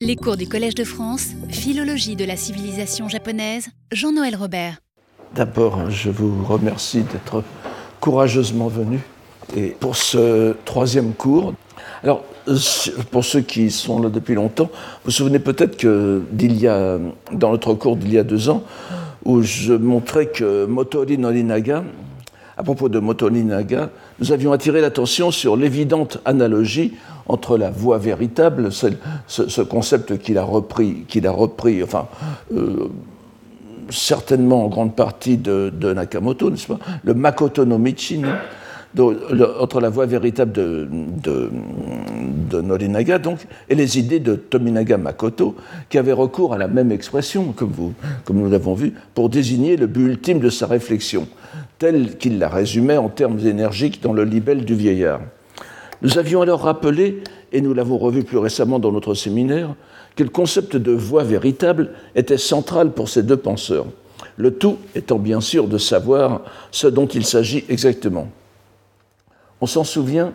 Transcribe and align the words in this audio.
Les 0.00 0.14
cours 0.14 0.36
du 0.36 0.46
Collège 0.46 0.76
de 0.76 0.84
France, 0.84 1.30
Philologie 1.48 2.14
de 2.14 2.24
la 2.24 2.36
civilisation 2.36 3.08
japonaise, 3.08 3.66
Jean-Noël 3.90 4.36
Robert. 4.36 4.76
D'abord, 5.34 5.90
je 5.90 6.08
vous 6.08 6.44
remercie 6.44 7.02
d'être 7.02 7.42
courageusement 7.98 8.68
venu 8.68 9.00
et 9.56 9.70
pour 9.80 9.96
ce 9.96 10.54
troisième 10.64 11.14
cours. 11.14 11.52
Alors, 12.04 12.22
pour 13.10 13.24
ceux 13.24 13.40
qui 13.40 13.72
sont 13.72 14.00
là 14.00 14.08
depuis 14.08 14.36
longtemps, 14.36 14.70
vous 14.72 15.06
vous 15.06 15.10
souvenez 15.10 15.40
peut-être 15.40 15.76
que 15.76 16.22
d'il 16.30 16.60
y 16.60 16.68
a, 16.68 17.00
dans 17.32 17.50
notre 17.50 17.74
cours 17.74 17.96
d'il 17.96 18.12
y 18.12 18.18
a 18.18 18.22
deux 18.22 18.50
ans, 18.50 18.62
où 19.24 19.42
je 19.42 19.72
montrais 19.72 20.26
que 20.26 20.64
Motori 20.66 21.18
Norinaga, 21.18 21.82
à 22.56 22.62
propos 22.62 22.88
de 22.88 23.00
Motori 23.00 23.42
Norinaga, 23.42 23.90
nous 24.20 24.32
avions 24.32 24.52
attiré 24.52 24.80
l'attention 24.80 25.30
sur 25.30 25.56
l'évidente 25.56 26.18
analogie 26.24 26.94
entre 27.26 27.58
la 27.58 27.70
voie 27.70 27.98
véritable, 27.98 28.70
ce, 28.72 29.60
concept 29.62 30.18
qu'il 30.18 30.38
a 30.38 30.42
repris, 30.44 31.82
enfin, 31.82 32.08
euh, 32.54 32.88
certainement 33.90 34.64
en 34.64 34.68
grande 34.68 34.96
partie 34.96 35.36
de, 35.36 35.72
Nakamoto, 35.94 36.50
n'est-ce 36.50 36.66
pas? 36.66 36.78
Le 37.04 37.14
Makoto 37.14 37.64
no 37.64 37.78
Michi, 37.78 38.22
entre 38.98 39.80
la 39.80 39.90
voie 39.90 40.06
véritable 40.06 40.52
de, 40.52 41.50
Norinaga 42.60 43.18
donc, 43.18 43.46
et 43.68 43.74
les 43.74 43.98
idées 43.98 44.20
de 44.20 44.34
Tominaga 44.34 44.96
Makoto, 44.96 45.54
qui 45.90 45.98
avait 45.98 46.12
recours 46.12 46.54
à 46.54 46.58
la 46.58 46.68
même 46.68 46.90
expression, 46.90 47.52
comme 47.52 47.72
nous 48.30 48.50
l'avons 48.50 48.74
vu, 48.74 48.94
pour 49.14 49.28
désigner 49.28 49.76
le 49.76 49.86
but 49.86 50.06
ultime 50.06 50.40
de 50.40 50.50
sa 50.50 50.66
réflexion, 50.66 51.28
tel 51.78 52.16
qu'il 52.18 52.38
la 52.38 52.48
résumait 52.48 52.96
en 52.96 53.08
termes 53.08 53.38
énergiques 53.40 54.02
dans 54.02 54.12
le 54.12 54.24
libelle 54.24 54.64
du 54.64 54.74
vieillard. 54.74 55.20
Nous 56.02 56.18
avions 56.18 56.42
alors 56.42 56.62
rappelé, 56.62 57.22
et 57.52 57.60
nous 57.60 57.74
l'avons 57.74 57.98
revu 57.98 58.24
plus 58.24 58.38
récemment 58.38 58.78
dans 58.78 58.92
notre 58.92 59.14
séminaire, 59.14 59.74
que 60.16 60.22
le 60.22 60.30
concept 60.30 60.76
de 60.76 60.92
voie 60.92 61.24
véritable 61.24 61.90
était 62.14 62.38
central 62.38 62.92
pour 62.92 63.08
ces 63.08 63.22
deux 63.22 63.36
penseurs, 63.36 63.86
le 64.36 64.52
tout 64.52 64.78
étant 64.94 65.18
bien 65.18 65.40
sûr 65.40 65.68
de 65.68 65.78
savoir 65.78 66.42
ce 66.70 66.86
dont 66.86 67.06
il 67.06 67.24
s'agit 67.24 67.64
exactement. 67.68 68.28
On 69.60 69.66
s'en 69.66 69.84
souvient, 69.84 70.32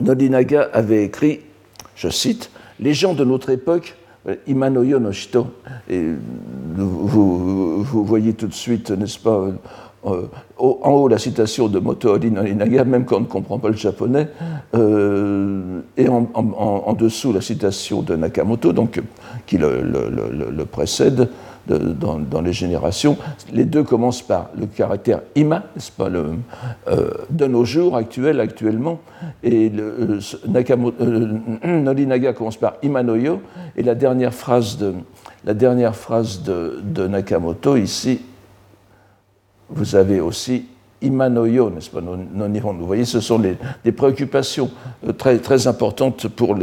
Nodinaga 0.00 0.68
avait 0.72 1.04
écrit, 1.04 1.40
je 1.94 2.08
cite, 2.08 2.50
Les 2.78 2.92
gens 2.92 3.14
de 3.14 3.24
notre 3.24 3.50
époque, 3.50 3.96
Imanoyo 4.46 4.98
no 4.98 5.12
Shito, 5.12 5.46
et 5.88 6.12
vous, 6.76 8.04
voyez 8.04 8.34
tout 8.34 8.48
de 8.48 8.54
suite, 8.54 8.90
n'est-ce 8.90 9.18
pas, 9.18 9.48
en 10.06 10.90
haut 10.90 11.08
la 11.08 11.18
citation 11.18 11.68
de 11.68 11.78
Motoori 11.78 12.30
Norinaga, 12.30 12.84
même 12.84 13.04
quand 13.04 13.16
on 13.16 13.20
ne 13.20 13.26
comprend 13.26 13.58
pas 13.58 13.68
le 13.68 13.76
japonais, 13.76 14.28
euh, 14.74 15.80
et 15.96 16.08
en, 16.08 16.92
dessous 16.92 17.32
la 17.32 17.40
citation 17.40 18.02
de 18.02 18.14
Nakamoto, 18.16 18.72
donc, 18.72 19.00
qui 19.46 19.58
le, 19.58 20.64
précède 20.64 21.28
dans, 21.66 22.40
les 22.40 22.52
générations. 22.52 23.18
Les 23.52 23.64
deux 23.64 23.82
commencent 23.82 24.22
par 24.22 24.50
le 24.58 24.66
caractère 24.66 25.22
ima, 25.34 25.64
pas, 25.98 26.08
le, 26.08 26.34
euh, 26.88 27.10
de 27.30 27.46
nos 27.46 27.64
jours 27.64 27.96
actuels, 27.96 28.40
actuellement, 28.40 29.00
et 29.42 29.68
le, 29.68 30.20
Nakamoto, 30.46 31.04
Norinaga 31.64 32.32
commence 32.32 32.56
par 32.56 32.74
imanoyo, 32.82 33.40
et 33.76 33.82
la 33.82 33.96
dernière 33.96 34.32
phrase 34.32 34.78
de, 34.78 34.94
la 35.44 35.54
dernière 35.54 35.96
phrase 35.96 36.42
de 36.42 37.06
Nakamoto 37.08 37.76
ici 37.76 38.20
vous 39.68 39.96
avez 39.96 40.20
aussi 40.20 40.64
Imanoyo, 41.02 41.70
n'est-ce 41.70 41.90
pas, 41.90 42.00
non 42.00 42.16
Vous 42.72 42.86
voyez, 42.86 43.04
ce 43.04 43.20
sont 43.20 43.38
des 43.38 43.92
préoccupations 43.92 44.70
euh, 45.06 45.12
très, 45.12 45.38
très 45.38 45.66
importantes 45.66 46.28
pour 46.28 46.56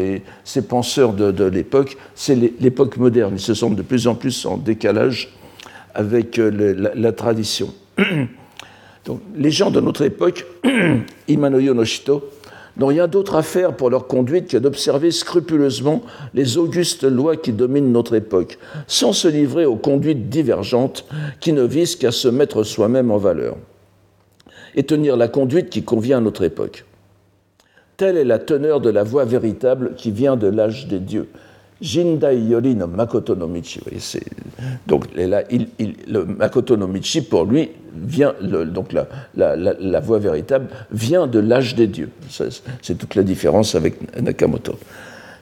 ces 0.43 0.63
penseurs 0.63 1.13
de, 1.13 1.45
l'époque. 1.45 1.97
C'est 2.15 2.35
l'époque 2.35 2.97
moderne. 2.97 3.33
Ils 3.35 3.39
se 3.39 3.53
sentent 3.53 3.75
de 3.75 3.83
plus 3.83 4.07
en 4.07 4.15
plus 4.15 4.45
en 4.45 4.57
décalage 4.57 5.29
avec 5.93 6.39
euh, 6.39 6.91
la, 6.95 7.11
tradition. 7.11 7.69
Donc, 9.05 9.21
les 9.35 9.51
gens 9.51 9.69
de 9.69 9.79
notre 9.79 10.03
époque, 10.03 10.45
Imanoyo 11.27 11.73
Noshito, 11.73 12.23
n'ont 12.77 12.87
rien 12.87 13.07
d'autre 13.07 13.35
à 13.35 13.43
faire 13.43 13.75
pour 13.75 13.89
leur 13.89 14.07
conduite 14.07 14.47
que 14.49 14.57
d'observer 14.57 15.11
scrupuleusement 15.11 16.01
les 16.33 16.57
augustes 16.57 17.03
lois 17.03 17.35
qui 17.35 17.51
dominent 17.51 17.91
notre 17.91 18.15
époque, 18.15 18.57
sans 18.87 19.13
se 19.13 19.27
livrer 19.27 19.65
aux 19.65 19.75
conduites 19.75 20.29
divergentes 20.29 21.05
qui 21.39 21.53
ne 21.53 21.63
visent 21.63 21.95
qu'à 21.95 22.11
se 22.11 22.27
mettre 22.27 22.63
soi-même 22.63 23.11
en 23.11 23.17
valeur, 23.17 23.57
et 24.75 24.83
tenir 24.83 25.17
la 25.17 25.27
conduite 25.27 25.69
qui 25.69 25.83
convient 25.83 26.17
à 26.17 26.21
notre 26.21 26.43
époque. 26.43 26.85
Telle 27.97 28.17
est 28.17 28.25
la 28.25 28.39
teneur 28.39 28.81
de 28.81 28.89
la 28.89 29.03
voie 29.03 29.25
véritable 29.25 29.93
qui 29.95 30.09
vient 30.09 30.35
de 30.35 30.47
l'âge 30.47 30.87
des 30.87 30.99
dieux. 30.99 31.29
Jindai 31.79 32.39
Yori 32.39 32.75
no 32.75 32.87
Makoto 32.87 33.35
no 33.35 33.47
Michi. 33.47 33.79
Donc 34.87 35.05
le 35.15 36.23
Makoto 36.23 36.77
no 36.77 36.87
pour 37.29 37.45
lui, 37.45 37.69
vient, 37.93 38.33
donc 38.41 38.93
la, 38.93 39.07
la, 39.35 39.55
la, 39.55 39.99
voie 39.99 40.19
véritable 40.19 40.67
vient 40.91 41.27
de 41.27 41.39
l'âge 41.39 41.75
des 41.75 41.87
dieux. 41.87 42.09
C'est 42.81 42.97
toute 42.97 43.15
la 43.15 43.23
différence 43.23 43.75
avec 43.75 43.95
Nakamoto. 44.21 44.77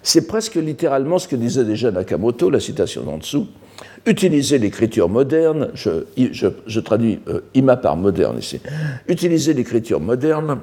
C'est 0.04 0.28
presque 0.28 0.56
littéralement 0.56 1.20
ce 1.20 1.28
que 1.28 1.36
disait 1.36 1.64
déjà 1.64 1.92
Nakamoto, 1.92 2.50
la 2.50 2.60
citation 2.60 3.04
d'en 3.04 3.18
dessous. 3.18 3.48
Utiliser 4.06 4.58
l'écriture 4.58 5.10
moderne, 5.10 5.70
je, 5.74 6.06
je, 6.18 6.80
traduis 6.80 7.20
euh, 7.28 7.42
ima 7.54 7.78
par 7.78 7.96
moderne 7.96 8.40
ici, 8.40 8.60
utiliser 9.08 9.54
l'écriture 9.54 10.00
moderne 10.00 10.60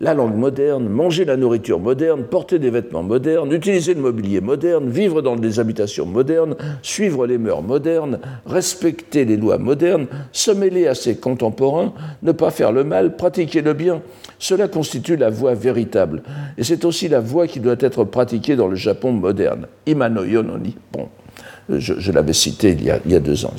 la 0.00 0.12
langue 0.12 0.36
moderne, 0.36 0.88
manger 0.88 1.24
la 1.24 1.36
nourriture 1.36 1.80
moderne, 1.80 2.24
porter 2.24 2.58
des 2.58 2.70
vêtements 2.70 3.02
modernes, 3.02 3.50
utiliser 3.52 3.94
le 3.94 4.00
mobilier 4.00 4.40
moderne, 4.40 4.90
vivre 4.90 5.22
dans 5.22 5.36
des 5.36 5.58
habitations 5.58 6.04
modernes, 6.04 6.54
suivre 6.82 7.26
les 7.26 7.38
mœurs 7.38 7.62
modernes, 7.62 8.18
respecter 8.44 9.24
les 9.24 9.36
lois 9.36 9.58
modernes, 9.58 10.06
se 10.32 10.50
mêler 10.50 10.86
à 10.86 10.94
ses 10.94 11.16
contemporains, 11.16 11.94
ne 12.22 12.32
pas 12.32 12.50
faire 12.50 12.72
le 12.72 12.84
mal, 12.84 13.16
pratiquer 13.16 13.62
le 13.62 13.72
bien, 13.72 14.02
cela 14.38 14.68
constitue 14.68 15.16
la 15.16 15.30
voie 15.30 15.54
véritable. 15.54 16.22
Et 16.58 16.64
c'est 16.64 16.84
aussi 16.84 17.08
la 17.08 17.20
voie 17.20 17.46
qui 17.46 17.60
doit 17.60 17.76
être 17.80 18.04
pratiquée 18.04 18.56
dans 18.56 18.68
le 18.68 18.76
Japon 18.76 19.12
moderne. 19.12 19.66
Imano 19.86 20.24
Yononi. 20.24 20.76
Bon, 20.92 21.08
je, 21.70 22.12
l'avais 22.12 22.34
cité 22.34 22.76
il 22.78 22.84
y, 22.84 22.90
a, 22.90 23.20
deux 23.20 23.46
ans. 23.46 23.54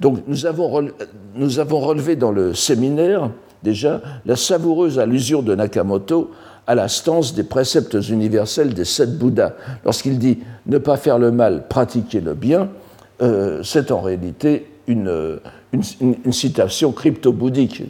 Donc 0.00 0.18
nous 0.28 0.46
avons 0.46 1.80
relevé 1.80 2.16
dans 2.16 2.30
le 2.32 2.52
séminaire 2.52 3.30
déjà 3.64 4.00
la 4.26 4.36
savoureuse 4.36 5.00
allusion 5.00 5.42
de 5.42 5.54
Nakamoto 5.56 6.30
à 6.66 6.74
la 6.74 6.88
stance 6.88 7.34
des 7.34 7.42
préceptes 7.42 7.96
universels 8.08 8.74
des 8.74 8.84
sept 8.84 9.18
Bouddhas. 9.18 9.54
Lorsqu'il 9.84 10.18
dit 10.18 10.38
ne 10.66 10.78
pas 10.78 10.96
faire 10.96 11.18
le 11.18 11.32
mal, 11.32 11.66
pratiquer 11.68 12.20
le 12.20 12.34
bien, 12.34 12.68
euh, 13.22 13.62
c'est 13.62 13.90
en 13.90 14.00
réalité 14.00 14.66
une, 14.86 15.40
une, 16.00 16.32
citation 16.32 16.92
crypto-bouddhique, 16.92 17.84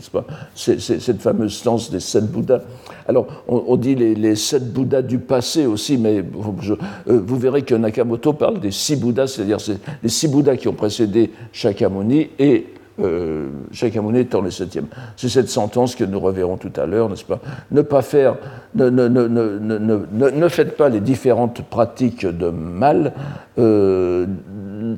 cette 0.55 1.21
fameuse 1.21 1.55
stance 1.55 1.91
des 1.91 2.01
sept 2.01 2.27
Bouddhas. 2.31 2.63
Alors, 3.09 3.27
on, 3.49 3.77
dit 3.77 3.95
les, 3.95 4.37
sept 4.37 4.73
Bouddhas 4.73 5.03
du 5.03 5.19
passé 5.19 5.67
aussi, 5.67 5.99
mais 5.99 6.19
euh, 6.19 7.21
vous 7.27 7.39
verrez 7.39 7.63
que 7.63 7.75
Nakamoto 7.75 8.33
parle 8.33 8.61
des 8.61 8.71
six 8.71 8.97
Bouddhas, 8.97 9.29
c'est-à-dire 9.29 9.59
les 10.03 10.09
six 10.09 10.29
Bouddhas 10.29 10.57
qui 10.57 10.69
ont 10.69 10.75
précédé 10.75 11.31
Shakyamuni 11.53 12.31
et 12.39 12.67
euh, 13.01 13.49
Shakyamuni 13.73 14.21
étant 14.21 14.41
le 14.41 14.51
septième. 14.51 14.87
C'est 15.17 15.29
cette 15.29 15.49
sentence 15.49 15.97
que 15.97 16.05
nous 16.05 16.21
reverrons 16.21 16.57
tout 16.57 16.73
à 16.77 16.87
l'heure, 16.87 17.09
n'est-ce 17.09 17.25
pas? 17.25 17.41
Ne 17.71 17.83
pas 17.83 18.03
faire, 18.03 18.37
ne, 18.75 18.89
ne, 18.89 19.09
ne, 19.09 20.31
ne, 20.31 20.49
faites 20.49 20.77
pas 20.77 20.89
les 20.89 21.01
différentes 21.01 21.63
pratiques 21.63 22.25
de 22.25 22.51
mal, 22.51 23.13
euh, 23.59 24.27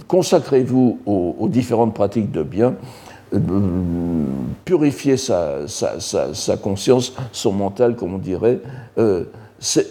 consacrez-vous 0.08 1.00
aux, 1.06 1.48
différentes 1.48 1.94
pratiques 1.94 2.30
de 2.30 2.42
bien, 2.42 2.74
euh, 3.34 3.38
purifiez 4.64 5.16
sa, 5.16 5.66
sa, 5.66 5.98
sa, 6.00 6.56
conscience, 6.56 7.14
son 7.32 7.52
mental, 7.52 7.96
comme 7.96 8.14
on 8.14 8.18
dirait. 8.18 8.60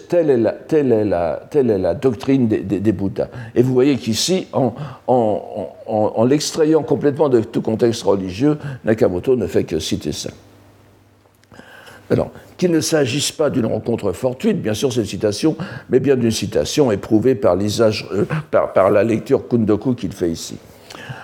Telle 0.08 0.30
est, 0.30 1.04
la, 1.04 1.94
doctrine 1.94 2.46
des, 2.46 2.92
Bouddhas. 2.92 3.28
Et 3.54 3.62
vous 3.62 3.72
voyez 3.72 3.96
qu'ici, 3.96 4.46
en, 4.52 6.24
l'extrayant 6.24 6.82
complètement 6.82 7.28
de 7.28 7.40
tout 7.40 7.62
contexte 7.62 8.02
religieux, 8.04 8.58
Nakamoto 8.84 9.34
ne 9.36 9.46
fait 9.46 9.64
que 9.64 9.78
citer 9.78 10.12
ça. 10.12 10.30
Alors, 12.08 12.30
qu'il 12.56 12.70
ne 12.70 12.80
s'agisse 12.80 13.32
pas 13.32 13.50
d'une 13.50 13.66
rencontre 13.66 14.12
fortuite, 14.12 14.62
bien 14.62 14.74
sûr, 14.74 14.92
cette 14.92 15.06
citation, 15.06 15.56
mais 15.90 15.98
bien 15.98 16.16
d'une 16.16 16.30
citation 16.30 16.92
éprouvée 16.92 17.34
par, 17.34 17.56
euh, 17.56 18.24
par 18.72 18.90
la 18.90 19.02
lecture 19.02 19.48
Kundoku 19.48 19.94
qu'il 19.94 20.12
fait 20.12 20.30
ici. 20.30 20.56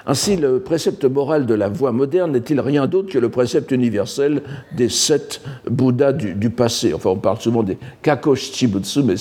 Ainsi, 0.07 0.37
le 0.37 0.61
précepte 0.61 1.05
moral 1.05 1.47
de 1.47 1.55
la 1.55 1.69
voie 1.69 1.93
moderne 1.93 2.33
n'est-il 2.33 2.61
rien 2.61 2.87
d'autre 2.87 3.11
que 3.11 3.19
le 3.19 3.29
précepte 3.29 3.71
universel 3.71 4.43
des 4.77 4.89
sept 4.89 5.41
Bouddhas 5.71 6.13
du, 6.13 6.51
passé? 6.51 6.93
Enfin, 6.95 7.11
on 7.11 7.17
parle 7.17 7.41
souvent 7.41 7.63
des 7.63 7.79
Kakosh 8.03 8.53
Chibutsu, 8.53 9.03
mais 9.03 9.15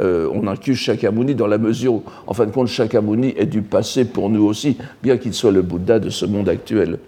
euh, 0.00 0.28
on 0.32 0.46
inclut 0.46 0.74
Shakyamuni 0.74 1.34
dans 1.34 1.46
la 1.46 1.58
mesure 1.58 1.94
où, 1.94 2.02
en 2.26 2.34
fin 2.34 2.46
de 2.46 2.50
compte, 2.50 2.68
Shakyamuni 2.68 3.34
est 3.36 3.46
du 3.46 3.62
passé 3.62 4.04
pour 4.04 4.30
nous 4.30 4.44
aussi, 4.44 4.76
bien 5.02 5.16
qu'il 5.18 5.34
soit 5.34 5.52
le 5.52 5.62
Bouddha 5.62 5.98
de 5.98 6.10
ce 6.10 6.26
monde 6.26 6.48
actuel. 6.48 6.98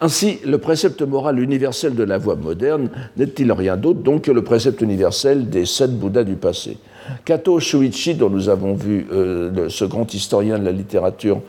Ainsi, 0.00 0.38
le 0.44 0.58
précepte 0.58 1.02
moral 1.02 1.38
universel 1.38 1.94
de 1.94 2.02
la 2.02 2.18
voie 2.18 2.36
moderne 2.36 2.90
n'est-il 3.16 3.50
rien 3.52 3.76
d'autre 3.76 4.20
que 4.20 4.30
le 4.30 4.42
précepte 4.42 4.80
universel 4.82 5.48
des 5.48 5.64
sept 5.64 5.98
Bouddhas 5.98 6.24
du 6.24 6.36
passé? 6.36 6.78
Kato 7.24 7.58
Shuichi, 7.60 8.14
dont 8.14 8.30
nous 8.30 8.48
avons 8.48 8.74
vu 8.74 9.06
euh, 9.12 9.68
ce 9.68 9.84
grand 9.84 10.12
historien 10.12 10.58
de 10.58 10.64
la 10.64 10.72
littérature 10.72 11.40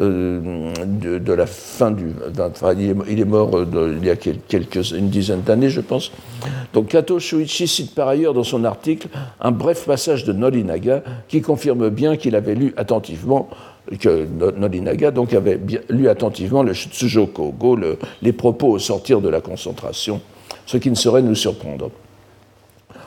euh, 0.00 0.72
de, 0.84 1.32
la 1.32 1.46
fin 1.46 1.90
du. 1.90 2.06
il, 3.08 3.20
est, 3.20 3.24
mort 3.24 3.50
il 4.00 4.04
y 4.04 4.10
a 4.10 4.16
quelques, 4.16 4.90
une 4.92 5.08
dizaine 5.08 5.42
d'années, 5.42 5.70
je 5.70 5.80
pense. 5.80 6.12
Donc 6.72 6.88
Kato 6.88 7.18
Shuichi 7.18 7.68
cite 7.68 7.94
par 7.94 8.08
ailleurs 8.08 8.34
dans 8.34 8.44
son 8.44 8.64
article 8.64 9.08
un 9.40 9.50
bref 9.50 9.86
passage 9.86 10.24
de 10.24 10.32
Norinaga 10.32 11.02
qui 11.28 11.40
confirme 11.40 11.90
bien 11.90 12.16
qu'il 12.16 12.36
avait 12.36 12.54
lu 12.54 12.74
attentivement 12.76 13.48
que 14.00 14.26
Norinaga 14.56 15.10
donc 15.10 15.34
avait 15.34 15.60
lu 15.90 16.08
attentivement 16.08 16.62
le 16.62 16.72
Shutsujo 16.72 17.26
Kogo, 17.26 17.78
les 18.22 18.32
propos 18.32 18.68
au 18.68 18.78
sortir 18.78 19.20
de 19.20 19.28
la 19.28 19.40
concentration, 19.40 20.20
ce 20.66 20.76
qui 20.78 20.90
ne 20.90 20.94
saurait 20.94 21.22
nous 21.22 21.34
surprendre 21.34 21.90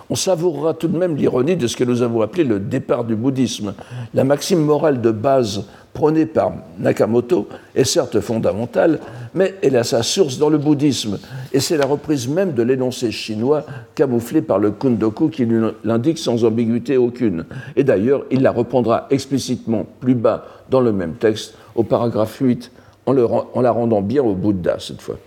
on 0.10 0.16
savourera 0.16 0.74
tout 0.74 0.88
de 0.88 0.98
même 0.98 1.16
l'ironie 1.16 1.56
de 1.56 1.68
ce 1.68 1.76
que 1.76 1.84
nous 1.84 2.02
avons 2.02 2.22
appelé 2.22 2.44
le 2.44 2.60
départ 2.60 3.04
du 3.04 3.16
bouddhisme. 3.16 3.74
La 4.14 4.24
maxime 4.24 4.64
morale 4.64 5.02
de 5.02 5.12
base 5.12 5.66
prônée 5.94 6.26
par 6.26 6.54
Nakamoto 6.80 7.48
est 7.76 7.84
certes 7.84 8.20
fondamentale, 8.20 9.00
mais 9.34 9.56
elle 9.62 9.76
a 9.76 9.84
sa 9.84 10.04
source 10.04 10.38
dans 10.38 10.50
le 10.50 10.60
bouddhisme, 10.60 11.18
et 11.52 11.60
c'est 11.60 11.76
la 11.76 11.86
reprise 11.86 12.28
même 12.28 12.54
de 12.54 12.62
l'énoncé 12.62 13.12
chinois 13.12 13.66
camouflé 13.96 14.42
par 14.42 14.60
le 14.60 14.72
kundoku 14.72 15.30
qui 15.30 15.48
l'indique 15.84 16.20
sans 16.20 16.46
ambiguïté 16.46 16.98
aucune. 16.98 17.46
Et 17.76 17.84
d'ailleurs, 17.84 18.26
il 18.30 18.44
la 18.44 18.52
reprendra 18.52 19.08
explicitement 19.10 19.86
plus 20.00 20.16
bas 20.16 20.46
dans 20.70 20.82
le 20.82 20.92
même 20.92 21.16
texte, 21.16 21.56
au 21.76 21.84
paragraphe 21.84 22.38
8, 22.40 22.72
en, 23.08 23.62
la 23.62 23.72
rendant 23.72 24.02
bien 24.02 24.22
au 24.22 24.36
Bouddha 24.36 24.78
cette 24.80 25.02
fois. 25.02 25.18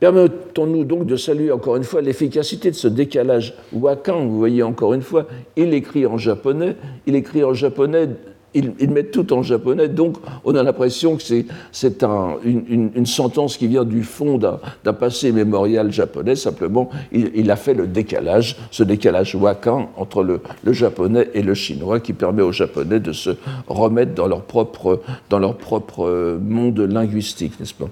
Permettons-nous 0.00 0.84
donc 0.84 1.06
de 1.06 1.16
saluer 1.16 1.52
encore 1.52 1.76
une 1.76 1.84
fois 1.84 2.00
l'efficacité 2.00 2.70
de 2.70 2.76
ce 2.76 2.88
décalage 2.88 3.54
wakan. 3.72 4.26
Vous 4.26 4.38
voyez 4.38 4.62
encore 4.62 4.94
une 4.94 5.02
fois, 5.02 5.26
il 5.56 5.74
écrit 5.74 6.06
en 6.06 6.18
japonais, 6.18 6.76
il 7.06 7.14
écrit 7.14 7.44
en 7.44 7.54
japonais, 7.54 8.08
il, 8.54 8.90
met 8.90 9.04
tout 9.04 9.32
en 9.32 9.42
japonais, 9.42 9.88
donc 9.88 10.16
on 10.44 10.54
a 10.54 10.62
l'impression 10.62 11.16
que 11.16 11.22
c'est 11.22 12.04
une, 12.44 13.06
sentence 13.06 13.56
qui 13.56 13.66
vient 13.66 13.84
du 13.84 14.02
fond 14.02 14.38
d'un 14.38 14.92
passé 14.92 15.32
mémorial 15.32 15.92
japonais. 15.92 16.34
Simplement, 16.34 16.88
il, 17.12 17.50
a 17.50 17.56
fait 17.56 17.74
le 17.74 17.86
décalage, 17.86 18.56
ce 18.70 18.82
décalage 18.82 19.34
wakan 19.34 19.90
entre 19.96 20.22
le, 20.22 20.40
japonais 20.72 21.28
et 21.34 21.42
le 21.42 21.54
chinois, 21.54 22.00
qui 22.00 22.12
permet 22.12 22.42
aux 22.42 22.52
japonais 22.52 23.00
de 23.00 23.12
se 23.12 23.30
remettre 23.66 24.14
dans 24.14 24.26
leur 24.26 24.42
propre, 24.42 25.02
dans 25.30 25.38
leur 25.38 25.56
propre 25.56 26.38
monde 26.42 26.80
linguistique, 26.80 27.60
n'est-ce 27.60 27.74
pas? 27.74 27.88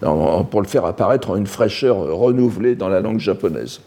Pour 0.00 0.60
le 0.60 0.66
faire 0.66 0.84
apparaître 0.84 1.30
en 1.30 1.36
une 1.36 1.46
fraîcheur 1.46 1.96
renouvelée 1.96 2.74
dans 2.74 2.88
la 2.88 3.00
langue 3.00 3.18
japonaise. 3.18 3.80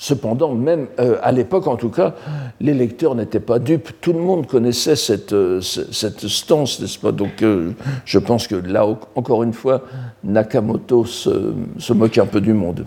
Cependant, 0.00 0.54
même 0.54 0.86
euh, 1.00 1.16
à 1.22 1.32
l'époque 1.32 1.66
en 1.66 1.74
tout 1.74 1.88
cas, 1.88 2.14
les 2.60 2.72
lecteurs 2.72 3.16
n'étaient 3.16 3.40
pas 3.40 3.58
dupes. 3.58 3.90
Tout 4.00 4.12
le 4.12 4.20
monde 4.20 4.46
connaissait 4.46 4.94
cette, 4.94 5.32
euh, 5.32 5.60
stance, 5.60 6.80
n'est-ce 6.80 7.00
pas? 7.00 7.10
Donc 7.10 7.42
euh, 7.42 7.72
je 8.04 8.20
pense 8.20 8.46
que 8.46 8.54
là, 8.54 8.86
encore 9.16 9.42
une 9.42 9.52
fois, 9.52 9.82
Nakamoto 10.22 11.04
se, 11.04 11.52
se 11.78 11.92
moque 11.92 12.16
un 12.16 12.26
peu 12.26 12.40
du 12.40 12.52
monde. 12.52 12.86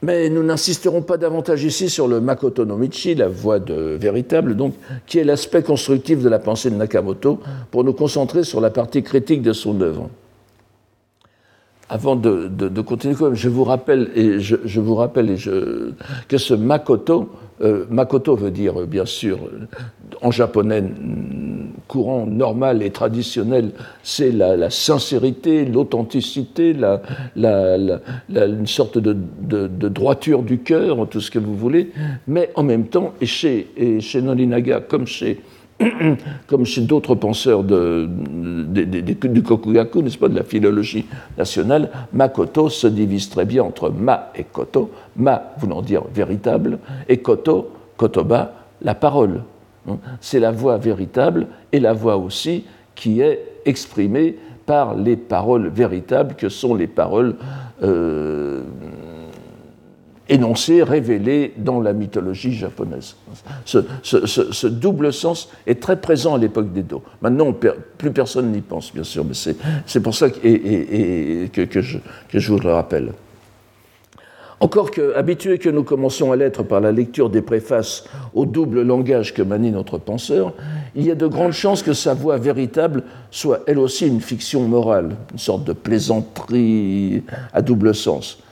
Mais 0.00 0.28
nous 0.28 0.44
n'insisterons 0.44 1.02
pas 1.02 1.16
davantage 1.16 1.64
ici 1.64 1.90
sur 1.90 2.06
le 2.06 2.20
Makoto 2.20 2.64
no 2.64 2.76
Michi, 2.76 3.16
la 3.16 3.26
voie 3.26 3.58
de 3.58 3.96
véritable, 4.00 4.54
donc, 4.54 4.74
qui 5.06 5.18
est 5.18 5.24
l'aspect 5.24 5.62
constructif 5.62 6.22
de 6.22 6.28
la 6.28 6.38
pensée 6.38 6.70
de 6.70 6.76
Nakamoto, 6.76 7.40
pour 7.72 7.82
nous 7.82 7.92
concentrer 7.92 8.44
sur 8.44 8.60
la 8.60 8.70
partie 8.70 9.02
critique 9.02 9.42
de 9.42 9.52
son 9.52 9.80
œuvre. 9.80 10.08
Avant 11.90 12.16
de, 12.16 12.80
continuer, 12.82 13.14
je 13.32 13.48
vous 13.48 13.64
rappelle, 13.64 14.10
et 14.14 14.40
je, 14.40 14.80
vous 14.80 14.94
rappelle 14.94 15.36
que 16.28 16.38
ce 16.38 16.52
Makoto, 16.52 17.30
euh, 17.62 17.86
Makoto 17.90 18.36
veut 18.36 18.50
dire 18.50 18.86
bien 18.86 19.06
sûr 19.06 19.38
en 20.20 20.30
japonais 20.30 20.84
courant, 21.86 22.26
normal 22.26 22.82
et 22.82 22.90
traditionnel, 22.90 23.70
c'est 24.02 24.30
la, 24.30 24.68
sincérité, 24.68 25.64
l'authenticité, 25.64 26.74
la, 26.74 27.00
une 28.28 28.66
sorte 28.66 28.98
de, 28.98 29.16
droiture 29.88 30.42
du 30.42 30.58
cœur, 30.58 31.08
tout 31.08 31.20
ce 31.20 31.30
que 31.30 31.38
vous 31.38 31.56
voulez, 31.56 31.90
mais 32.26 32.50
en 32.54 32.64
même 32.64 32.86
temps, 32.86 33.14
et 33.20 33.26
chez, 33.26 33.68
et 33.76 34.00
chez 34.00 34.20
Nolinaga 34.20 34.80
comme 34.80 35.06
chez 35.06 35.40
comme 36.46 36.64
chez 36.64 36.80
d'autres 36.82 37.14
penseurs 37.14 37.62
du 37.62 39.42
Kokugaku, 39.42 40.02
n'est-ce 40.02 40.18
pas, 40.18 40.28
de 40.28 40.34
la 40.34 40.42
philologie 40.42 41.06
nationale, 41.36 41.90
Makoto 42.12 42.68
se 42.68 42.86
divise 42.86 43.28
très 43.30 43.44
bien 43.44 43.62
entre 43.62 43.90
Ma 43.90 44.32
et 44.34 44.44
Koto. 44.44 44.90
Ma 45.16 45.52
voulant 45.58 45.82
dire 45.82 46.02
véritable, 46.12 46.78
et 47.08 47.18
Koto, 47.18 47.70
Kotoba, 47.96 48.52
la 48.82 48.94
parole. 48.94 49.42
C'est 50.20 50.40
la 50.40 50.50
voix 50.50 50.76
véritable 50.76 51.46
et 51.72 51.80
la 51.80 51.92
voix 51.94 52.16
aussi 52.16 52.64
qui 52.94 53.20
est 53.20 53.42
exprimée 53.64 54.36
par 54.66 54.94
les 54.94 55.16
paroles 55.16 55.68
véritables 55.68 56.34
que 56.34 56.50
sont 56.50 56.74
les 56.74 56.86
paroles 56.86 57.36
euh, 57.82 58.62
énoncées, 60.28 60.82
révélées 60.82 61.54
dans 61.56 61.80
la 61.80 61.92
mythologie 61.92 62.52
japonaise. 62.52 63.16
Ce, 63.64 64.66
double 64.66 65.12
sens 65.12 65.48
est 65.66 65.80
très 65.80 66.00
présent 66.00 66.34
à 66.34 66.38
l'époque 66.38 66.72
d'Edo. 66.72 67.02
Maintenant, 67.22 67.54
plus 67.98 68.10
personne 68.10 68.52
n'y 68.52 68.60
pense, 68.60 68.92
bien 68.92 69.04
sûr, 69.04 69.24
mais 69.24 69.34
c'est 69.86 70.00
pour 70.00 70.14
ça 70.14 70.30
que, 70.30 71.46
que, 71.64 71.80
je, 71.80 71.98
que 72.28 72.38
je 72.38 72.52
vous 72.52 72.58
le 72.58 72.72
rappelle. 72.72 73.12
Encore 74.60 74.90
que, 74.90 75.14
habitués 75.14 75.58
que 75.58 75.68
nous 75.68 75.84
commençons 75.84 76.32
à 76.32 76.36
l'être 76.36 76.64
par 76.64 76.80
la 76.80 76.90
lecture 76.90 77.30
des 77.30 77.42
préfaces 77.42 78.04
au 78.34 78.44
double 78.44 78.82
langage 78.82 79.32
que 79.32 79.42
manie 79.42 79.70
notre 79.70 79.98
penseur, 79.98 80.52
il 80.96 81.06
y 81.06 81.12
a 81.12 81.14
de 81.14 81.28
grandes 81.28 81.52
chances 81.52 81.82
que 81.84 81.92
sa 81.92 82.12
voix 82.12 82.38
véritable 82.38 83.04
soit 83.30 83.60
elle 83.68 83.78
aussi 83.78 84.08
une 84.08 84.20
fiction 84.20 84.62
morale, 84.62 85.14
une 85.32 85.38
sorte 85.38 85.62
de 85.62 85.72
plaisanterie 85.72 87.22
à 87.52 87.62
double 87.62 87.94
sens. 87.94 88.42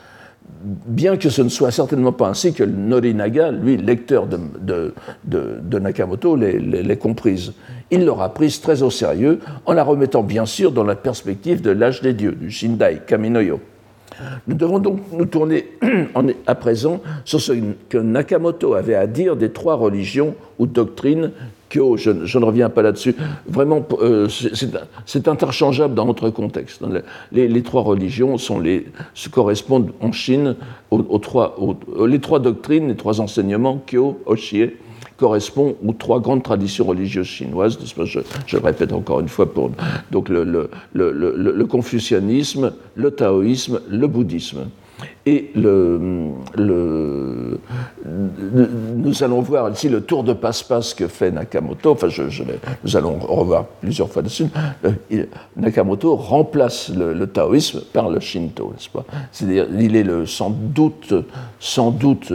Bien 0.66 1.16
que 1.16 1.30
ce 1.30 1.42
ne 1.42 1.48
soit 1.48 1.70
certainement 1.70 2.10
pas 2.10 2.28
ainsi 2.28 2.52
que 2.52 2.64
Norinaga, 2.64 3.52
lui, 3.52 3.76
lecteur 3.76 4.26
de, 4.26 4.92
de 5.24 5.78
Nakamoto, 5.78 6.34
l'ait 6.34 6.96
comprise. 6.96 7.52
Il 7.92 8.04
l'aura 8.04 8.34
prise 8.34 8.60
très 8.60 8.82
au 8.82 8.90
sérieux 8.90 9.38
en 9.64 9.74
la 9.74 9.84
remettant 9.84 10.24
bien 10.24 10.44
sûr 10.44 10.72
dans 10.72 10.82
la 10.82 10.96
perspective 10.96 11.62
de 11.62 11.70
l'âge 11.70 12.02
des 12.02 12.14
dieux, 12.14 12.32
du 12.32 12.50
Shindai 12.50 13.02
Kaminoyo. 13.06 13.60
Nous 14.48 14.56
devons 14.56 14.80
donc 14.80 15.00
nous 15.12 15.26
tourner 15.26 15.68
à 16.46 16.54
présent 16.56 17.00
sur 17.24 17.40
ce 17.40 17.52
que 17.88 17.98
Nakamoto 17.98 18.74
avait 18.74 18.94
à 18.94 19.06
dire 19.06 19.36
des 19.36 19.50
trois 19.50 19.76
religions 19.76 20.34
ou 20.58 20.66
doctrines 20.66 21.30
Kyo, 21.68 21.96
je, 21.96 22.10
ne 22.10 22.44
reviens 22.44 22.68
pas 22.68 22.82
là-dessus. 22.82 23.14
Vraiment, 23.48 23.84
euh, 24.00 24.28
c'est 25.04 25.28
interchangeable 25.28 25.94
dans 25.94 26.06
notre 26.06 26.30
contexte. 26.30 26.82
Les, 27.32 27.62
trois 27.62 27.82
religions 27.82 28.38
sont 28.38 28.60
les, 28.60 28.86
correspondent 29.30 29.92
en 30.00 30.12
Chine 30.12 30.56
aux, 30.90 31.18
trois, 31.18 31.56
les 32.06 32.20
trois 32.20 32.38
doctrines, 32.38 32.88
les 32.88 32.96
trois 32.96 33.20
enseignements, 33.20 33.82
Kyo, 33.86 34.20
Oshie, 34.26 34.70
correspond 35.16 35.76
aux 35.84 35.92
trois 35.92 36.20
grandes 36.20 36.42
traditions 36.42 36.84
religieuses 36.84 37.26
chinoises. 37.26 37.78
Je, 38.04 38.20
je 38.46 38.56
répète 38.56 38.92
encore 38.92 39.20
une 39.20 39.28
fois, 39.28 39.52
pour, 39.52 39.70
donc 40.10 40.28
le, 40.28 40.44
le, 40.44 40.70
le 40.92 41.66
confucianisme, 41.66 42.72
le 42.94 43.10
taoïsme, 43.10 43.80
le 43.88 44.06
bouddhisme. 44.06 44.66
Et 45.26 45.50
le, 45.54 45.98
nous 48.96 49.22
allons 49.24 49.40
voir 49.40 49.70
ici 49.70 49.88
le 49.88 50.00
tour 50.02 50.22
de 50.22 50.32
passe-passe 50.32 50.94
que 50.94 51.08
fait 51.08 51.30
Nakamoto. 51.30 51.90
Enfin, 51.92 52.08
nous 52.84 52.96
allons 52.96 53.18
revoir 53.18 53.64
plusieurs 53.80 54.08
fois 54.08 54.22
dessus. 54.22 54.46
Euh, 54.84 55.24
Nakamoto 55.56 56.14
remplace 56.16 56.90
le, 56.90 57.26
taoïsme 57.26 57.80
par 57.92 58.08
le 58.08 58.20
shinto, 58.20 58.72
n'est-ce 58.72 58.88
pas? 58.88 59.04
C'est-à-dire, 59.32 59.66
il 59.76 59.96
est 59.96 60.26
sans 60.26 60.50
doute, 60.50 61.12
sans 61.58 61.90
doute 61.90 62.32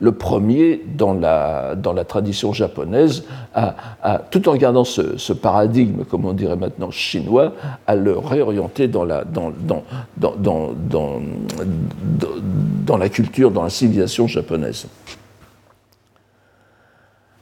le 0.00 0.12
premier 0.12 0.82
dans 0.94 1.14
la, 1.14 1.74
dans 1.74 1.94
la 1.94 2.04
tradition 2.04 2.52
japonaise, 2.52 3.24
à, 3.54 4.18
tout 4.30 4.48
en 4.48 4.56
gardant 4.56 4.84
ce, 4.84 5.32
paradigme, 5.32 6.04
comme 6.04 6.24
on 6.26 6.32
dirait 6.32 6.56
maintenant, 6.56 6.90
chinois, 6.90 7.54
à 7.86 7.94
le 7.96 8.18
réorienter 8.18 8.88
dans 8.88 9.04
la, 9.04 9.24
dans, 9.24 9.52
dans, 9.58 9.82
dans 10.76 11.20
dans 12.86 12.96
la 12.96 13.08
culture, 13.08 13.50
dans 13.50 13.62
la 13.62 13.70
civilisation 13.70 14.26
japonaise. 14.26 14.86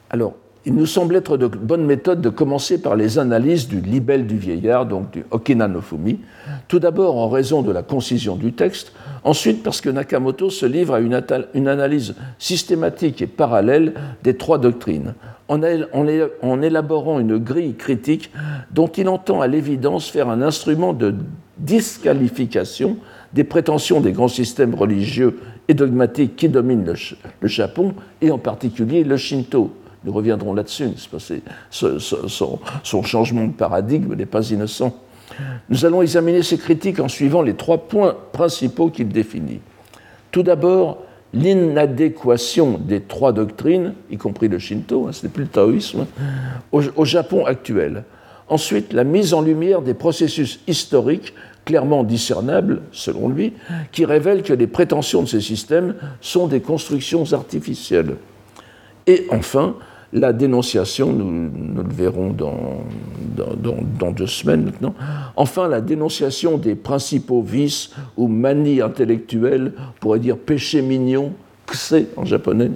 Alors, 0.09 0.35
il 0.67 0.75
nous 0.75 0.85
semble 0.85 1.15
être 1.15 1.37
de 1.37 1.47
bonne 1.47 1.85
méthode 1.85 2.19
de 2.19 2.27
commencer 2.27 2.81
par 2.81 2.97
les 2.97 3.19
analyses 3.19 3.69
du 3.69 3.79
libelle 3.79 4.27
du 4.27 4.37
vieillard, 4.37 4.85
donc 4.85 5.11
du 5.11 5.23
Okina 5.31 5.69
no 5.69 5.79
Fumi, 5.79 6.19
tout 6.67 6.79
d'abord 6.79 7.15
en 7.15 7.29
raison 7.29 7.61
de 7.61 7.71
la 7.71 7.83
concision 7.83 8.35
du 8.35 8.51
texte, 8.51 8.91
ensuite 9.23 9.63
parce 9.63 9.79
que 9.79 9.89
Nakamoto 9.89 10.49
se 10.49 10.65
livre 10.65 10.95
à 10.95 10.99
une, 10.99 11.67
analyse 11.69 12.15
systématique 12.37 13.21
et 13.21 13.27
parallèle 13.27 13.93
des 14.23 14.35
trois 14.35 14.57
doctrines, 14.57 15.13
en, 15.47 15.61
en 15.61 16.61
élaborant 16.61 17.19
une 17.19 17.37
grille 17.37 17.75
critique 17.75 18.29
dont 18.71 18.87
il 18.87 19.07
entend 19.07 19.39
à 19.39 19.47
l'évidence 19.47 20.09
faire 20.09 20.27
un 20.27 20.41
instrument 20.41 20.91
de 20.91 21.15
disqualification 21.59 22.97
des 23.33 23.43
prétentions 23.43 24.01
des 24.01 24.11
grands 24.11 24.27
systèmes 24.27 24.75
religieux 24.75 25.39
et 25.67 25.73
dogmatiques 25.73 26.35
qui 26.35 26.49
dominent 26.49 26.85
le, 27.41 27.47
Japon, 27.47 27.93
et 28.21 28.31
en 28.31 28.37
particulier 28.37 29.03
le 29.03 29.17
Shinto. 29.17 29.73
Nous 30.03 30.13
reviendrons 30.13 30.53
là-dessus, 30.53 30.89
son, 31.69 32.59
son 32.83 33.03
changement 33.03 33.45
de 33.45 33.51
paradigme 33.51 34.15
n'est 34.15 34.25
pas 34.25 34.49
innocent. 34.49 34.95
Nous 35.69 35.85
allons 35.85 36.01
examiner 36.01 36.43
ces 36.43 36.57
critiques 36.57 36.99
en 36.99 37.07
suivant 37.07 37.41
les 37.41 37.55
trois 37.55 37.87
points 37.87 38.15
principaux 38.31 38.89
qu'il 38.89 39.09
définit. 39.09 39.59
Tout 40.31 40.43
d'abord, 40.43 40.99
l'inadéquation 41.33 42.77
des 42.77 43.01
trois 43.01 43.33
doctrines, 43.33 43.93
y 44.09 44.17
compris 44.17 44.47
le 44.47 44.59
Shinto, 44.59 45.07
hein, 45.07 45.11
ce 45.11 45.25
n'est 45.25 45.31
plus 45.31 45.43
le 45.43 45.49
taoïsme, 45.49 46.05
au, 46.71 47.05
Japon 47.05 47.45
actuel. 47.45 48.03
Ensuite, 48.49 48.93
la 48.93 49.03
mise 49.03 49.33
en 49.33 49.41
lumière 49.41 49.81
des 49.81 49.93
processus 49.93 50.61
historiques 50.67 51.33
clairement 51.67 52.05
discernables, 52.05 52.81
selon 52.93 53.27
lui, 53.27 53.51
qui 53.91 54.05
révèlent 54.05 54.41
que 54.41 54.53
les 54.53 54.67
prétentions 54.67 55.23
de 55.23 55.27
ces 55.27 55.41
systèmes 55.41 55.95
sont 56.21 56.47
des 56.47 56.61
constructions 56.61 57.33
artificielles. 57.33 58.15
Et 59.05 59.27
enfin, 59.31 59.75
la 60.13 60.31
dénonciation, 60.31 61.11
nous, 61.11 61.83
le 61.83 61.93
verrons 61.93 62.29
dans, 62.31 64.11
deux 64.13 64.27
semaines 64.27 64.63
maintenant, 64.63 64.95
enfin 65.35 65.67
la 65.67 65.81
dénonciation 65.81 66.57
des 66.57 66.75
principaux 66.75 67.41
vices 67.41 67.91
ou 68.15 68.29
manies 68.29 68.79
intellectuelles, 68.79 69.73
on 69.77 69.99
pourrait 69.99 70.19
dire 70.19 70.37
péché 70.37 70.81
mignon, 70.81 71.33
kse 71.67 72.05
en 72.15 72.25
japonais, 72.25 72.71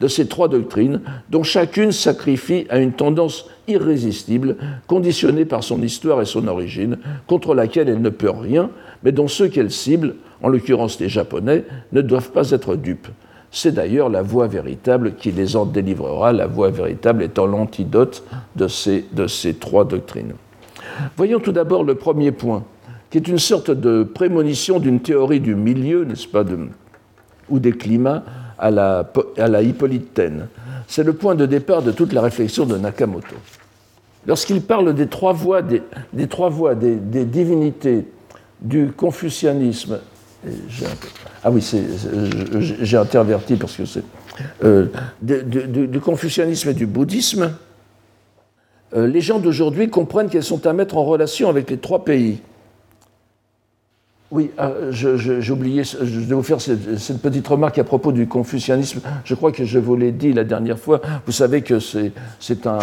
de 0.00 0.08
ces 0.08 0.26
trois 0.26 0.48
doctrines, 0.48 1.00
dont 1.30 1.42
chacune 1.42 1.92
sacrifie 1.92 2.66
à 2.70 2.78
une 2.78 2.92
tendance 2.92 3.48
irrésistible, 3.68 4.56
conditionnée 4.86 5.44
par 5.44 5.62
son 5.62 5.82
histoire 5.82 6.20
et 6.20 6.26
son 6.26 6.48
origine, 6.48 6.98
contre 7.26 7.54
laquelle 7.54 7.88
elle 7.88 8.02
ne 8.02 8.10
peut 8.10 8.30
rien, 8.30 8.70
mais 9.02 9.12
dont 9.12 9.28
ceux 9.28 9.48
qu'elle 9.48 9.70
cible, 9.70 10.16
en 10.42 10.48
l'occurrence 10.48 10.98
les 11.00 11.08
Japonais, 11.08 11.64
ne 11.92 12.00
doivent 12.00 12.30
pas 12.30 12.50
être 12.50 12.76
dupes. 12.76 13.08
C'est 13.50 13.72
d'ailleurs 13.72 14.08
la 14.08 14.22
voie 14.22 14.48
véritable 14.48 15.14
qui 15.14 15.30
les 15.30 15.54
en 15.54 15.64
délivrera, 15.64 16.32
la 16.32 16.48
voie 16.48 16.70
véritable 16.70 17.22
étant 17.22 17.46
l'antidote 17.46 18.24
de 18.56 18.66
ces, 18.66 19.04
de 19.12 19.28
ces 19.28 19.54
trois 19.54 19.84
doctrines. 19.84 20.32
Voyons 21.16 21.38
tout 21.38 21.52
d'abord 21.52 21.84
le 21.84 21.94
premier 21.94 22.32
point, 22.32 22.64
qui 23.10 23.18
est 23.18 23.28
une 23.28 23.38
sorte 23.38 23.70
de 23.70 24.02
prémonition 24.02 24.80
d'une 24.80 24.98
théorie 25.00 25.40
du 25.40 25.54
milieu, 25.54 26.04
n'est-ce 26.04 26.26
pas, 26.26 26.44
ou 27.48 27.58
des 27.58 27.72
climats 27.72 28.22
à 28.58 28.70
la, 28.70 29.10
à 29.38 29.48
la 29.48 29.60
C'est 30.86 31.04
le 31.04 31.12
point 31.12 31.34
de 31.34 31.46
départ 31.46 31.82
de 31.82 31.92
toute 31.92 32.12
la 32.12 32.22
réflexion 32.22 32.66
de 32.66 32.76
Nakamoto. 32.76 33.36
Lorsqu'il 34.26 34.62
parle 34.62 34.94
des 34.94 35.06
trois 35.06 35.32
voies 35.32 35.62
des, 35.62 35.82
trois 36.28 36.48
voies 36.48 36.74
des 36.74 37.24
divinités 37.24 38.06
du 38.60 38.92
confucianisme 38.92 39.98
ah 41.42 41.50
oui, 41.50 41.64
j'ai 42.80 42.96
interverti 42.96 43.56
parce 43.56 43.76
que 43.76 43.84
c'est. 43.84 44.02
Euh, 44.64 44.86
du, 45.22 46.00
confucianisme 46.00 46.70
et 46.70 46.74
du 46.74 46.86
bouddhisme, 46.86 47.52
euh, 48.94 49.06
les 49.06 49.20
gens 49.20 49.38
d'aujourd'hui 49.38 49.88
comprennent 49.90 50.28
qu'elles 50.28 50.42
sont 50.42 50.66
à 50.66 50.72
mettre 50.72 50.96
en 50.96 51.04
relation 51.04 51.48
avec 51.48 51.70
les 51.70 51.78
trois 51.78 52.04
pays 52.04 52.40
oui, 54.30 54.50
euh, 54.58 54.90
j'ai 54.90 55.52
oublié, 55.52 55.84
je 55.84 56.20
vais 56.20 56.34
vous 56.34 56.42
faire 56.42 56.60
cette, 56.60 57.22
petite 57.22 57.46
remarque 57.46 57.78
à 57.78 57.84
propos 57.84 58.10
du 58.10 58.26
confucianisme. 58.26 59.00
Je 59.24 59.34
crois 59.34 59.52
que 59.52 59.64
je 59.64 59.78
vous 59.78 59.94
l'ai 59.94 60.12
dit 60.12 60.32
la 60.32 60.44
dernière 60.44 60.78
fois. 60.78 61.00
Vous 61.26 61.32
savez 61.32 61.62
que 61.62 61.78
c'est 61.78 62.66
un, 62.66 62.78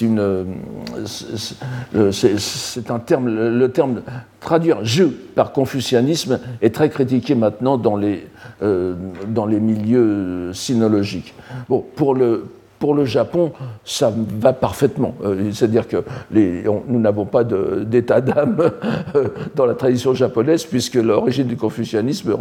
une, 0.00 0.20
euh, 0.20 2.12
c'est 2.12 2.90
un 2.90 2.98
terme, 3.00 3.28
le 3.28 3.68
terme 3.72 4.02
traduire 4.40 4.84
je 4.84 5.04
par 5.04 5.52
confucianisme 5.52 6.38
est 6.62 6.74
très 6.74 6.90
critiqué 6.90 7.34
maintenant 7.34 7.76
dans 7.76 7.96
les, 7.96 8.26
euh, 8.62 8.94
dans 9.26 9.46
les 9.46 9.60
milieux 9.60 10.52
sinologiques. 10.52 11.34
Bon, 11.68 11.84
pour 11.96 12.14
le, 12.14 12.44
pour 12.78 12.94
le 12.94 13.04
Japon, 13.04 13.52
ça 13.84 14.12
va 14.40 14.52
parfaitement. 14.52 15.14
Euh, 15.24 15.50
c'est-à-dire 15.52 15.88
que 15.88 16.04
nous 16.30 17.00
n'avons 17.00 17.24
pas 17.24 17.44
d'état 17.44 18.20
d'âme 18.20 18.70
euh, 19.14 19.28
dans 19.54 19.66
la 19.66 19.74
tradition 19.74 20.14
japonaise, 20.14 20.64
puisque 20.64 20.94
l'origine 20.94 21.46
du 21.46 21.56
confucianisme 21.56 22.36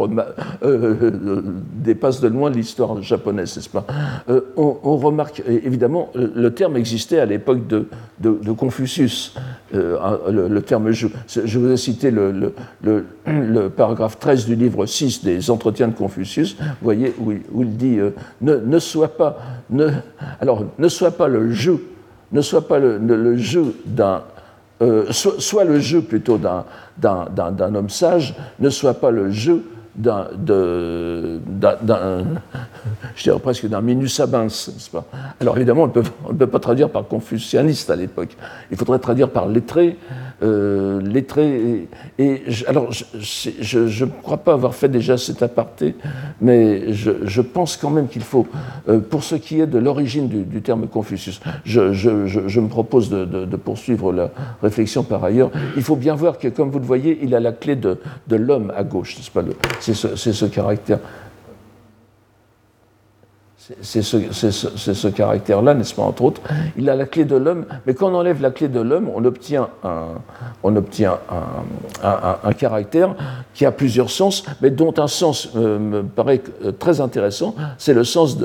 euh, 0.64 1.42
dépasse 1.74 2.22
de 2.22 2.28
loin 2.28 2.50
l'histoire 2.50 3.02
japonaise, 3.02 3.56
n'est-ce 3.56 3.70
pas? 3.70 3.86
On, 4.56 4.98
remarque, 4.98 5.44
évidemment, 5.48 6.10
le 6.16 6.50
terme 6.50 6.78
existait 6.78 7.20
à 7.20 7.26
l'époque 7.26 7.68
de, 7.68 7.88
Confucius, 8.52 9.36
le, 9.72 10.60
terme 10.60 10.92
je. 10.92 11.08
Vous 11.58 11.72
ai 11.72 11.78
cité 11.78 12.12
le, 12.12 12.54
paragraphe 13.70 14.20
13 14.20 14.46
du 14.46 14.56
livre 14.56 14.86
6 14.86 15.24
des 15.24 15.50
Entretiens 15.50 15.88
de 15.88 15.94
Confucius, 15.94 16.56
vous 16.60 16.66
voyez, 16.82 17.14
où, 17.20 17.32
il 17.62 17.78
dit 17.78 17.98
ne, 18.42 18.56
ne 18.56 18.80
sois 18.80 19.10
pas. 19.10 19.40
Ne, 19.70 19.90
alors, 20.40 20.64
ne 20.78 20.88
soit 20.88 21.12
pas 21.12 21.28
le 21.28 21.52
jeu, 21.52 21.84
ne 22.32 22.42
soit 22.42 22.68
pas 22.68 22.80
le, 22.80 23.38
jeu 23.38 23.76
d'un. 23.86 24.24
Euh, 24.82 25.12
soit, 25.12 25.64
le 25.64 25.80
jeu 25.80 26.02
plutôt 26.02 26.38
d'un 26.38 27.76
homme 27.76 27.90
sage, 27.90 28.36
ne 28.60 28.70
soit 28.70 28.94
pas 28.94 29.12
le 29.12 29.32
jeu 29.32 29.64
d'un, 29.96 30.28
je 33.16 33.24
dirais 33.24 33.40
presque 33.40 33.68
d'un 33.68 33.82
minus 33.82 34.20
abans, 34.20 34.44
n'est-ce 34.44 34.90
pas? 34.92 35.06
Alors 35.42 35.58
évidemment, 35.58 35.92
on 36.26 36.32
ne 36.32 36.38
peut 36.38 36.48
pas 36.48 36.60
traduire 36.60 36.90
par 36.90 37.08
confucianiste 37.08 37.90
à 37.90 37.96
l'époque. 37.96 38.38
Il 38.70 38.78
faudrait 38.78 39.00
traduire 39.00 39.32
par 39.32 39.48
lettré, 39.48 39.98
euh, 40.44 41.02
lettré. 41.02 41.88
Et, 42.20 42.44
alors, 42.68 42.92
je 42.92 44.06
ne 44.06 44.10
crois 44.22 44.38
pas 44.38 44.54
avoir 44.54 44.76
fait 44.76 44.90
déjà 44.90 45.18
cet 45.18 45.42
aparté, 45.42 45.96
mais 46.42 46.94
je, 46.94 47.42
pense 47.42 47.76
quand 47.76 47.90
même 47.90 48.08
qu'il 48.08 48.22
faut, 48.22 48.46
euh, 48.88 49.00
pour 49.00 49.24
ce 49.24 49.36
qui 49.36 49.60
est 49.62 49.68
de 49.68 49.80
l'origine 49.80 50.28
du, 50.28 50.62
terme 50.62 50.88
Confucius, 50.88 51.40
je, 51.66 52.60
me 52.60 52.68
propose 52.68 53.10
de, 53.10 53.56
poursuivre 53.56 54.14
la 54.14 54.30
réflexion 54.62 55.04
par 55.04 55.24
ailleurs. 55.24 55.50
Il 55.76 55.84
faut 55.84 55.96
bien 55.96 56.14
voir 56.14 56.38
que, 56.38 56.48
comme 56.48 56.70
vous 56.70 56.80
le 56.80 56.86
voyez, 56.86 57.20
il 57.24 57.34
a 57.34 57.40
la 57.40 57.52
clé 57.52 57.76
de, 57.76 57.98
l'homme 58.30 58.72
à 58.76 58.84
gauche, 58.84 59.18
C'est 59.80 59.96
ce, 59.96 60.16
ce 60.16 60.46
caractère 60.46 61.00
c'est 63.82 64.02
ce, 64.02 65.08
caractère-là, 65.08 65.74
n'est-ce 65.74 65.94
pas, 65.94 66.04
entre 66.04 66.24
autres. 66.24 66.42
Il 66.78 66.90
a 66.90 66.96
la 66.96 67.06
clé 67.06 67.26
de 67.26 67.36
l'homme, 67.36 67.66
mais 67.86 67.94
quand 67.94 68.10
on 68.12 68.16
enlève 68.16 68.42
la 68.42 68.52
clé 68.52 68.68
de 68.68 68.80
l'homme, 68.80 69.10
on 69.14 69.26
obtient, 69.26 69.70
un, 72.04 72.54
caractère 72.54 73.16
qui 73.54 73.66
a 73.66 73.72
plusieurs 73.72 74.10
sens, 74.10 74.44
mais 74.62 74.70
dont 74.70 74.94
un 74.98 75.08
sens 75.08 75.50
euh, 75.56 75.80
me 75.80 76.04
paraît 76.04 76.42
euh, 76.64 76.72
très 76.72 77.02
intéressant, 77.02 77.56
c'est 77.78 77.94
le 77.94 78.04
sens 78.04 78.38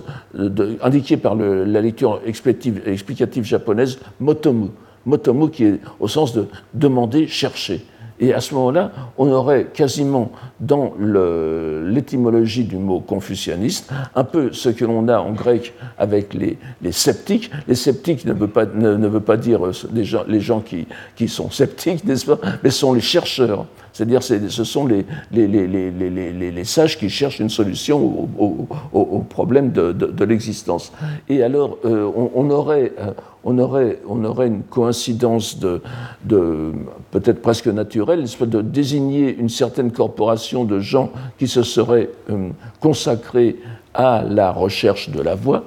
indiqué 0.83 1.17
par 1.17 1.35
la 1.35 1.81
lecture 1.81 2.21
explicative 2.25 3.45
japonaise, 3.45 3.99
motomu. 4.21 4.69
Motomu 5.05 5.50
qui 5.50 5.64
est 5.64 5.81
au 6.00 6.09
sens 6.09 6.33
de 6.33 6.47
demander, 6.75 7.26
chercher. 7.26 7.85
Et 8.23 8.33
à 8.33 8.41
ce 8.41 8.55
moment-là, 8.55 8.93
on 9.19 9.29
aurait 9.33 9.67
quasiment 9.75 10.31
dans 10.61 10.95
l'étymologie 11.00 12.62
du 12.62 12.76
mot 12.76 13.00
confucianiste 13.00 13.91
un 14.14 14.23
peu 14.23 14.52
ce 14.52 14.69
que 14.69 14.85
l'on 14.85 15.09
a 15.09 15.19
en 15.19 15.33
grec 15.33 15.75
avec 15.99 16.33
les, 16.33 16.57
sceptiques. 16.93 17.50
Les 17.67 17.75
sceptiques 17.75 18.25
ne 18.25 18.33
veut 18.33 18.47
pas, 18.47 18.64
ne, 18.64 19.09
veut 19.09 19.21
pas 19.21 19.37
dire 19.37 19.61
les 19.93 20.05
gens, 20.05 20.23
les 20.29 20.41
gens 20.41 20.61
qui, 20.61 20.87
qui 21.17 21.26
sont 21.26 21.50
sceptiques, 21.50 22.05
n'est-ce 22.05 22.26
pas, 22.26 22.38
mais 22.62 22.71
sont 22.71 22.93
les 22.93 23.00
chercheurs. 23.00 23.67
C'est-à-dire 23.93 24.23
ce 24.23 24.64
sont 24.64 24.87
les, 24.87 25.05
les, 25.33 25.47
les, 25.49 26.64
sages 26.64 26.97
qui 26.97 27.11
cherchent 27.11 27.41
une 27.41 27.50
solution 27.50 28.29
au, 28.38 28.69
au, 28.93 29.19
problème 29.19 29.73
de, 29.73 29.93
de, 29.93 30.25
l'existence. 30.25 30.93
Et 31.29 31.43
alors, 31.43 31.76
euh, 31.85 32.11
on, 32.35 32.49
aurait, 32.50 32.93
euh, 32.99 33.11
on, 33.45 33.59
aurait, 33.59 33.99
une 34.47 34.63
coïncidence 34.63 35.59
de, 35.59 35.83
de 36.25 36.73
peut-être 37.11 37.43
presque 37.43 37.67
naturelle, 37.67 38.25
de 38.41 38.63
désigner 38.63 39.35
une 39.35 39.49
certaine 39.49 39.91
corporation 39.91 40.65
de 40.65 40.79
gens 40.79 41.11
qui 41.39 41.49
se 41.49 41.63
seraient 41.63 42.11
euh, 42.31 42.51
consacrés 42.81 43.57
à 43.95 44.25
la 44.29 44.53
recherche 44.53 45.11
de 45.11 45.21
la 45.21 45.35
voie, 45.35 45.65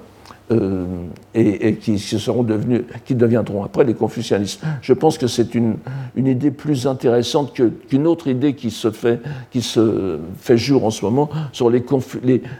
euh, 0.51 0.85
et, 1.33 1.73
qui 1.77 1.97
se 1.97 2.19
seront 2.19 2.43
devenus, 2.43 2.83
qui 3.03 3.15
deviendront 3.15 3.63
après 3.63 3.83
les 3.83 3.95
confucianistes. 3.95 4.61
Je 4.83 4.93
pense 4.93 5.17
que 5.17 5.25
c'est 5.25 5.55
une, 5.55 5.77
idée 6.15 6.51
plus 6.51 6.85
intéressante 6.85 7.51
qu'une 7.51 8.05
autre 8.05 8.27
idée 8.27 8.53
qui 8.53 8.69
se 8.69 8.91
fait, 8.91 9.19
qui 9.49 9.63
se 9.63 10.19
fait 10.37 10.55
jour 10.55 10.85
en 10.85 10.91
ce 10.91 11.03
moment 11.03 11.31
sur 11.51 11.71
les, 11.71 11.83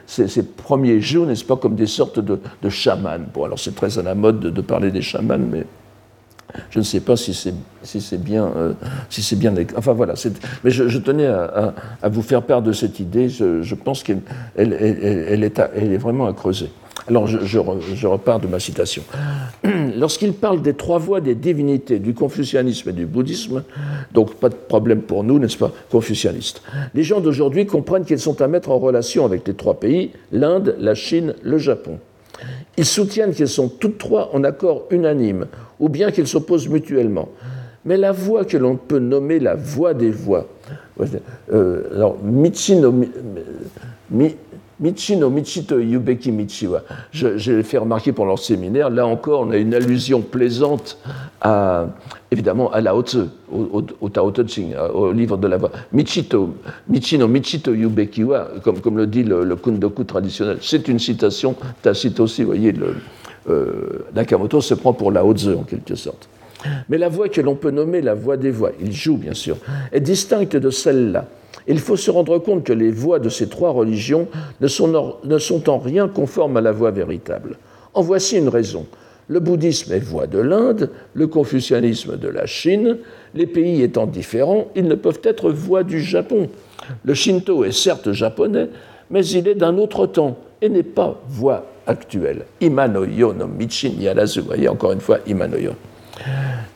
ces, 0.07 0.43
premiers 0.43 0.99
jeux, 0.99 1.27
n'est-ce 1.27 1.45
pas, 1.45 1.57
comme 1.57 1.75
des 1.75 1.85
sortes 1.85 2.19
de, 2.19 2.39
chamans. 2.69 3.19
Bon, 3.31 3.43
alors 3.43 3.59
c'est 3.59 3.75
très 3.75 3.99
à 3.99 4.01
la 4.01 4.15
mode 4.15 4.39
de, 4.39 4.61
parler 4.61 4.89
des 4.89 5.03
chamans, 5.03 5.37
mais 5.37 5.63
je 6.71 6.79
ne 6.79 6.83
sais 6.83 7.01
pas 7.01 7.15
si 7.15 7.35
c'est 7.35 7.53
si 7.83 8.17
bien, 8.17 8.51
euh, 8.57 8.73
si 9.11 9.21
c'est 9.21 9.35
bien. 9.35 9.53
Enfin 9.77 9.93
voilà. 9.93 10.15
Mais 10.63 10.71
je, 10.71 10.97
tenais 10.97 11.27
à, 11.27 11.75
vous 12.09 12.23
faire 12.23 12.41
part 12.41 12.63
de 12.63 12.71
cette 12.71 12.99
idée. 12.99 13.29
Je, 13.29 13.75
pense 13.75 14.01
qu'elle 14.01 14.21
elle, 14.55 14.73
elle 14.73 15.43
est 15.93 15.97
vraiment 15.97 16.25
à 16.25 16.33
creuser. 16.33 16.71
Alors 17.07 17.27
je, 17.27 18.07
repars 18.07 18.39
de 18.39 18.47
ma 18.47 18.59
citation. 18.59 19.03
lorsqu'il 19.95 20.33
parle 20.33 20.61
des 20.61 20.73
trois 20.73 20.97
voies 20.97 21.21
des 21.21 21.35
divinités 21.35 21.99
du 21.99 22.13
confucianisme 22.15 22.89
et 22.89 22.93
du 22.93 23.05
bouddhisme, 23.05 23.63
donc 24.11 24.33
pas 24.35 24.49
de 24.49 24.55
problème 24.55 25.01
pour 25.01 25.23
nous, 25.23 25.37
n'est-ce 25.37 25.57
pas, 25.57 25.71
confucianistes, 25.91 26.63
les 26.95 27.03
gens 27.03 27.21
d'aujourd'hui 27.21 27.67
comprennent 27.67 28.05
qu'ils 28.05 28.19
sont 28.19 28.41
à 28.41 28.47
mettre 28.47 28.71
en 28.71 28.79
relation 28.79 29.23
avec 29.23 29.47
les 29.47 29.53
trois 29.53 29.79
pays, 29.79 30.11
l'Inde, 30.31 30.75
la 30.79 30.95
Chine, 30.95 31.35
le 31.43 31.59
Japon. 31.59 31.99
Ils 32.77 32.85
soutiennent 32.85 33.33
qu'ils 33.33 33.47
sont 33.47 33.69
toutes 33.69 33.99
trois 33.99 34.31
en 34.33 34.43
accord 34.43 34.83
unanime, 34.89 35.45
ou 35.79 35.89
bien 35.89 36.11
qu'ils 36.11 36.27
s'opposent 36.27 36.67
mutuellement. 36.67 37.29
Mais 37.85 37.97
la 37.97 38.11
voie 38.11 38.45
que 38.45 38.57
l'on 38.57 38.77
peut 38.77 38.99
nommer 38.99 39.39
la 39.39 39.53
voie 39.53 39.93
des 39.93 40.09
voies, 40.09 40.47
euh, 41.53 41.83
alors 41.93 42.17
Michino, 44.79 45.29
Michino 45.29 45.29
Michito 45.29 45.79
Yubeki 45.79 46.31
Michiwa, 46.31 46.81
je, 47.11 47.37
je 47.37 47.53
l'ai 47.53 47.63
fait 47.63 47.77
remarquer 47.77 48.11
pendant 48.11 48.31
le 48.31 48.37
séminaire, 48.37 48.89
là 48.89 49.07
encore 49.07 49.41
on 49.41 49.51
a 49.51 49.57
une 49.57 49.73
allusion 49.73 50.21
plaisante 50.21 50.97
à, 51.41 51.87
évidemment 52.29 52.71
à 52.71 52.81
Lao 52.81 53.01
Tzu, 53.01 53.19
au, 53.51 53.83
au, 54.01 54.09
Tao 54.09 54.31
Te 54.31 54.45
Ching, 54.45 54.75
au 54.93 55.11
livre 55.11 55.37
de 55.37 55.47
la 55.47 55.57
voie. 55.57 55.71
Michito, 55.93 56.55
Michino 56.89 57.27
Michito 57.27 57.73
Yubekiwa, 57.73 58.49
comme, 58.63 58.81
comme 58.81 58.97
le 58.97 59.07
dit 59.07 59.23
le, 59.23 59.55
kundoku 59.55 60.03
traditionnel, 60.03 60.57
c'est 60.61 60.87
une 60.89 60.99
citation 60.99 61.55
tacite 61.81 62.19
aussi, 62.19 62.41
vous 62.43 62.47
voyez, 62.47 62.73
le, 62.73 62.95
euh, 63.49 64.05
Nakamoto 64.13 64.59
se 64.59 64.73
prend 64.73 64.91
pour 64.91 65.11
Lao 65.11 65.33
Tzu 65.33 65.53
en 65.53 65.63
quelque 65.63 65.95
sorte. 65.95 66.27
Mais 66.89 66.97
la 66.97 67.09
voix 67.09 67.29
que 67.29 67.41
l'on 67.41 67.55
peut 67.55 67.71
nommer 67.71 68.01
la 68.01 68.13
voix 68.13 68.37
des 68.37 68.51
voix, 68.51 68.71
il 68.81 68.91
joue 68.91 69.17
bien 69.17 69.33
sûr, 69.33 69.57
est 69.91 69.99
distincte 69.99 70.55
de 70.55 70.69
celle-là. 70.69 71.27
Il 71.67 71.79
faut 71.79 71.95
se 71.95 72.11
rendre 72.11 72.37
compte 72.37 72.63
que 72.63 72.73
les 72.73 72.91
voix 72.91 73.19
de 73.19 73.29
ces 73.29 73.47
trois 73.47 73.71
religions 73.71 74.27
ne 74.61 74.67
sont, 74.67 75.69
en 75.69 75.77
rien 75.79 76.07
conformes 76.07 76.57
à 76.57 76.61
la 76.61 76.71
voix 76.71 76.91
véritable. 76.91 77.57
En 77.93 78.01
voici 78.01 78.37
une 78.37 78.49
raison. 78.49 78.85
Le 79.27 79.39
bouddhisme 79.39 79.93
est 79.93 79.99
voix 79.99 80.27
de 80.27 80.37
l'Inde, 80.37 80.91
le 81.15 81.25
confucianisme 81.25 82.17
de 82.17 82.27
la 82.27 82.45
Chine. 82.45 82.97
Les 83.33 83.47
pays 83.47 83.81
étant 83.81 84.05
différents, 84.05 84.67
ils 84.75 84.87
ne 84.87 84.93
peuvent 84.93 85.21
être 85.23 85.49
voix 85.49 85.83
du 85.83 85.99
Japon. 85.99 86.49
Le 87.03 87.13
Shinto 87.15 87.63
est 87.63 87.71
certes 87.71 88.11
japonais, 88.11 88.67
mais 89.09 89.25
il 89.25 89.47
est 89.47 89.55
d'un 89.55 89.77
autre 89.79 90.05
temps 90.05 90.37
et 90.61 90.69
n'est 90.69 90.83
pas 90.83 91.19
voix 91.27 91.65
actuelle. 91.87 92.45
Imanoyo 92.61 93.33
no 93.33 93.47
Michin 93.47 93.93
Yarazu. 93.99 94.41
Voyez 94.41 94.69
encore 94.69 94.91
une 94.91 95.01
fois 95.01 95.19
Imanoyo. 95.25 95.71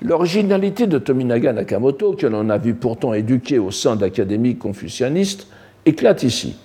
L'originalité 0.01 0.87
de 0.87 0.97
Tominaga 0.97 1.53
Nakamoto, 1.53 2.13
que 2.13 2.27
l'on 2.27 2.49
a 2.49 2.57
vu 2.57 2.73
pourtant 2.73 3.13
éduqué 3.13 3.59
au 3.59 3.71
sein 3.71 3.95
d'académies 3.95 4.57
confucianistes, 4.57 5.47
éclate 5.85 6.23
ici. 6.23 6.55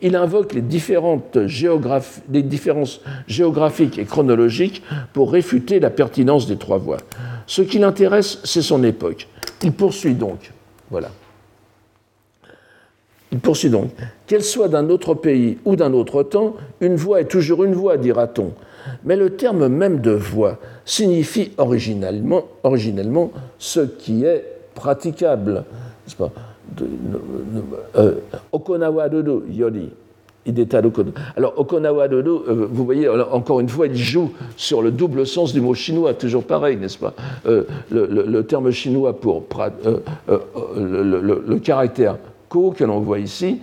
Il 0.00 0.16
invoque 0.16 0.54
les, 0.54 0.62
différences 0.62 1.40
géographiques 3.26 3.98
et 3.98 4.04
chronologiques 4.04 4.82
pour 5.12 5.32
réfuter 5.32 5.78
la 5.80 5.90
pertinence 5.90 6.46
des 6.46 6.56
trois 6.56 6.78
voies. 6.78 6.98
Ce 7.46 7.62
qui 7.62 7.78
l'intéresse, 7.78 8.40
c'est 8.44 8.62
son 8.62 8.82
époque. 8.82 9.28
Il 9.62 9.72
poursuit 9.72 10.14
donc, 10.14 10.52
voilà. 10.90 11.10
Il 13.32 13.40
poursuit 13.40 13.70
donc, 13.70 13.90
qu'elle 14.26 14.44
soit 14.44 14.68
d'un 14.68 14.88
autre 14.88 15.14
pays 15.14 15.58
ou 15.64 15.76
d'un 15.76 15.92
autre 15.92 16.22
temps, 16.22 16.54
une 16.80 16.96
voix 16.96 17.20
est 17.20 17.28
toujours 17.28 17.64
une 17.64 17.74
voix, 17.74 17.96
dira-t-on. 17.96 18.52
Mais 19.04 19.16
le 19.16 19.30
terme 19.30 19.68
même 19.68 20.00
de 20.00 20.10
voix 20.10 20.58
signifie 20.84 21.52
originellement, 21.58 22.44
originellement 22.62 23.30
ce 23.58 23.80
qui 23.80 24.24
est 24.24 24.44
praticable. 24.74 25.64
Euh, 27.96 28.14
Okonawa 28.52 29.08
dodo 29.08 29.44
yori. 29.48 29.90
Alors, 31.36 31.54
Okonawa 31.56 32.06
dodo, 32.08 32.44
euh, 32.46 32.68
vous 32.70 32.84
voyez, 32.84 33.08
encore 33.08 33.60
une 33.60 33.68
fois, 33.68 33.86
il 33.86 33.96
joue 33.96 34.32
sur 34.56 34.82
le 34.82 34.90
double 34.90 35.26
sens 35.26 35.54
du 35.54 35.60
mot 35.62 35.72
chinois, 35.72 36.12
toujours 36.12 36.44
pareil, 36.44 36.76
n'est-ce 36.76 36.98
pas? 36.98 37.14
Euh, 37.46 37.64
le, 37.90 38.42
terme 38.42 38.70
chinois 38.70 39.18
pour 39.18 39.44
le, 40.76 41.58
caractère 41.60 42.18
ko 42.50 42.72
que 42.76 42.84
l'on 42.84 43.00
voit 43.00 43.20
ici 43.20 43.60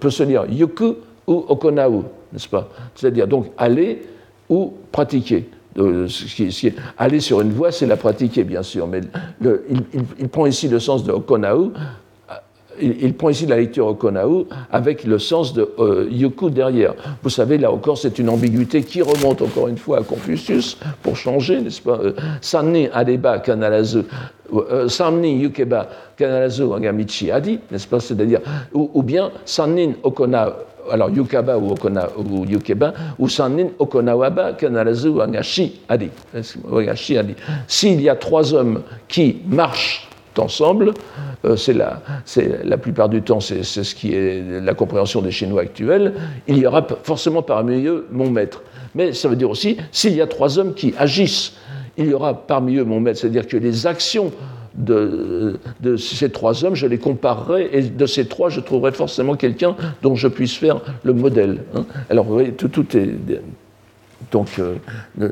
peut, 0.00 0.10
se 0.10 0.22
dire 0.22 0.46
yoku 0.48 0.94
ou 1.26 1.44
okonau, 1.48 2.04
n'est-ce 2.32 2.48
pas? 2.48 2.68
C'est-à-dire 2.94 3.26
donc 3.26 3.46
aller 3.58 4.02
ou 4.48 4.74
pratiquer. 4.92 5.48
Euh, 5.76 6.06
aller 6.98 7.20
sur 7.20 7.40
une 7.40 7.52
voie, 7.52 7.72
c'est 7.72 7.86
la 7.86 7.96
pratiquer, 7.96 8.44
bien 8.44 8.62
sûr, 8.62 8.86
mais 8.86 9.00
il, 10.20 10.28
prend 10.28 10.46
ici 10.46 10.68
le 10.68 10.78
sens 10.78 11.02
de 11.02 11.10
Okonau, 11.10 11.72
euh, 12.30 12.34
il, 12.80 13.12
prend 13.14 13.28
ici 13.30 13.44
la 13.44 13.56
lecture 13.56 13.88
Okonau 13.88 14.46
avec 14.70 15.02
le 15.02 15.18
sens 15.18 15.52
de 15.52 15.68
euh, 15.80 16.06
Yoku 16.12 16.50
derrière. 16.50 16.94
Vous 17.24 17.30
savez, 17.30 17.58
là 17.58 17.72
encore, 17.72 17.98
c'est 17.98 18.20
une 18.20 18.28
ambiguïté 18.28 18.84
qui 18.84 19.02
remonte 19.02 19.42
encore 19.42 19.66
une 19.66 19.78
fois 19.78 19.98
à 19.98 20.02
Confucius, 20.02 20.78
pour 21.02 21.16
changer, 21.16 21.60
n'est-ce 21.60 21.82
pas 21.82 21.98
Sanni 22.40 22.88
Adeba 22.92 23.40
Kanalazu. 23.40 24.02
Sanni 24.86 25.40
Yukeba 25.40 25.88
Kanalazu 26.16 26.72
Agamichi 26.72 27.32
Adi, 27.32 27.58
n'est-ce 27.72 27.88
pas 27.88 27.98
C'est-à-dire, 27.98 28.40
ou, 28.72 28.90
ou, 28.94 29.02
bien 29.02 29.32
Sannin 29.44 29.94
Okonau 30.04 30.52
alors 30.90 31.10
Yukaba 31.10 31.58
ou, 31.58 31.72
Okona, 31.72 32.08
ou 32.16 32.44
Yukeba, 32.44 32.92
ou 33.18 33.28
Sannin 33.28 33.68
Okonawaba 33.78 34.52
Kanarazu 34.52 35.20
Agashi 35.20 35.80
Adi. 35.88 36.10
S'il 37.66 38.00
y 38.00 38.08
a 38.08 38.16
trois 38.16 38.54
hommes 38.54 38.82
qui 39.08 39.40
marchent 39.46 40.08
ensemble, 40.38 40.94
euh, 41.44 41.56
c'est 41.56 41.74
la, 41.74 42.02
la 42.64 42.76
plupart 42.76 43.08
du 43.08 43.22
temps, 43.22 43.40
c'est 43.40 43.62
ce 43.62 43.94
qui 43.94 44.14
est 44.14 44.60
la 44.60 44.74
compréhension 44.74 45.22
des 45.22 45.30
Chinois 45.30 45.62
actuels, 45.62 46.14
il 46.48 46.58
y 46.58 46.66
aura 46.66 46.86
forcément 47.02 47.42
parmi 47.42 47.84
eux 47.86 48.06
mon 48.10 48.30
maître. 48.30 48.62
Mais 48.94 49.12
ça 49.12 49.28
veut 49.28 49.36
dire 49.36 49.50
aussi, 49.50 49.76
s'il 49.92 50.14
y 50.14 50.20
a 50.20 50.26
trois 50.26 50.58
hommes 50.58 50.74
qui 50.74 50.94
agissent, 50.98 51.54
il 51.96 52.06
y 52.06 52.14
aura 52.14 52.34
parmi 52.34 52.76
eux 52.76 52.84
mon 52.84 53.00
maître, 53.00 53.20
c'est-à-dire 53.20 53.46
que 53.46 53.56
les 53.56 53.86
actions 53.86 54.32
de, 54.76 55.58
ces 55.96 56.30
trois 56.30 56.64
hommes, 56.64 56.74
je 56.74 56.86
les 56.86 56.98
comparerai, 56.98 57.68
et 57.72 57.82
de 57.82 58.06
ces 58.06 58.26
trois, 58.26 58.48
je 58.48 58.60
trouverai 58.60 58.92
forcément 58.92 59.36
quelqu'un 59.36 59.76
dont 60.02 60.14
je 60.14 60.28
puisse 60.28 60.56
faire 60.56 60.80
le 61.02 61.12
modèle. 61.12 61.62
Hein. 61.74 61.84
Alors, 62.10 62.24
vous 62.24 62.34
voyez, 62.34 62.52
tout, 62.52 62.96
est. 62.96 63.08
Donc, 64.32 64.48
euh, 64.58 64.76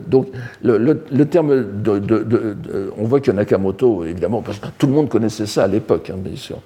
donc 0.07 0.29
le, 0.63 1.25
terme 1.25 1.83
de, 1.83 2.93
On 2.99 3.05
voit 3.05 3.21
que 3.21 3.31
Nakamoto, 3.31 4.05
évidemment, 4.05 4.43
parce 4.43 4.59
que 4.59 4.69
tout 4.79 4.87
le 4.87 4.93
monde 4.93 5.09
connaissait 5.09 5.47
ça 5.47 5.65
à 5.65 5.69
l'époque, 5.69 6.11
hein, 6.11 6.19
bien 6.19 6.37
sûr. 6.37 6.59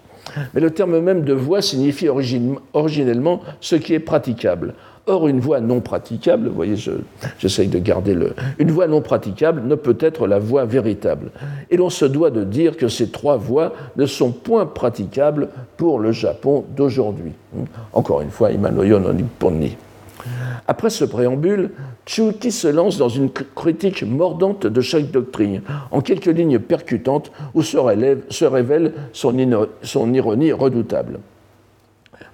Mais 0.54 0.60
le 0.60 0.70
terme 0.70 0.98
même 1.00 1.22
de 1.22 1.32
voix 1.32 1.62
signifie 1.62 2.08
originellement 2.08 3.42
ce 3.60 3.76
qui 3.76 3.94
est 3.94 4.00
praticable. 4.00 4.74
Or, 5.08 5.28
une 5.28 5.38
voie 5.38 5.60
non 5.60 5.80
praticable, 5.80 6.48
vous 6.48 6.54
voyez, 6.54 6.74
j'essaye 7.38 7.68
de 7.68 7.78
garder 7.78 8.12
le. 8.12 8.34
Une 8.58 8.72
voie 8.72 8.88
non 8.88 9.00
praticable 9.00 9.62
ne 9.64 9.76
peut 9.76 9.96
être 10.00 10.26
la 10.26 10.40
voie 10.40 10.64
véritable. 10.64 11.30
Et 11.70 11.76
l'on 11.76 11.90
se 11.90 12.04
doit 12.04 12.30
de 12.30 12.42
dire 12.42 12.76
que 12.76 12.88
ces 12.88 13.10
trois 13.10 13.36
voies 13.36 13.72
ne 13.96 14.04
sont 14.04 14.32
point 14.32 14.66
praticables 14.66 15.50
pour 15.76 16.00
le 16.00 16.10
Japon 16.10 16.64
d'aujourd'hui. 16.76 17.32
Encore 17.92 18.20
une 18.20 18.30
fois, 18.30 18.50
Imanoyo 18.50 18.98
no 18.98 19.12
Nipponi. 19.12 19.76
Après 20.66 20.90
ce 20.90 21.04
préambule, 21.04 21.70
Chuki 22.04 22.50
se 22.50 22.66
lance 22.66 22.98
dans 22.98 23.08
une 23.08 23.30
critique 23.30 24.02
mordante 24.02 24.66
de 24.66 24.80
chaque 24.80 25.12
doctrine, 25.12 25.62
en 25.92 26.00
quelques 26.00 26.26
lignes 26.26 26.58
percutantes 26.58 27.30
où 27.54 27.62
se, 27.62 27.76
révèle 27.76 28.92
son 29.12 30.12
ironie 30.12 30.52
redoutable. 30.52 31.20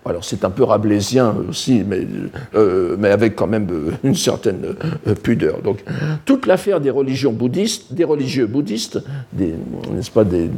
Alors 0.05 0.25
c'est 0.25 0.45
un 0.45 0.51
peu 0.51 0.65
rabelaisien 0.65 1.35
aussi, 1.49 1.85
mais, 1.87 2.07
euh, 2.55 3.01
avec 3.05 3.37
quand 3.37 3.47
même 3.47 3.69
euh, 3.71 3.91
une 4.03 4.17
certaine 4.17 4.75
euh, 5.07 5.15
pudeur. 5.15 5.63
Donc 5.63 5.85
toute 6.25 6.47
l'affaire 6.47 6.81
des 6.81 6.91
religions 6.91 7.33
bouddhistes, 7.33 7.93
des 7.93 8.05
religieux 8.05 8.47
bouddhistes, 8.47 8.99
n'est-ce 9.39 10.11
pas, 10.11 10.25
des, 10.25 10.51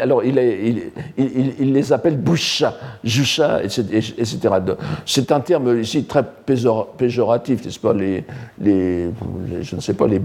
alors, 0.00 0.22
il, 0.24 1.72
les 1.72 1.92
appelle 1.92 2.16
boucha, 2.16 2.76
jusha, 3.02 3.62
etc. 3.62 4.54
C'est 5.06 5.32
un 5.32 5.40
terme 5.40 5.80
ici 5.80 6.04
très 6.04 6.24
péjoratif, 6.46 7.64
n'est-ce 7.64 7.78
pas 7.78 7.92
les, 7.92 8.24
les, 8.60 9.10
je 9.62 9.76
ne 9.76 9.80
sais 9.80 9.94
pas, 9.94 10.06
les 10.06 10.20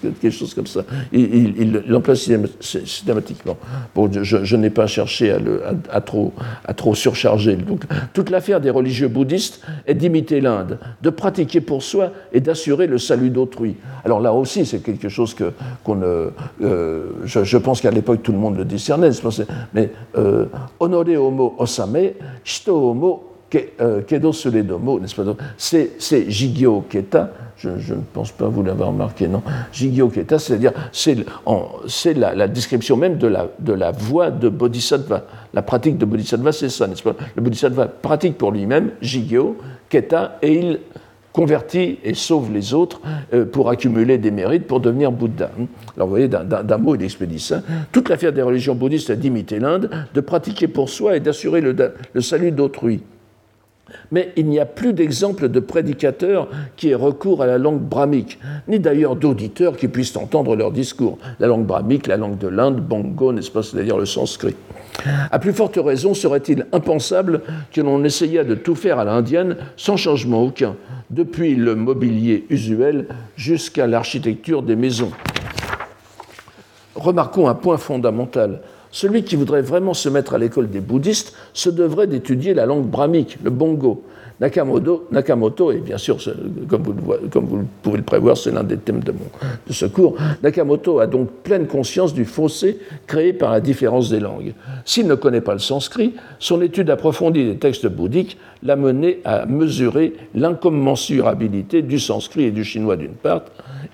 quelque 0.00 0.30
chose 0.30 0.54
comme 0.54 0.66
ça. 0.66 0.80
Il 1.12 1.82
l'emploie 1.86 2.14
systématiquement. 2.16 3.56
Bon, 3.94 4.10
je, 4.10 4.56
n'ai 4.56 4.70
pas 4.70 4.86
cherché 4.86 5.36
à, 5.90 6.00
trop, 6.00 6.32
à 6.64 6.74
trop 6.74 6.94
surcharger. 6.94 7.58
Toute 8.12 8.30
l'affaire 8.30 8.60
des 8.60 8.70
religieux 8.70 9.08
bouddhistes 9.08 9.60
est 9.86 9.94
d'imiter 9.94 10.40
l'Inde, 10.40 10.78
de 11.02 11.10
pratiquer 11.10 11.60
pour 11.60 11.82
soi 11.82 12.12
et 12.32 12.40
d'assurer 12.40 12.86
le 12.86 12.98
salut 12.98 13.30
d'autrui. 13.30 13.76
Alors 14.04 14.20
là 14.20 14.32
aussi, 14.32 14.66
c'est 14.66 14.80
quelque 14.80 15.08
chose 15.08 15.34
que, 15.34 15.52
qu'on 15.84 16.00
euh, 16.02 16.30
je, 17.24 17.44
je 17.44 17.58
pense 17.58 17.80
qu'à 17.88 17.94
l'époque, 17.94 18.22
tout 18.22 18.32
le 18.32 18.38
monde 18.38 18.58
le 18.58 18.64
discernait, 18.64 19.10
mais 19.72 19.90
euh, 20.16 20.46
honore 20.78 21.08
homo 21.16 21.54
osame, 21.58 22.12
shito 22.44 22.90
homo 22.90 23.24
euh, 23.80 24.02
kedo 24.02 24.30
suredomo, 24.32 25.00
n'est-ce 25.00 25.14
pas? 25.14 25.22
C'est 25.56 26.30
Jigyo 26.30 26.84
Keta, 26.86 27.32
je, 27.56 27.70
ne 27.70 28.00
pense 28.12 28.30
pas 28.30 28.46
vous 28.46 28.62
l'avoir 28.62 28.90
remarqué, 28.90 29.26
non? 29.26 29.42
Jigyo 29.72 30.08
Keta, 30.08 30.38
c'est-à-dire, 30.38 30.72
c'est 30.92 32.14
la, 32.14 32.34
la, 32.34 32.46
description 32.46 32.98
même 32.98 33.16
de 33.16 33.26
la, 33.26 33.46
de 33.58 33.72
la 33.72 33.90
voie 33.90 34.30
de 34.30 34.50
Bodhisattva. 34.50 35.24
La 35.54 35.62
pratique 35.62 35.96
de 35.96 36.04
Bodhisattva, 36.04 36.52
c'est 36.52 36.68
ça, 36.68 36.86
n'est-ce 36.86 37.02
pas? 37.02 37.14
Le 37.36 37.40
Bodhisattva 37.40 37.86
pratique 37.86 38.36
pour 38.36 38.52
lui-même, 38.52 38.90
Jigyo, 39.00 39.56
Keta, 39.88 40.36
et 40.42 40.52
il 40.52 40.80
convertit 41.38 42.00
et 42.02 42.14
sauve 42.14 42.52
les 42.52 42.74
autres 42.74 43.00
euh, 43.32 43.44
pour 43.44 43.70
accumuler 43.70 44.18
des 44.18 44.32
mérites, 44.32 44.66
pour 44.66 44.80
devenir 44.80 45.12
Bouddha. 45.12 45.52
Alors 45.94 46.08
vous 46.08 46.14
voyez, 46.14 46.26
d'un 46.26 46.78
mot, 46.78 46.96
il 46.96 47.02
expédie 47.04 47.38
ça. 47.38 47.62
Toute 47.92 48.08
l'affaire 48.08 48.32
des 48.32 48.42
religions 48.42 48.74
bouddhistes 48.74 49.10
est 49.10 49.16
d'imiter 49.16 49.60
l'Inde, 49.60 49.88
de 50.12 50.20
pratiquer 50.20 50.66
pour 50.66 50.88
soi 50.88 51.16
et 51.16 51.20
d'assurer 51.20 51.60
le 51.60 52.20
salut 52.20 52.50
d'autrui. 52.50 53.02
Mais 54.10 54.32
il 54.36 54.46
n'y 54.46 54.58
a 54.58 54.66
plus 54.66 54.92
d'exemple 54.92 55.48
de 55.48 55.60
prédicateurs 55.60 56.48
qui 56.76 56.90
aient 56.90 56.94
recours 56.94 57.42
à 57.42 57.46
la 57.46 57.58
langue 57.58 57.80
brahmique, 57.80 58.38
ni 58.66 58.78
d'ailleurs 58.78 59.16
d'auditeurs 59.16 59.76
qui 59.76 59.88
puissent 59.88 60.16
entendre 60.16 60.56
leur 60.56 60.72
discours. 60.72 61.18
La 61.40 61.46
langue 61.46 61.66
brahmique, 61.66 62.06
la 62.06 62.16
langue 62.16 62.38
de 62.38 62.48
l'Inde, 62.48 62.80
bongo, 62.80 63.32
n'est-ce 63.32 63.50
pas, 63.50 63.62
c'est-à-dire 63.62 63.98
le 63.98 64.06
sanskrit. 64.06 64.56
À 65.30 65.38
plus 65.38 65.52
forte 65.52 65.78
raison, 65.82 66.14
serait-il 66.14 66.66
impensable 66.72 67.42
que 67.72 67.80
l'on 67.80 68.02
essayât 68.04 68.44
de 68.44 68.54
tout 68.54 68.74
faire 68.74 68.98
à 68.98 69.04
l'indienne 69.04 69.56
sans 69.76 69.96
changement 69.96 70.42
aucun, 70.42 70.74
depuis 71.10 71.54
le 71.54 71.74
mobilier 71.74 72.46
usuel 72.50 73.06
jusqu'à 73.36 73.86
l'architecture 73.86 74.62
des 74.62 74.76
maisons. 74.76 75.12
Remarquons 76.94 77.48
un 77.48 77.54
point 77.54 77.76
fondamental. 77.76 78.60
Celui 78.98 79.22
qui 79.22 79.36
voudrait 79.36 79.62
vraiment 79.62 79.94
se 79.94 80.08
mettre 80.08 80.34
à 80.34 80.38
l'école 80.38 80.68
des 80.68 80.80
bouddhistes 80.80 81.32
se 81.52 81.70
devrait 81.70 82.08
d'étudier 82.08 82.52
la 82.52 82.66
langue 82.66 82.84
brahmique, 82.84 83.38
le 83.44 83.50
bongo. 83.50 84.02
Nakamoto, 84.40 85.70
et 85.70 85.78
bien 85.78 85.98
sûr, 85.98 86.18
comme 86.66 86.82
vous, 86.82 86.94
comme 87.30 87.44
vous 87.44 87.64
pouvez 87.80 87.98
le 87.98 88.02
prévoir, 88.02 88.36
c'est 88.36 88.50
l'un 88.50 88.64
des 88.64 88.76
thèmes 88.76 89.04
de, 89.04 89.12
mon, 89.12 89.20
de 89.68 89.72
ce 89.72 89.86
cours, 89.86 90.16
Nakamoto 90.42 90.98
a 90.98 91.06
donc 91.06 91.30
pleine 91.44 91.68
conscience 91.68 92.12
du 92.12 92.24
fossé 92.24 92.80
créé 93.06 93.32
par 93.32 93.52
la 93.52 93.60
différence 93.60 94.10
des 94.10 94.18
langues. 94.18 94.52
S'il 94.84 95.06
ne 95.06 95.14
connaît 95.14 95.42
pas 95.42 95.52
le 95.52 95.60
sanskrit, 95.60 96.14
son 96.40 96.60
étude 96.60 96.90
approfondie 96.90 97.44
des 97.44 97.56
textes 97.56 97.86
bouddhiques 97.86 98.36
l'a 98.64 98.74
mené 98.74 99.20
à 99.24 99.46
mesurer 99.46 100.14
l'incommensurabilité 100.34 101.82
du 101.82 102.00
sanskrit 102.00 102.46
et 102.46 102.50
du 102.50 102.64
chinois 102.64 102.96
d'une 102.96 103.14
part, 103.14 103.42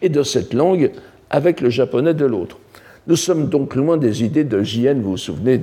et 0.01 0.09
de 0.09 0.23
cette 0.23 0.55
langue 0.55 0.93
avec 1.29 1.61
le 1.61 1.69
japonais 1.69 2.15
de 2.15 2.25
l'autre. 2.25 2.57
Nous 3.07 3.17
sommes 3.17 3.49
donc 3.49 3.75
loin 3.75 3.97
des 3.97 4.25
idées 4.25 4.45
de 4.45 4.63
JN, 4.63 5.01
vous 5.01 5.13
vous 5.13 5.17
souvenez, 5.17 5.61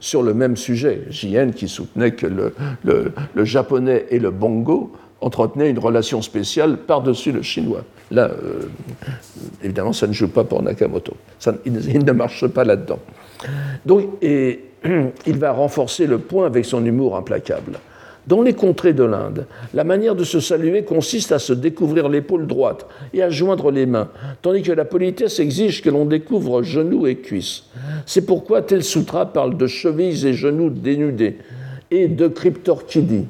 sur 0.00 0.22
le 0.22 0.34
même 0.34 0.56
sujet. 0.56 1.02
JN 1.08 1.52
qui 1.52 1.68
soutenait 1.68 2.12
que 2.12 2.26
le, 2.26 3.44
japonais 3.44 4.06
et 4.10 4.18
le 4.18 4.30
bongo 4.30 4.92
entretenaient 5.20 5.70
une 5.70 5.78
relation 5.78 6.20
spéciale 6.20 6.78
par-dessus 6.78 7.32
le 7.32 7.42
chinois. 7.42 7.84
Là, 8.10 8.30
euh, 8.30 8.68
évidemment, 9.62 9.92
ça 9.92 10.06
ne 10.06 10.12
joue 10.12 10.28
pas 10.28 10.44
pour 10.44 10.62
Nakamoto. 10.62 11.14
il, 11.64 12.04
ne 12.04 12.12
marche 12.12 12.46
pas 12.48 12.64
là-dedans. 12.64 12.98
Donc, 13.86 14.08
et, 14.20 14.64
il 15.26 15.38
va 15.38 15.52
renforcer 15.52 16.06
le 16.06 16.18
point 16.18 16.46
avec 16.46 16.64
son 16.64 16.84
humour 16.84 17.16
implacable. 17.16 17.78
Dans 18.26 18.40
les 18.40 18.54
contrées 18.54 18.94
de 18.94 19.04
l'Inde, 19.04 19.46
la 19.74 19.84
manière 19.84 20.14
de 20.14 20.24
se 20.24 20.40
saluer 20.40 20.84
consiste 20.84 21.32
à 21.32 21.38
se 21.38 21.52
découvrir 21.52 22.08
l'épaule 22.08 22.46
droite 22.46 22.86
et 23.12 23.22
à 23.22 23.28
joindre 23.28 23.70
les 23.70 23.84
mains, 23.84 24.08
tandis 24.40 24.62
que 24.62 24.72
la 24.72 24.86
politesse 24.86 25.40
exige 25.40 25.82
que 25.82 25.90
l'on 25.90 26.06
découvre 26.06 26.62
genoux 26.62 27.06
et 27.06 27.16
cuisses. 27.16 27.64
C'est 28.06 28.24
pourquoi 28.24 28.62
tel 28.62 28.82
sutra 28.82 29.26
parle 29.26 29.58
de 29.58 29.66
chevilles 29.66 30.26
et 30.26 30.32
genoux 30.32 30.70
dénudés 30.70 31.36
et 31.90 32.08
de 32.08 32.28
cryptorchidie 32.28 33.26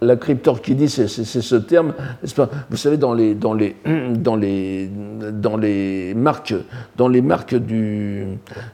la 0.00 0.16
cryptorchidie, 0.16 0.88
c'est 0.88 1.08
ce 1.08 1.56
terme, 1.56 1.92
pas? 2.36 2.48
Vous 2.70 2.76
savez, 2.76 2.96
dans 2.96 3.14
les, 3.14 3.34
dans 3.34 3.54
les, 3.54 3.76
dans 4.14 4.36
les, 4.36 4.88
dans 5.32 5.56
les 5.56 6.14
marques, 6.14 6.54
dans 6.96 7.08
les 7.08 7.20
marques 7.20 7.56
du, 7.56 8.26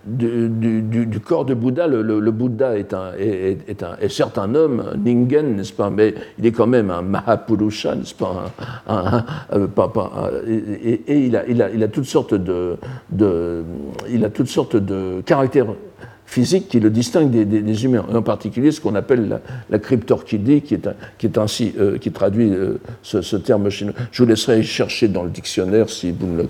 du, 0.05 0.49
du, 0.83 1.21
corps 1.21 1.45
de 1.45 1.55
Bouddha, 1.55 1.87
le, 1.87 2.31
Bouddha 2.31 2.77
est, 2.77 2.93
un, 2.93 3.13
est, 3.19 3.83
un, 3.83 3.97
est 4.01 4.09
certes 4.09 4.39
un 4.39 4.55
homme, 4.55 4.85
un 4.93 4.97
ningen, 4.97 5.57
n'est-ce 5.57 5.73
pas, 5.73 5.91
mais 5.91 6.15
il 6.39 6.47
est 6.47 6.53
quand 6.53 6.67
même 6.67 6.91
un 6.91 7.03
Mahapurusha, 7.03 7.95
n'est-ce 7.95 8.15
pas, 8.15 8.51
euh, 8.91 10.43
et, 10.47 10.93
et, 11.07 11.27
il, 11.27 11.37
a, 11.37 11.47
il, 11.47 11.63
a, 11.63 11.71
il 11.71 11.83
a 11.83 11.89
toutes 11.89 12.05
sortes 12.05 12.35
de, 12.35 12.77
de, 13.11 13.65
il 14.11 14.25
a 14.25 14.31
toutes 14.31 14.49
sortes 14.49 14.77
de 14.77 15.23
caractères 15.25 15.67
physique 16.35 16.67
qui 16.69 16.81
le 16.81 16.91
distingue 16.91 17.31
des, 17.31 17.85
humains, 17.85 18.05
en 18.13 18.23
particulier 18.23 18.73
ce 18.73 18.81
qu'on 18.81 18.97
appelle 18.97 19.29
la, 19.29 19.41
la 19.71 19.79
cryptorchidée, 19.79 20.63
qui 20.63 20.75
est, 20.75 20.89
qui 21.17 21.27
est 21.27 21.39
ainsi, 21.39 21.73
euh, 21.79 21.97
qui 21.97 22.11
traduit 22.11 22.51
euh, 22.51 22.81
ce, 23.03 23.37
terme 23.37 23.71
chinois. 23.71 23.95
Je 24.11 24.23
vous 24.23 24.29
laisserai 24.29 24.63
chercher 24.65 25.07
dans 25.07 25.23
le 25.23 25.31
dictionnaire 25.31 25.89
si 25.89 26.11
vous 26.11 26.27
ne 26.27 26.43
le 26.43 26.49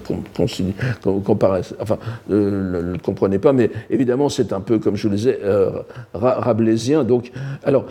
enfin, 1.81 1.99
euh, 2.31 2.97
comprenez 3.03 3.39
pas, 3.39 3.53
mais 3.53 3.71
évidemment 3.91 4.31
c'est 4.31 4.55
un 4.55 4.61
peu, 4.61 4.79
comme 4.79 4.97
je 4.97 5.03
vous 5.03 5.11
le 5.11 5.17
disais, 5.17 5.39
rabelaisien. 6.15 7.05
Donc, 7.05 7.31
alors, 7.63 7.85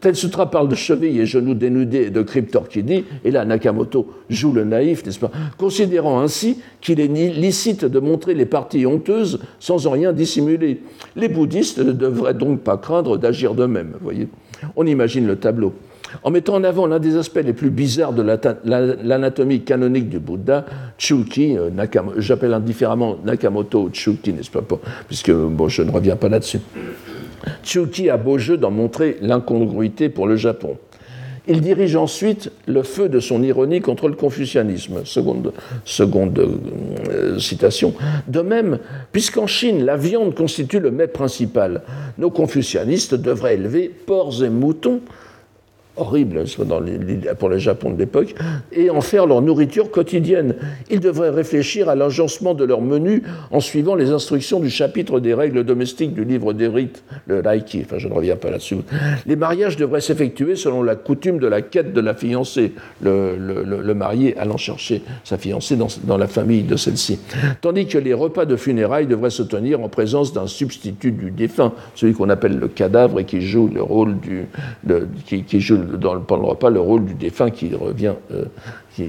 Tel 0.00 0.14
Sutra 0.14 0.50
parle 0.50 0.68
de 0.68 0.74
chevilles 0.74 1.20
et 1.20 1.26
genoux 1.26 1.54
dénudés 1.54 2.04
et 2.08 2.10
de 2.10 2.20
cryptorchidée, 2.20 3.06
et 3.24 3.30
là 3.30 3.46
Nakamoto 3.46 4.08
joue 4.28 4.52
le 4.52 4.64
naïf, 4.64 5.06
n'est-ce 5.06 5.20
pas 5.20 5.30
Considérant 5.56 6.20
ainsi 6.20 6.58
qu'il 6.82 7.00
est 7.00 7.08
licite 7.08 7.86
de 7.86 7.98
montrer 7.98 8.34
les 8.34 8.46
parties 8.46 8.84
honteuses 8.84 9.40
sans 9.58 9.86
en 9.86 9.92
rien 9.92 10.12
dissimuler. 10.12 10.82
Les 11.16 11.28
bouddhistes 11.28 11.78
ne 11.78 11.92
devraient 11.92 12.34
donc 12.34 12.60
pas 12.60 12.76
craindre 12.76 13.16
d'agir 13.16 13.54
de 13.54 13.66
même. 13.66 13.94
Voyez 14.00 14.28
On 14.76 14.86
imagine 14.86 15.26
le 15.26 15.36
tableau. 15.36 15.74
En 16.22 16.30
mettant 16.30 16.54
en 16.54 16.64
avant 16.64 16.86
l'un 16.86 16.98
des 16.98 17.16
aspects 17.16 17.40
les 17.44 17.52
plus 17.52 17.70
bizarres 17.70 18.12
de 18.12 18.22
l'anatomie 18.22 19.60
canonique 19.60 20.08
du 20.08 20.18
Bouddha, 20.18 20.64
Chuki, 20.96 21.56
euh, 21.56 21.70
j'appelle 22.16 22.54
indifféremment 22.54 23.18
Nakamoto 23.24 23.90
Chuki, 23.92 24.32
n'est-ce 24.32 24.50
pas, 24.50 24.62
puisque 25.06 25.30
bon, 25.32 25.68
je 25.68 25.82
ne 25.82 25.90
reviens 25.90 26.16
pas 26.16 26.28
là-dessus. 26.28 26.60
Chuki 27.62 28.10
a 28.10 28.16
beau 28.16 28.38
jeu 28.38 28.56
d'en 28.56 28.70
montrer 28.70 29.18
l'incongruité 29.20 30.08
pour 30.08 30.26
le 30.26 30.36
Japon. 30.36 30.78
Il 31.48 31.62
dirige 31.62 31.96
ensuite 31.96 32.52
le 32.66 32.82
feu 32.82 33.08
de 33.08 33.20
son 33.20 33.42
ironie 33.42 33.80
contre 33.80 34.08
le 34.08 34.14
confucianisme. 34.14 35.00
Seconde, 35.04 35.52
euh, 36.38 37.38
citation. 37.38 37.94
De 38.26 38.40
même, 38.40 38.78
puisqu'en 39.12 39.46
Chine, 39.46 39.84
la 39.84 39.96
viande 39.96 40.34
constitue 40.34 40.78
le 40.78 40.90
mets 40.90 41.06
principal, 41.06 41.82
nos 42.18 42.30
confucianistes 42.30 43.14
devraient 43.14 43.54
élever 43.54 43.88
porcs 43.88 44.42
et 44.42 44.50
moutons 44.50 45.00
horrible 45.98 46.44
dans 46.66 46.80
pour 47.38 47.48
le 47.48 47.58
Japon 47.58 47.90
de 47.90 47.98
l'époque, 47.98 48.34
et 48.72 48.90
en 48.90 49.00
faire 49.00 49.26
leur 49.26 49.42
nourriture 49.42 49.90
quotidienne. 49.90 50.54
Ils 50.90 51.00
devraient 51.00 51.30
réfléchir 51.30 51.88
à 51.88 51.94
l'agencement 51.94 52.54
de 52.54 52.64
leur 52.64 52.80
menu 52.80 53.22
en 53.50 53.60
suivant 53.60 53.94
les 53.94 54.10
instructions 54.10 54.60
du 54.60 54.70
chapitre 54.70 55.20
des 55.20 55.34
règles 55.34 55.64
domestiques 55.64 56.14
du 56.14 56.24
livre 56.24 56.52
des 56.52 56.68
rites, 56.68 57.02
le 57.26 57.40
Raiki, 57.40 57.82
enfin 57.84 57.98
je 57.98 58.08
ne 58.08 58.14
reviens 58.14 58.36
pas 58.36 58.50
là-dessus. 58.50 58.76
Les 59.26 59.36
mariages 59.36 59.76
devraient 59.76 60.00
s'effectuer 60.00 60.56
selon 60.56 60.82
la 60.82 60.96
coutume 60.96 61.38
de 61.38 61.46
la 61.46 61.62
quête 61.62 61.92
de 61.92 62.00
la 62.00 62.14
fiancée, 62.14 62.72
le, 63.02 63.36
le, 63.36 63.94
marié 63.94 64.36
allant 64.36 64.56
chercher 64.56 65.02
sa 65.24 65.38
fiancée 65.38 65.76
dans, 65.76 65.88
dans 66.04 66.18
la 66.18 66.26
famille 66.26 66.62
de 66.62 66.76
celle-ci. 66.76 67.18
Tandis 67.60 67.86
que 67.86 67.98
les 67.98 68.14
repas 68.14 68.44
de 68.44 68.56
funérailles 68.56 69.06
devraient 69.06 69.30
se 69.30 69.42
tenir 69.42 69.80
en 69.82 69.88
présence 69.88 70.32
d'un 70.32 70.46
substitut 70.46 71.12
du 71.12 71.30
défunt, 71.30 71.72
celui 71.94 72.12
qu'on 72.12 72.28
appelle 72.28 72.58
le 72.58 72.68
cadavre 72.68 73.20
et 73.20 73.24
qui 73.24 73.40
joue 73.40 73.68
le 73.72 73.82
rôle 73.82 74.18
du, 74.20 74.46
qui, 75.26 75.42
qui 75.42 75.60
joue 75.60 75.78
dans, 75.96 76.20
pendant 76.20 76.42
le 76.42 76.48
repas 76.50 76.70
le 76.70 76.80
rôle 76.80 77.04
du 77.04 77.14
défunt 77.14 77.50
qui 77.50 77.74
revient, 77.74 78.14
euh, 78.32 78.44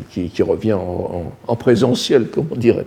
qui, 0.10 0.44
revient 0.44 0.74
en, 0.74 1.56
présentiel, 1.56 2.28
comme 2.28 2.48
on 2.52 2.56
dirait. 2.56 2.86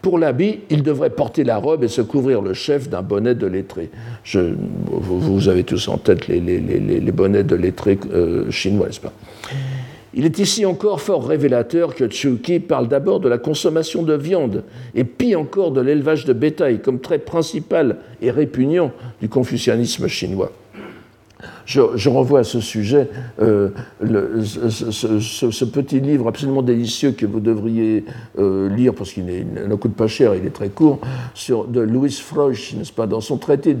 Pour 0.00 0.18
l'habit, 0.18 0.60
il 0.70 0.82
devrait 0.82 1.10
porter 1.10 1.44
la 1.44 1.58
robe 1.58 1.84
et 1.84 1.88
se 1.88 2.02
couvrir 2.02 2.42
le 2.42 2.54
chef 2.54 2.88
d'un 2.88 3.02
bonnet 3.02 3.34
de 3.34 3.46
lettré. 3.46 3.90
Vous, 4.88 5.48
avez 5.48 5.64
tous 5.64 5.88
en 5.88 5.98
tête 5.98 6.28
les, 6.28 7.12
bonnets 7.12 7.44
de 7.44 7.54
lettré 7.54 7.98
euh, 8.12 8.50
chinois, 8.50 8.86
n'est-ce 8.86 9.00
pas? 9.00 9.12
Il 10.14 10.26
est 10.26 10.38
ici 10.38 10.66
encore 10.66 11.00
fort 11.00 11.26
révélateur 11.26 11.94
que 11.94 12.06
Chuki 12.10 12.60
parle 12.60 12.86
d'abord 12.86 13.20
de 13.20 13.30
la 13.30 13.38
consommation 13.38 14.02
de 14.02 14.12
viande, 14.12 14.62
et 14.94 15.04
pis 15.04 15.34
encore 15.34 15.70
de 15.70 15.80
l'élevage 15.80 16.26
de 16.26 16.34
bétail 16.34 16.80
comme 16.80 17.00
trait 17.00 17.18
principal 17.18 17.96
et 18.20 18.30
répugnant 18.30 18.92
du 19.22 19.30
confucianisme 19.30 20.08
chinois 20.08 20.52
je, 21.66 22.08
renvoie 22.08 22.40
à 22.40 22.44
ce 22.44 22.60
sujet 22.60 23.08
euh, 23.40 23.70
ce, 24.02 25.64
petit 25.64 26.00
livre 26.00 26.28
absolument 26.28 26.62
délicieux 26.62 27.12
que 27.12 27.26
vous 27.26 27.40
devriez 27.40 28.04
euh, 28.38 28.68
lire 28.68 28.94
parce 28.94 29.12
qu'il 29.12 29.24
ne 29.26 29.74
coûte 29.74 29.94
pas 29.94 30.06
cher, 30.06 30.34
il 30.34 30.44
est 30.46 30.50
très 30.50 30.68
court, 30.68 30.98
de 31.68 31.80
Louis 31.80 32.12
Frosch, 32.12 32.74
n'est-ce 32.74 32.92
pas, 32.92 33.06
dans 33.06 33.20
son 33.20 33.38
traité, 33.38 33.76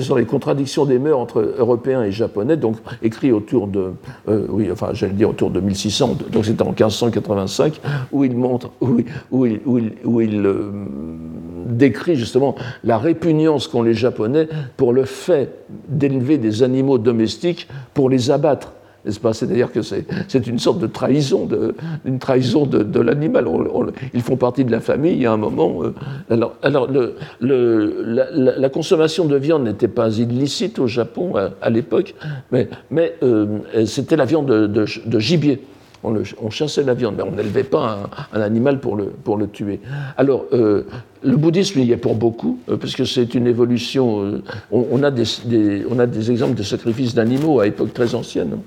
sur 0.00 0.16
les 0.16 0.24
contradictions 0.24 0.84
des 0.84 0.98
mœurs 0.98 1.18
entre 1.18 1.54
Européens 1.58 2.02
et 2.02 2.12
Japonais, 2.12 2.56
donc 2.56 2.76
écrit 3.02 3.32
autour 3.32 3.66
de, 3.66 3.92
euh, 4.28 4.46
oui, 4.48 4.68
enfin 4.70 4.90
j'allais 4.92 5.12
dire 5.12 5.30
autour 5.30 5.50
de 5.50 5.60
1600, 5.60 6.18
donc 6.30 6.44
c'était 6.44 6.62
en 6.62 6.70
1585, 6.70 7.80
où 8.12 8.24
il 8.24 8.36
montre, 8.36 8.70
où 8.80 9.46
il 10.20 10.42
décrit 11.66 12.16
justement 12.16 12.54
la 12.82 12.98
répugnance 12.98 13.68
qu'ont 13.68 13.82
les 13.82 13.94
Japonais 13.94 14.48
pour 14.76 14.92
le 14.92 15.04
fait 15.04 15.50
d'élever 15.88 16.38
des 16.38 16.62
animaux 16.62 16.83
domestiques 16.98 17.68
pour 17.94 18.08
les 18.10 18.30
abattre. 18.30 18.72
N'est-ce 19.04 19.20
pas? 19.20 19.34
C'est-à-dire 19.34 19.70
que 19.70 19.82
c'est 19.82 20.46
une 20.46 20.58
sorte 20.58 20.78
de 20.78 20.86
trahison 20.86 21.44
de, 21.44 21.74
trahison 22.18 22.64
de, 22.64 23.00
l'animal. 23.00 23.46
Ils 24.14 24.22
font 24.22 24.36
partie 24.36 24.64
de 24.64 24.70
la 24.70 24.80
famille. 24.80 25.26
A 25.26 25.32
un 25.32 25.36
moment. 25.36 25.82
Euh, 25.82 25.94
alors, 26.30 26.54
alors 26.62 26.88
le, 26.90 27.16
la, 27.40 28.68
consommation 28.70 29.26
de 29.26 29.36
viande 29.36 29.64
n'était 29.64 29.88
pas 29.88 30.16
illicite 30.16 30.78
au 30.78 30.86
Japon 30.86 31.34
à, 31.60 31.70
l'époque, 31.70 32.14
mais, 32.50 32.68
mais 32.90 33.14
euh, 33.22 33.58
c'était 33.84 34.16
la 34.16 34.24
viande 34.24 34.46
de, 34.46 35.18
gibier. 35.18 35.62
On, 36.04 36.50
chassait 36.50 36.82
la 36.82 36.94
viande, 36.94 37.14
mais 37.16 37.22
on 37.22 37.32
n'élevait 37.32 37.64
pas 37.64 38.10
un, 38.32 38.40
animal 38.40 38.80
pour 38.80 38.96
le, 38.96 39.06
pour 39.06 39.36
le 39.36 39.48
tuer. 39.48 39.80
Alors, 40.16 40.44
euh, 40.52 40.84
le 41.22 41.36
bouddhisme, 41.36 41.80
il 41.80 41.86
y 41.86 41.92
est 41.92 41.96
pour 41.96 42.14
beaucoup, 42.14 42.58
euh, 42.68 42.76
parce 42.76 42.94
que 42.94 43.04
c'est 43.04 43.34
une 43.34 43.46
évolution. 43.46 44.40
On, 44.70 45.02
a 45.02 45.10
des, 45.10 45.24
on 45.90 45.98
a 45.98 46.06
des 46.06 46.30
exemples 46.30 46.54
de 46.54 46.62
sacrifices 46.62 47.14
d'animaux 47.14 47.60
à 47.60 47.66
époque 47.66 47.92
très 47.94 48.14
ancienne. 48.14 48.58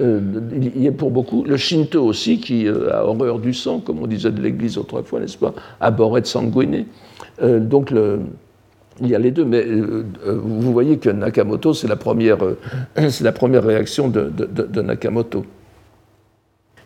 il 0.00 0.82
y 0.82 0.86
est 0.86 0.92
pour 0.92 1.10
beaucoup. 1.10 1.44
Le 1.44 1.56
Shinto 1.56 2.04
aussi, 2.04 2.38
qui 2.40 2.68
a 2.68 3.04
horreur 3.06 3.38
du 3.38 3.54
sang, 3.54 3.80
comme 3.80 4.00
on 4.00 4.06
disait 4.06 4.30
de 4.30 4.42
l'Église 4.42 4.78
autrefois, 4.78 5.20
n'est-ce 5.20 5.38
pas 5.38 5.54
Abhorret 5.80 6.24
sanguiné. 6.24 6.86
donc, 7.40 7.92
il 9.00 9.08
y 9.08 9.14
a 9.14 9.18
les 9.18 9.30
deux, 9.30 9.44
mais 9.44 9.64
euh, 9.64 10.04
euh, 10.26 10.40
vous 10.42 10.72
voyez 10.72 10.98
que 10.98 11.08
Nakamoto, 11.10 11.74
c'est 11.74 11.88
la, 11.88 11.96
première, 11.96 12.44
euh, 12.44 12.58
la 13.20 13.32
première 13.32 13.64
réaction 13.64 14.08
de, 14.08 14.30
Nakamoto. 14.80 15.44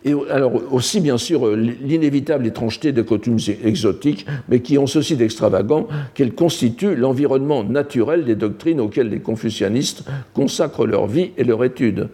Et 0.07 0.15
alors 0.31 0.73
aussi, 0.73 1.01
bien 1.01 1.19
sûr, 1.19 1.57
l'inévitable 1.57 2.47
étrangeté 2.47 2.93
de 2.93 3.03
coutumes 3.03 3.41
exotiques, 3.65 4.25
mais 4.49 4.61
qui 4.61 4.79
ont 4.79 4.87
ceci 4.87 5.17
d'extravagant 5.17 5.89
qu'elles 6.15 6.33
constituent 6.33 6.95
l'environnement 6.95 7.65
naturel 7.65 8.25
des 8.25 8.37
doctrines 8.37 8.81
auxquelles 8.81 9.09
les 9.09 9.19
confucianistes 9.19 10.05
consacrent 10.33 10.87
leur 10.87 11.09
vie 11.09 11.33
et 11.37 11.43
leur 11.43 11.65
étude. 11.65 12.09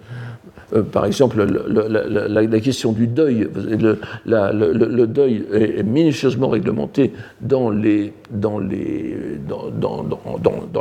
Euh, 0.74 0.82
par 0.82 1.06
exemple, 1.06 1.44
la, 1.44 2.60
question 2.60 2.92
du 2.92 3.06
deuil, 3.06 3.48
le, 4.26 5.06
deuil 5.06 5.44
est 5.52 5.82
minutieusement 5.82 6.48
réglementé 6.48 7.12
dans, 7.40 7.70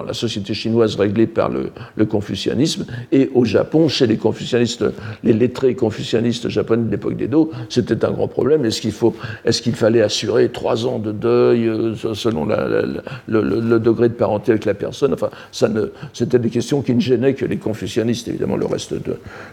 la 0.06 0.14
société 0.14 0.54
chinoise 0.54 0.96
réglée 0.96 1.28
par 1.28 1.50
le, 1.50 1.72
confucianisme, 2.06 2.86
et 3.12 3.30
au 3.34 3.46
Japon, 3.46 3.88
chez 3.88 4.08
les 4.08 4.18
confucianistes, 4.18 4.86
les 5.24 5.34
lettrés 5.34 5.76
confucianistes 5.76 6.50
japonais 6.50 6.84
de 6.84 6.92
l'époque 6.92 7.16
d'Edo, 7.16 7.52
c'était 7.70 8.04
un 8.06 8.12
grand 8.12 8.28
problème. 8.28 8.66
Est-ce 8.66 8.82
qu'il 9.62 9.76
fallait 9.76 10.02
assurer 10.02 10.50
trois 10.50 10.86
ans 10.86 11.00
de 11.00 11.12
deuil 11.12 11.68
euh, 11.68 11.96
selon 11.96 12.46
le, 12.46 13.80
degré 13.80 14.10
de 14.10 14.14
parenté 14.14 14.52
avec 14.52 14.66
la 14.66 14.74
personne? 14.74 15.14
Enfin, 15.14 15.30
c'était 16.14 16.40
des 16.40 16.50
questions 16.50 16.82
qui 16.82 16.94
ne 16.96 17.02
gênaient 17.02 17.34
que 17.34 17.46
les 17.46 17.58
confucianistes, 17.58 18.28
évidemment, 18.28 18.58
le 18.58 18.66
reste 18.66 18.94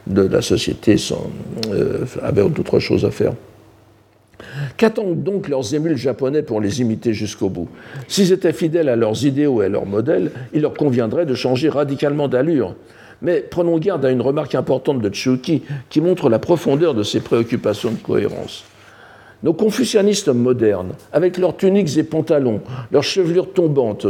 de 0.07 0.28
la 0.33 0.43
société 0.43 0.97
euh, 1.73 2.05
avait 2.23 2.49
d'autres 2.49 2.79
choses 2.79 3.05
à 3.05 3.11
faire. 3.11 3.33
Qu'attendent 4.77 5.23
donc 5.23 5.49
leurs 5.49 5.75
émules 5.75 5.97
japonais 5.97 6.43
pour 6.43 6.61
les 6.61 6.81
imiter 6.81 7.13
jusqu'au 7.13 7.49
bout? 7.49 7.69
S'ils 8.07 8.33
étaient 8.33 8.53
fidèles 8.53 8.89
à 8.89 8.97
leurs 8.97 9.25
idéaux 9.25 9.63
et 9.63 9.67
à 9.67 9.69
leurs 9.69 9.87
modèles, 9.87 10.31
il 10.53 10.63
leur 10.63 10.75
conviendrait 10.75 11.27
de 11.27 11.35
changer 11.35 11.69
radicalement 11.69 12.29
d'allure. 12.29 12.77
Mais 13.21 13.41
prenons 13.41 13.79
garde 13.79 14.05
à 14.05 14.11
une 14.11 14.21
remarque 14.21 14.55
importante 14.55 15.01
de 15.01 15.09
Tsuki 15.09 15.63
qui 15.91 16.01
montre 16.01 16.29
la 16.29 16.39
profondeur 16.39 16.95
de 16.95 17.03
ses 17.03 17.21
préoccupations 17.21 17.91
de 17.91 17.97
cohérence. 17.97 18.65
Nos 19.45 19.53
confucianistes 19.53 20.29
modernes, 20.29 20.95
avec 21.13 21.39
leurs 21.39 21.57
tuniques 21.57 21.97
et 21.97 22.03
pantalons, 22.03 22.61
leurs 22.91 23.05
chevelures 23.05 23.53
tombantes, 23.53 24.05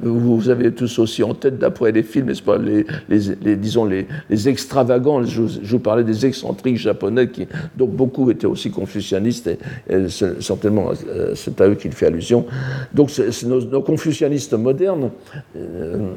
vous 0.00 0.48
avez 0.50 0.72
tous 0.72 0.98
aussi 0.98 1.22
en 1.22 1.32
tête 1.32 1.58
d'après 1.58 1.90
les 1.90 2.02
films, 2.02 2.26
n'est-ce 2.26 2.42
pas, 2.42 2.58
les, 2.58 3.56
disons 3.56 3.86
les, 3.86 4.06
extravagants, 4.48 5.24
je, 5.24 5.40
vous 5.40 5.78
parlais 5.78 6.04
des 6.04 6.26
excentriques 6.26 6.76
japonais, 6.76 7.30
qui, 7.30 7.48
dont 7.76 7.86
beaucoup 7.86 8.30
étaient 8.30 8.46
aussi 8.46 8.70
confucianistes, 8.70 9.48
et, 9.88 10.08
certainement 10.40 10.90
euh, 11.08 11.32
c'est 11.34 11.58
à 11.62 11.68
eux 11.68 11.74
qu'il 11.74 11.92
fait 11.92 12.06
allusion. 12.06 12.44
Donc 12.92 13.10
nos, 13.46 13.80
confucianistes 13.80 14.52
modernes 14.52 15.12
euh, 15.56 16.10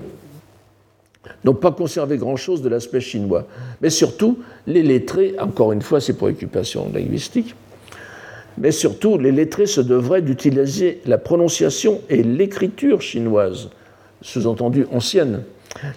n'ont 1.46 1.54
pas 1.54 1.72
conservé 1.72 2.18
grand-chose 2.18 2.62
de 2.62 2.68
l'aspect 2.68 3.00
chinois. 3.00 3.46
Mais 3.82 3.90
surtout, 3.90 4.40
les 4.68 4.84
lettrés, 4.84 5.36
encore 5.40 5.72
une 5.72 5.82
fois, 5.82 6.02
ces 6.02 6.18
préoccupations 6.18 6.92
linguistiques, 6.94 7.56
mais 8.60 8.72
surtout 8.72 9.18
les 9.18 9.32
lettrés 9.32 9.66
se 9.66 9.82
devraient 9.82 10.22
d'utiliser 10.22 11.02
la 11.06 11.18
prononciation 11.18 12.02
et 12.10 12.24
l'écriture 12.24 13.02
chinoise, 13.02 13.70
sous-entendu 14.22 14.86
ancienne. 14.92 15.44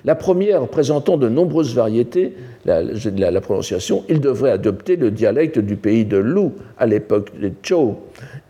La 0.05 0.15
première 0.15 0.69
présentant 0.69 1.17
de 1.17 1.29
nombreuses 1.29 1.75
variétés, 1.75 2.35
la, 2.65 3.41
prononciation, 3.41 4.05
ils 4.09 4.21
devraient 4.21 4.51
adopter 4.51 4.97
le 4.97 5.11
dialecte 5.11 5.59
du 5.59 5.77
pays 5.77 6.05
de 6.05 6.19
Lu 6.19 6.51
à 6.79 6.87
l'époque 6.87 7.33
des 7.41 7.53
Zhou. 7.67 7.97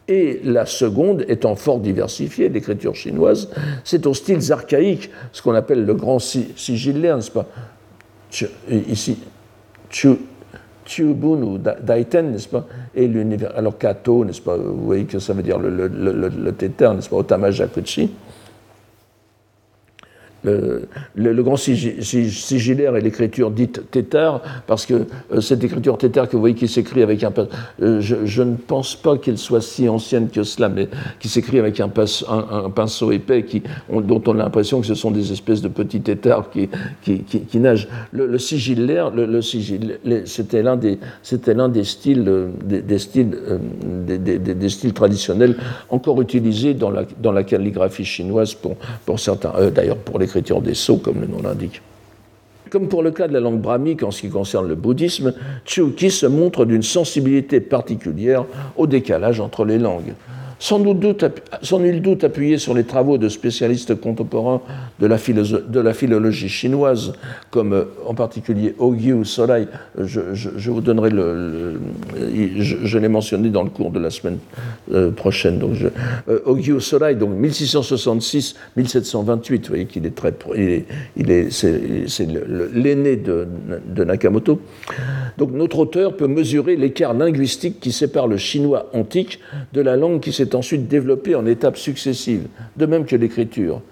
Et 0.09 0.41
la 0.45 0.67
seconde 0.67 1.25
étant 1.29 1.55
fort 1.55 1.79
diversifiée, 1.79 2.49
l'écriture 2.49 2.95
chinoise, 2.95 3.49
c'est 3.85 4.07
aux 4.07 4.15
styles 4.15 4.53
archaïques, 4.53 5.11
ce 5.31 5.41
qu'on 5.41 5.55
appelle 5.55 5.87
le 5.87 5.95
grand 5.95 6.19
sigillaire, 6.19 7.17
n'est-ce 7.17 7.31
pas 7.31 7.47
Ici, 8.69 9.19
Chu, 9.91 10.17
Chubun 10.85 11.43
ou 11.43 11.59
Daiten, 11.59 12.33
n'est-ce 12.33 12.49
pas 12.49 12.67
Et 12.95 13.07
l'univers. 13.07 13.53
Alors, 13.57 13.79
Kato, 13.79 14.25
n'est-ce 14.25 14.41
pas 14.41 14.57
Vous 14.57 14.85
voyez 14.85 15.05
que 15.05 15.19
ça 15.19 15.33
veut 15.33 15.43
dire 15.43 15.59
le, 15.59 15.71
le, 15.71 15.89
le, 15.89 16.13
le 16.13 16.53
n'est-ce 16.95 17.09
pas 17.09 17.17
Otama 17.17 17.51
Jakuchi 17.51 18.11
le, 20.45 21.43
grand 21.43 21.57
sigillaire 21.57 22.97
et 22.97 23.01
l'écriture 23.01 23.51
dite 23.51 23.91
tétard, 23.91 24.41
parce 24.67 24.87
que 24.87 25.07
euh, 25.33 25.41
cette 25.41 25.63
écriture 25.65 25.99
tétard 25.99 26.29
que 26.29 26.33
vous 26.33 26.41
voyez 26.41 26.55
qui 26.55 26.69
s'écrit 26.69 27.03
avec 27.03 27.25
un... 27.25 27.33
Euh, 27.83 28.01
je, 28.01 28.43
ne 28.43 28.57
pense 28.57 28.97
pas 28.97 29.17
qu'elle 29.19 29.39
soit 29.39 29.61
si 29.61 29.89
ancienne 29.89 30.29
que 30.29 30.43
cela, 30.43 30.69
mais 30.69 30.89
qui 31.21 31.29
s'écrit 31.29 31.59
avec 31.59 31.81
un, 31.81 31.89
pinceau 31.89 33.13
épais 33.13 33.45
dont 33.91 34.23
on 34.27 34.33
a 34.33 34.43
l'impression 34.43 34.81
que 34.81 34.87
ce 34.87 34.95
sont 34.95 35.11
des 35.11 35.33
espèces 35.33 35.63
de 35.63 35.69
petits 35.69 36.01
tétards 36.01 36.51
qui, 36.51 36.69
nagent. 37.55 37.89
Le, 38.13 38.39
sigillaire, 38.39 39.11
le, 39.11 39.41
c'était 40.25 40.63
l'un 40.63 40.77
des, 40.77 40.99
styles, 41.85 42.25
euh, 42.29 42.49
traditionnels 44.95 45.57
encore 45.91 46.21
utilisés 46.21 46.75
dans 46.75 46.91
la, 46.91 47.45
calligraphie 47.45 48.05
chinoise 48.05 48.55
pour, 48.55 49.21
certains, 49.21 49.53
d'ailleurs 49.75 49.97
pour 49.97 50.19
les 50.19 50.27
des 50.41 50.75
sceaux, 50.75 50.97
comme 50.97 51.21
le 51.21 51.27
nom 51.27 51.43
l'indique. 51.43 51.83
Comme 52.71 52.89
pour 52.89 53.03
le 53.03 53.11
cas 53.11 53.29
de 53.29 53.35
la 53.35 53.41
langue 53.41 53.61
brahmique 53.61 54.03
en 54.03 54.11
ce 54.11 54.23
qui 54.23 54.31
concerne 54.31 54.67
le 54.67 54.75
bouddhisme, 54.75 55.35
Chuki 55.67 56.11
se 56.11 56.27
montre 56.27 56.65
d'une 56.65 56.83
sensibilité 56.83 57.61
particulière 57.61 58.47
au 58.77 58.87
décalage 58.87 59.41
entre 59.41 59.65
les 59.65 59.79
langues 59.79 60.15
sans, 60.63 60.79
nul 60.79 62.01
doute 62.01 62.23
appuyé 62.23 62.57
sur 62.57 62.73
les 62.73 62.85
travaux 62.85 63.19
de 63.19 63.29
spécialistes 63.29 64.01
contemporains 64.01 64.61
de 65.01 65.09
la, 65.09 65.19
philologie 65.93 66.49
chinoise, 66.49 67.15
comme 67.51 67.73
euh, 67.73 67.87
en 68.07 68.15
particulier 68.15 68.77
Ogyu 68.79 69.25
Solai, 69.25 69.67
je, 69.99 70.71
vous 70.71 70.81
donnerai 70.81 71.11
le, 71.11 71.81
je, 72.61 72.99
l'ai 72.99 73.09
mentionné 73.09 73.51
dans 73.51 73.65
le 73.65 73.71
cours 73.71 73.91
de 73.91 73.99
la 73.99 74.11
semaine 74.11 74.39
euh, 74.93 75.11
prochaine. 75.11 75.59
Donc 75.59 75.73
euh, 76.29 76.39
Ogyu 76.47 76.81
Solai, 76.81 77.17
donc 77.17 77.33
1666-1728, 77.41 79.63
vous 79.63 79.69
voyez 79.69 79.87
qu'il 79.87 80.07
est 80.07 80.15
très, 80.15 80.33
il 81.17 81.33
est, 81.33 81.51
c'est 81.51 82.29
l'aîné 82.73 83.17
de 83.17 84.05
Nakamoto. 84.05 84.61
Donc 85.39 85.51
notre 85.51 85.81
auteur 85.81 86.17
peut 86.17 86.29
mesurer 86.29 86.77
l'écart 86.77 87.15
linguistique 87.15 87.81
qui 87.81 87.91
sépare 87.91 88.29
le 88.29 88.37
chinois 88.37 88.89
antique 88.93 89.41
de 89.73 89.81
la 89.81 89.97
langue 89.97 90.21
qui 90.21 90.33
s'est 90.33 90.52
ensuite 90.55 90.89
développée 90.89 91.35
en 91.35 91.47
étapes 91.47 91.77
successives, 91.77 92.47
de 92.77 92.87
même 92.87 93.05
que 93.05 93.17
l'écriture. 93.17 93.83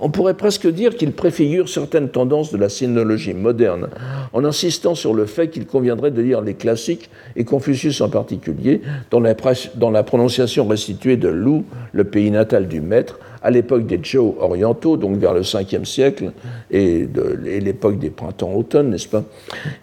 On 0.00 0.10
pourrait 0.10 0.34
presque 0.34 0.68
dire 0.68 0.94
qu'il 0.96 1.12
préfigure 1.12 1.68
certaines 1.68 2.08
tendances 2.08 2.52
de 2.52 2.56
la 2.56 2.68
sinologie 2.68 3.34
moderne, 3.34 3.88
en 4.32 4.44
insistant 4.44 4.94
sur 4.94 5.12
le 5.12 5.26
fait 5.26 5.48
qu'il 5.48 5.66
conviendrait 5.66 6.12
de 6.12 6.22
lire 6.22 6.40
les 6.40 6.54
classiques, 6.54 7.10
et 7.34 7.44
Confucius 7.44 8.00
en 8.00 8.08
particulier, 8.08 8.80
dans 9.10 9.20
la, 9.20 10.02
prononciation 10.04 10.68
restituée 10.68 11.16
de 11.16 11.28
Lu, 11.28 11.62
le 11.92 12.04
pays 12.04 12.30
natal 12.30 12.68
du 12.68 12.80
maître, 12.80 13.18
à 13.42 13.50
l'époque 13.50 13.86
des 13.86 14.00
Zhou 14.02 14.36
orientaux, 14.40 14.96
donc 14.96 15.16
vers 15.16 15.34
le 15.34 15.42
5e 15.42 15.84
siècle, 15.84 16.32
et, 16.70 17.06
de, 17.06 17.38
l'époque 17.60 17.98
des 17.98 18.10
printemps-automne, 18.10 18.90
n'est-ce 18.90 19.08
pas? 19.08 19.24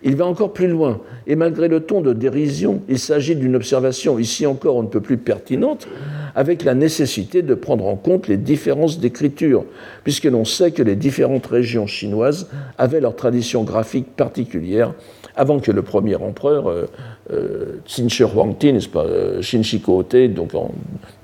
Il 0.03 0.15
va 0.15 0.25
encore 0.25 0.53
plus 0.53 0.67
loin, 0.67 0.99
et 1.27 1.35
malgré 1.35 1.67
le 1.67 1.81
ton 1.81 2.01
de 2.01 2.13
dérision, 2.13 2.81
il 2.89 2.99
s'agit 2.99 3.35
d'une 3.35 3.55
observation 3.55 4.19
ici 4.19 4.45
encore 4.45 4.75
on 4.75 4.83
ne 4.83 4.87
peut 4.87 5.01
plus 5.01 5.17
pertinente, 5.17 5.87
avec 6.35 6.63
la 6.63 6.75
nécessité 6.75 7.41
de 7.41 7.55
prendre 7.55 7.85
en 7.85 7.95
compte 7.95 8.27
les 8.27 8.37
différences 8.37 8.99
d'écriture, 8.99 9.63
puisque 10.03 10.25
l'on 10.25 10.45
sait 10.45 10.71
que 10.71 10.83
les 10.83 10.95
différentes 10.95 11.45
régions 11.45 11.87
chinoises 11.87 12.49
avaient 12.77 12.99
leur 12.99 13.15
tradition 13.15 13.63
graphique 13.63 14.15
particulière 14.15 14.93
avant 15.35 15.59
que 15.59 15.71
le 15.71 15.81
premier 15.81 16.15
empereur, 16.15 16.69
euh, 16.69 16.85
euh, 17.31 17.79
pas, 18.91 19.05
euh, 19.05 20.27
donc 20.29 20.55
en 20.55 20.71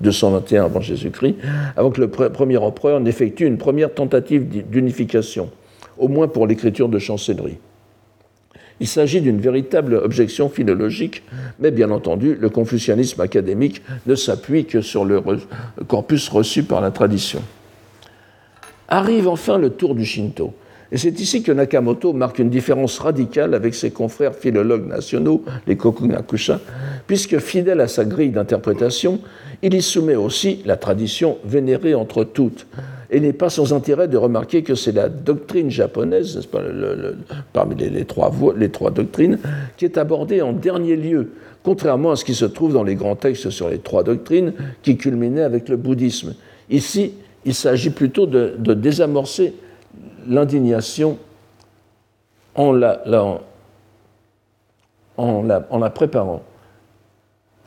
221 0.00 0.64
avant 0.64 0.80
Jésus-Christ, 0.80 1.36
avant 1.76 1.90
que 1.90 2.00
le 2.00 2.08
premier 2.08 2.56
empereur 2.58 3.00
n'effectue 3.00 3.46
une 3.46 3.58
première 3.58 3.92
tentative 3.92 4.48
d'unification, 4.68 5.50
au 5.98 6.08
moins 6.08 6.28
pour 6.28 6.46
l'écriture 6.46 6.88
de 6.88 6.98
chancellerie. 6.98 7.58
Il 8.80 8.88
s'agit 8.88 9.20
d'une 9.20 9.40
véritable 9.40 9.94
objection 9.94 10.48
philologique, 10.48 11.22
mais 11.60 11.70
bien 11.70 11.90
entendu, 11.90 12.34
le 12.34 12.48
confucianisme 12.48 13.20
académique 13.20 13.82
ne 14.06 14.14
s'appuie 14.16 14.64
que 14.64 14.80
sur 14.80 15.04
le 15.04 15.22
corpus 15.86 16.28
reçu 16.28 16.64
par 16.64 16.80
la 16.80 16.90
tradition. 16.90 17.42
Arrive 18.88 19.28
enfin 19.28 19.56
le 19.56 19.70
tour 19.70 19.94
du 19.94 20.04
Shinto. 20.04 20.52
Et 20.92 20.98
c'est 20.98 21.18
ici 21.20 21.42
que 21.42 21.50
Nakamoto 21.50 22.12
marque 22.12 22.38
une 22.38 22.50
différence 22.50 22.98
radicale 22.98 23.54
avec 23.54 23.74
ses 23.74 23.90
confrères 23.90 24.34
philologues 24.34 24.86
nationaux, 24.86 25.42
les 25.66 25.76
Kokugakusha, 25.76 26.60
puisque 27.06 27.38
fidèle 27.38 27.80
à 27.80 27.88
sa 27.88 28.04
grille 28.04 28.28
d'interprétation, 28.28 29.18
il 29.62 29.72
y 29.72 29.80
soumet 29.80 30.16
aussi 30.16 30.60
la 30.66 30.76
tradition 30.76 31.38
vénérée 31.46 31.94
entre 31.94 32.24
toutes. 32.24 32.66
Et 33.10 33.20
n'est 33.20 33.32
pas 33.32 33.48
sans 33.48 33.72
intérêt 33.72 34.06
de 34.06 34.18
remarquer 34.18 34.62
que 34.62 34.74
c'est 34.74 34.92
la 34.92 35.08
doctrine 35.08 35.70
japonaise, 35.70 36.46
pas, 36.46 36.62
parmi 37.52 37.74
les, 37.74 38.04
trois, 38.04 38.30
les 38.56 38.70
trois 38.70 38.90
doctrines, 38.90 39.38
qui 39.78 39.86
est 39.86 39.96
abordée 39.96 40.42
en 40.42 40.52
dernier 40.52 40.96
lieu, 40.96 41.30
contrairement 41.62 42.10
à 42.10 42.16
ce 42.16 42.24
qui 42.24 42.34
se 42.34 42.44
trouve 42.44 42.74
dans 42.74 42.84
les 42.84 42.96
grands 42.96 43.16
textes 43.16 43.48
sur 43.48 43.70
les 43.70 43.78
trois 43.78 44.02
doctrines 44.02 44.52
qui 44.82 44.98
culminaient 44.98 45.42
avec 45.42 45.68
le 45.70 45.76
bouddhisme. 45.76 46.34
Ici, 46.70 47.12
il 47.44 47.54
s'agit 47.54 47.90
plutôt 47.90 48.26
de, 48.26 48.74
désamorcer 48.74 49.54
l'indignation 50.26 51.18
en 52.54 52.72
la, 52.72 53.00
préparant. 55.94 56.42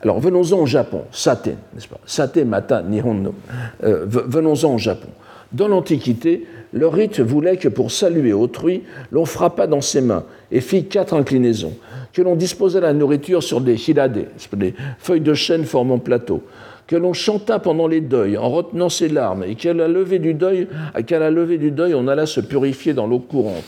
Alors 0.02 0.20
venons-en 0.20 0.58
au 0.58 0.66
Japon, 0.66 1.04
sate, 1.10 1.46
n'est-ce 1.46 1.88
pas? 1.88 1.98
Sate 2.04 2.38
mata 2.38 2.82
nihon 2.82 3.14
no. 3.14 3.34
Euh, 3.82 4.04
venons-en 4.06 4.74
au 4.74 4.78
Japon. 4.78 5.08
Dans 5.52 5.68
l'Antiquité, 5.68 6.46
le 6.72 6.86
rite 6.86 7.20
voulait 7.20 7.56
que 7.56 7.68
pour 7.68 7.90
saluer 7.90 8.32
autrui, 8.32 8.82
l'on 9.10 9.24
frappât 9.24 9.66
dans 9.66 9.80
ses 9.80 10.00
mains 10.00 10.24
et 10.50 10.60
fit 10.60 10.84
quatre 10.86 11.14
inclinaisons, 11.14 11.74
que 12.12 12.20
l'on 12.20 12.34
disposait 12.34 12.80
la 12.80 12.92
nourriture 12.92 13.42
sur 13.42 13.60
des 13.60 13.88
hirade, 13.88 14.26
des 14.52 14.74
feuilles 14.98 15.20
de 15.20 15.34
chêne 15.34 15.64
formant 15.64 15.98
plateau, 15.98 16.42
que 16.86 16.96
l'on 16.96 17.12
chanta 17.12 17.58
pendant 17.58 17.88
les 17.88 18.00
deuils 18.00 18.36
en 18.36 18.48
retenant 18.48 18.88
ses 18.88 19.08
larmes 19.08 19.44
et 19.44 19.54
qu'à 19.56 19.74
la 19.74 19.88
levée 19.88 20.18
du 20.18 20.34
deuil, 20.34 20.68
qu'à 21.06 21.18
la 21.18 21.30
levée 21.30 21.58
du 21.58 21.70
deuil, 21.70 21.94
on 21.94 22.06
alla 22.06 22.26
se 22.26 22.40
purifier 22.40 22.94
dans 22.94 23.06
l'eau 23.06 23.18
courante. 23.18 23.64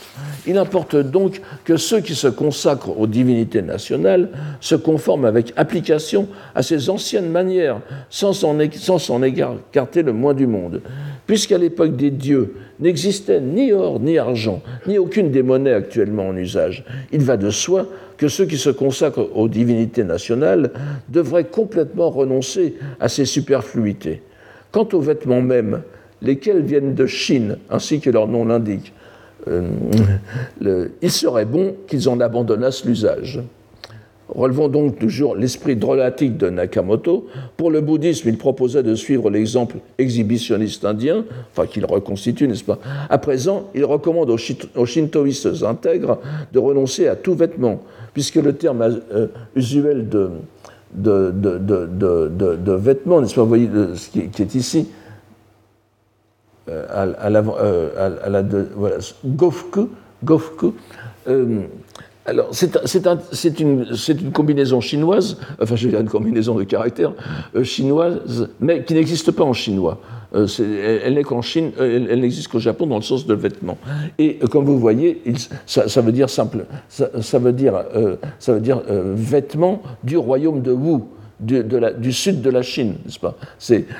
Il 0.47 0.57
importe 0.57 0.95
donc 0.95 1.41
que 1.65 1.77
ceux 1.77 1.99
qui 1.99 2.15
se 2.15 2.27
consacrent 2.27 2.97
aux 2.97 3.07
divinités 3.07 3.61
nationales 3.61 4.29
se 4.61 4.75
conforment 4.75 5.25
avec 5.25 5.53
application 5.57 6.27
à 6.55 6.63
ces 6.63 6.89
anciennes 6.89 7.29
manières, 7.29 7.81
sans 8.09 8.33
s'en 8.33 8.59
écarter 8.59 10.03
le 10.03 10.13
moins 10.13 10.33
du 10.33 10.47
monde. 10.47 10.81
Puisqu'à 11.27 11.57
l'époque 11.57 11.95
des 11.95 12.11
dieux 12.11 12.55
n'existait 12.79 13.41
ni 13.41 13.71
or 13.73 13.99
ni 13.99 14.17
argent, 14.17 14.61
ni 14.87 14.97
aucune 14.97 15.31
des 15.31 15.43
monnaies 15.43 15.73
actuellement 15.73 16.29
en 16.29 16.37
usage, 16.37 16.85
il 17.11 17.21
va 17.21 17.37
de 17.37 17.49
soi 17.49 17.87
que 18.17 18.27
ceux 18.27 18.45
qui 18.45 18.57
se 18.57 18.69
consacrent 18.69 19.29
aux 19.35 19.47
divinités 19.47 20.03
nationales 20.03 20.71
devraient 21.07 21.45
complètement 21.45 22.09
renoncer 22.09 22.75
à 22.99 23.07
ces 23.07 23.25
superfluités. 23.25 24.21
Quant 24.71 24.87
aux 24.93 24.99
vêtements 24.99 25.41
mêmes, 25.41 25.81
lesquels 26.21 26.61
viennent 26.61 26.95
de 26.95 27.05
Chine, 27.05 27.57
ainsi 27.69 27.99
que 27.99 28.09
leur 28.09 28.27
nom 28.27 28.45
l'indique, 28.45 28.93
euh, 29.47 30.87
il 31.01 31.11
serait 31.11 31.45
bon 31.45 31.75
qu'ils 31.87 32.09
en 32.09 32.19
abandonnassent 32.19 32.85
l'usage. 32.85 33.39
Relevons 34.29 34.67
donc 34.67 34.99
toujours 34.99 35.35
l'esprit 35.35 35.75
drôlatique 35.75 36.37
de 36.37 36.49
Nakamoto. 36.49 37.27
Pour 37.57 37.71
le 37.71 37.81
bouddhisme, 37.81 38.29
il 38.29 38.37
proposait 38.37 38.83
de 38.83 38.93
suivre 38.93 39.31
l'exemple 39.31 39.77
exhibitionniste 39.97 40.85
indien, 40.85 41.25
enfin 41.51 41.65
qu'il 41.65 41.83
reconstitue, 41.85 42.47
n'est-ce 42.47 42.63
pas? 42.63 42.77
À 43.09 43.17
présent, 43.17 43.69
il 43.73 43.83
recommande 43.85 44.29
aux 44.29 44.85
shintoïstes 44.85 45.63
intègres 45.63 46.19
de 46.53 46.59
renoncer 46.59 47.07
à 47.07 47.15
tout 47.15 47.33
vêtement, 47.33 47.81
puisque 48.13 48.35
le 48.35 48.53
terme 48.53 48.83
euh, 48.83 49.27
usuel 49.55 50.07
de, 50.07 50.29
vêtements, 52.75 53.21
n'est-ce 53.21 53.33
pas? 53.33 53.41
Vous 53.41 53.47
voyez 53.47 53.69
ce 53.95 54.09
qui, 54.09 54.19
est 54.19 54.55
ici, 54.55 54.89
euh, 56.69 56.85
euh, 56.87 58.13
à, 58.25 58.29
la 58.29 58.43
voilà, 58.75 58.97
gofku, 59.25 59.89
gofku 60.23 60.73
alors, 62.29 62.49
c'est 62.51 63.59
une, 63.59 64.31
combinaison 64.31 64.81
chinoise, 64.81 65.37
enfin, 65.59 65.75
je 65.75 65.85
veux 65.85 65.91
dire 65.91 65.99
une 65.99 66.09
combinaison 66.09 66.55
de 66.55 66.63
caractères 66.63 67.13
euh, 67.55 67.63
chinoise, 67.63 68.49
mais 68.59 68.83
qui 68.83 68.93
n'existe 68.93 69.31
pas 69.31 69.43
en 69.43 69.53
chinois. 69.53 69.99
Euh, 70.35 70.47
elle, 71.03 71.25
qu'en 71.25 71.41
Chine, 71.41 71.71
euh, 71.79 72.07
elle, 72.07 72.19
n'existe 72.19 72.49
qu'au 72.49 72.59
Japon 72.59 72.85
dans 72.85 72.97
le 72.97 73.01
sens 73.01 73.25
de 73.25 73.33
vêtement. 73.33 73.79
Et 74.19 74.37
comme 74.51 74.65
vous 74.65 74.77
voyez, 74.77 75.23
ça, 75.65 76.01
veut 76.01 76.11
dire 76.11 76.29
simple, 76.29 76.65
ça, 76.87 77.39
veut 77.39 77.53
dire, 77.53 77.83
ça 78.37 78.53
veut 78.53 78.61
dire 78.61 78.81
vêtement 78.87 79.81
du 80.03 80.17
royaume 80.17 80.61
de 80.61 80.71
Wu 80.71 80.99
du 81.39 82.11
sud 82.11 82.41
de 82.41 82.49
la 82.49 82.61
Chine, 82.61 82.95
n'est-ce 83.05 83.19
pas? 83.19 83.35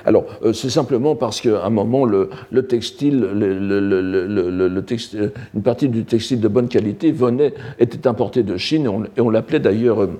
Alors, 0.05 0.25
euh, 0.43 0.53
c'est 0.53 0.69
simplement 0.69 1.15
parce 1.15 1.39
qu'à 1.41 1.63
un 1.65 1.69
moment, 1.69 2.05
le, 2.05 2.29
textile, 2.67 3.19
le, 3.19 4.79
textile, 4.81 5.31
une 5.55 5.61
partie 5.61 5.87
du 5.87 6.03
textile 6.03 6.41
de 6.41 6.47
bonne 6.47 6.67
qualité 6.67 7.11
venait, 7.11 7.53
était 7.79 8.07
importé 8.07 8.43
de 8.43 8.57
Chine, 8.57 8.89
et 9.15 9.21
on, 9.21 9.29
l'appelait 9.29 9.59
d'ailleurs, 9.59 10.03
euh, 10.03 10.19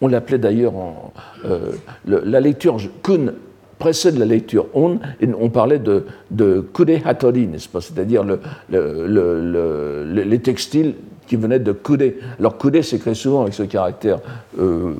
on 0.00 0.08
l'appelait 0.08 0.38
d'ailleurs 0.38 0.76
en 0.76 1.12
euh, 1.44 1.72
la 2.06 2.40
lecture 2.40 2.78
kun 3.02 3.32
précède 3.78 4.18
la 4.18 4.24
lecture 4.24 4.66
on, 4.74 4.98
et 5.20 5.28
on 5.38 5.50
parlait 5.50 5.78
de, 5.78 6.04
de 6.32 6.64
hatori, 7.04 7.46
n'est-ce 7.46 7.68
pas? 7.68 7.80
C'est-à-dire 7.80 8.24
les 8.70 10.38
textiles 10.40 10.94
qui 11.28 11.36
venait 11.36 11.58
de 11.58 11.72
Koudé. 11.72 12.18
Alors 12.38 12.58
Koudé 12.58 12.82
s'écrit 12.82 13.14
souvent 13.14 13.42
avec 13.42 13.54
ce 13.54 13.62
caractère 13.62 14.18
euh, 14.58 14.94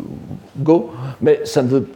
go, 0.59 0.91
mais 1.21 1.41
ça 1.45 1.63
ne 1.63 1.69
veut 1.69 1.87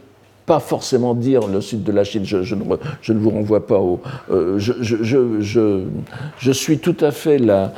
pas 0.45 0.59
forcément 0.59 1.13
dire 1.13 1.47
le 1.47 1.61
sud 1.61 1.83
de 1.83 1.91
la 1.91 2.03
Chine. 2.03 2.25
Je, 2.25 2.55
ne, 2.55 3.19
vous 3.19 3.29
renvoie 3.29 3.65
pas 3.65 3.79
au. 3.79 4.01
Euh, 4.31 4.59
je, 4.59 6.51
suis 6.51 6.79
tout 6.79 6.97
à 6.99 7.11
fait 7.11 7.37
là. 7.37 7.73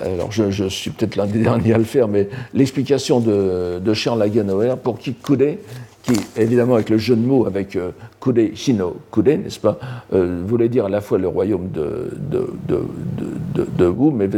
Alors, 0.00 0.32
je, 0.32 0.68
suis 0.68 0.90
peut-être 0.90 1.16
l'un 1.16 1.26
des 1.26 1.38
derniers 1.42 1.74
à 1.74 1.78
le 1.78 1.84
faire, 1.84 2.08
mais 2.08 2.28
l'explication 2.52 3.20
de, 3.20 3.78
de 3.78 3.94
Charles 3.94 4.18
Lagenauer 4.18 4.74
pour 4.82 4.98
qui 4.98 5.14
Koudé 5.14 5.58
qui, 6.02 6.14
évidemment, 6.36 6.74
avec 6.74 6.90
le 6.90 6.98
jeu 6.98 7.14
de 7.14 7.20
mots 7.20 7.46
avec 7.46 7.76
euh, 7.76 7.92
Kude, 8.20 8.54
Shino 8.54 8.96
Kude, 9.12 9.44
n'est-ce 9.44 9.60
pas, 9.60 9.78
euh, 10.12 10.42
voulait 10.44 10.68
dire 10.68 10.86
à 10.86 10.88
la 10.88 11.00
fois 11.00 11.18
le 11.18 11.28
royaume 11.28 11.68
de, 11.70 12.10
de, 13.76 13.86
Wu, 13.86 14.12
mais 14.12 14.28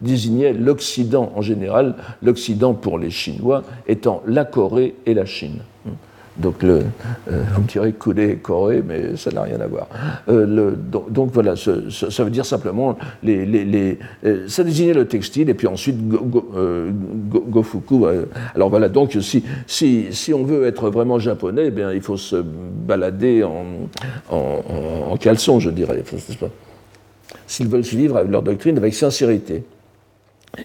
désignait 0.00 0.52
l'Occident 0.52 1.32
en 1.34 1.42
général, 1.42 1.96
l'Occident 2.22 2.74
pour 2.74 2.98
les 2.98 3.10
Chinois 3.10 3.62
étant 3.86 4.22
la 4.26 4.44
Corée 4.44 4.94
et 5.06 5.14
la 5.14 5.26
Chine. 5.26 5.60
Donc, 6.36 6.62
le, 6.62 6.82
euh, 7.30 7.42
vous 7.54 7.62
me 7.62 7.66
direz 7.66 7.92
Corée, 7.92 8.36
Corée, 8.36 8.82
mais 8.86 9.16
ça 9.16 9.30
n'a 9.30 9.42
rien 9.42 9.60
à 9.60 9.66
voir. 9.66 9.88
Euh, 10.28 10.72
donc, 11.10 11.30
voilà, 11.32 11.54
ça 11.56 12.24
veut 12.24 12.30
dire 12.30 12.46
simplement, 12.46 12.96
les, 13.22 13.98
euh, 14.24 14.48
ça 14.48 14.64
désignait 14.64 14.94
le 14.94 15.06
textile, 15.06 15.50
et 15.50 15.54
puis 15.54 15.66
ensuite 15.66 15.96
Gofuku. 17.50 18.06
alors 18.54 18.70
voilà, 18.70 18.88
donc 18.88 19.16
si, 19.20 19.44
si, 19.66 20.06
si, 20.12 20.32
on 20.32 20.44
veut 20.44 20.66
être 20.66 20.88
vraiment 20.90 21.18
japonais, 21.18 21.64
eh 21.66 21.70
bien, 21.70 21.92
il 21.92 22.00
faut 22.00 22.16
se 22.16 22.36
balader 22.36 23.42
en, 23.42 23.88
en, 24.30 24.62
en 25.10 25.16
caleçon, 25.16 25.60
je 25.60 25.70
dirais. 25.70 26.02
S'ils 27.46 27.68
veulent 27.68 27.84
suivre 27.84 28.22
leur 28.22 28.42
doctrine 28.42 28.78
avec 28.78 28.94
sincérité. 28.94 29.64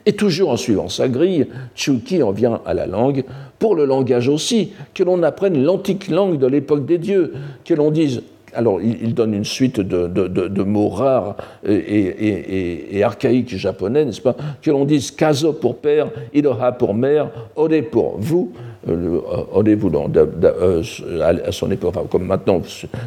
Et 0.06 0.13
toujours 0.13 0.50
en 0.50 0.58
suivant 0.58 0.89
sa 0.89 1.08
grille, 1.08 1.48
Chuki 1.76 2.24
en 2.24 2.32
vient 2.32 2.62
à 2.65 2.74
la 2.74 2.88
langue, 2.88 3.24
pour 3.60 3.76
le 3.76 3.86
langage 3.86 4.28
aussi, 4.28 4.71
que 4.93 5.04
l'on 5.04 5.21
apprenne 5.24 5.63
l'antique 5.63 6.08
langue 6.08 6.39
de 6.39 6.48
l'époque 6.48 6.86
des 6.86 6.98
dieux, 6.98 7.34
que 7.63 7.74
l'on 7.74 7.91
dise 7.91 8.24
alors, 8.55 8.81
il, 8.81 9.13
donne 9.13 9.33
une 9.33 9.45
suite 9.45 9.79
de, 9.79 10.63
mots 10.63 10.89
rares 10.89 11.35
et, 11.67 13.03
archaïques 13.03 13.55
japonais, 13.55 14.05
n'est-ce 14.05 14.21
pas 14.21 14.35
Que 14.61 14.71
l'on 14.71 14.85
dise 14.85 15.11
kazo 15.11 15.53
pour 15.53 15.77
père, 15.77 16.07
iroha 16.33 16.71
pour 16.71 16.93
mère, 16.93 17.29
ode 17.55 17.81
pour 17.91 18.15
vous, 18.17 18.51
euh, 18.89 19.19
ode 19.53 19.69
vous 19.69 19.91
euh, 20.15 20.81
à 21.21 21.51
son 21.51 21.71
époque, 21.71 21.95
comme 22.09 22.25
maintenant, 22.25 22.61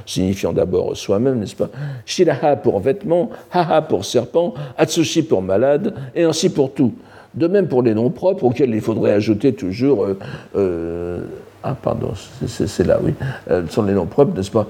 signifiant 0.07 0.53
d'abord 0.53 0.97
soi-même, 0.97 1.39
n'est-ce 1.39 1.57
pas 1.57 1.71
Shiraha 2.05 2.57
pour 2.57 2.81
vêtements, 2.81 3.31
haha 3.53 3.83
pour 3.83 4.05
serpent, 4.05 4.55
atsushi 4.77 5.23
pour 5.23 5.43
malade, 5.43 5.95
et 6.15 6.25
ainsi 6.25 6.51
pour 6.51 6.73
tout. 6.73 6.95
De 7.35 7.47
même 7.47 7.69
pour 7.69 7.83
les 7.83 7.95
noms 7.95 8.11
propres, 8.11 8.45
auxquels 8.45 8.75
il 8.75 8.81
faudrait 8.81 9.13
ajouter 9.13 9.53
toujours. 9.53 10.07
Euh, 10.57 11.21
ah, 11.71 11.77
pardon, 11.83 12.13
c'est 12.47 12.87
là, 12.87 12.99
oui. 13.03 13.13
Euh, 13.51 13.67
sont 13.69 13.83
les 13.83 13.93
noms 13.93 14.07
propres, 14.07 14.35
n'est-ce 14.35 14.51
pas? 14.51 14.67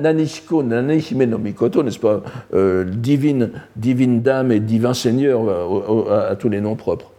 Nanishiko, 0.00 0.62
Nanihime 0.62 1.24
no 1.24 1.36
Mikoto, 1.36 1.82
n'est-ce 1.82 1.98
pas? 1.98 2.22
Euh, 2.54 2.84
divine, 2.84 3.50
divine 3.76 4.22
dame 4.22 4.52
et 4.52 4.60
divin 4.60 4.94
seigneur 4.94 5.42
euh, 5.46 6.30
à, 6.30 6.36
tous 6.36 6.48
les 6.48 6.62
noms 6.62 6.76
propres. 6.76 7.10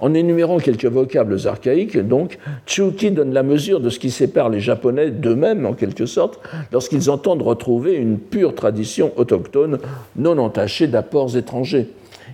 En 0.00 0.14
énumérant 0.14 0.58
quelques 0.58 0.86
vocables 0.86 1.36
archaïques, 1.46 1.96
donc, 1.96 2.38
Tsuki 2.66 3.12
donne 3.12 3.32
la 3.32 3.44
mesure 3.44 3.78
de 3.78 3.88
ce 3.88 4.00
qui 4.00 4.10
sépare 4.10 4.48
les 4.48 4.58
Japonais 4.58 5.12
d'eux-mêmes, 5.12 5.64
en 5.64 5.74
quelque 5.74 6.06
sorte, 6.06 6.40
lorsqu'ils 6.72 7.08
entendent 7.08 7.42
retrouver 7.42 7.94
une 7.94 8.18
pure 8.18 8.56
tradition 8.56 9.12
autochtone 9.16 9.78
non 10.16 10.38
entachée 10.38 10.88
d'apports 10.88 11.36
étrangers. 11.36 11.88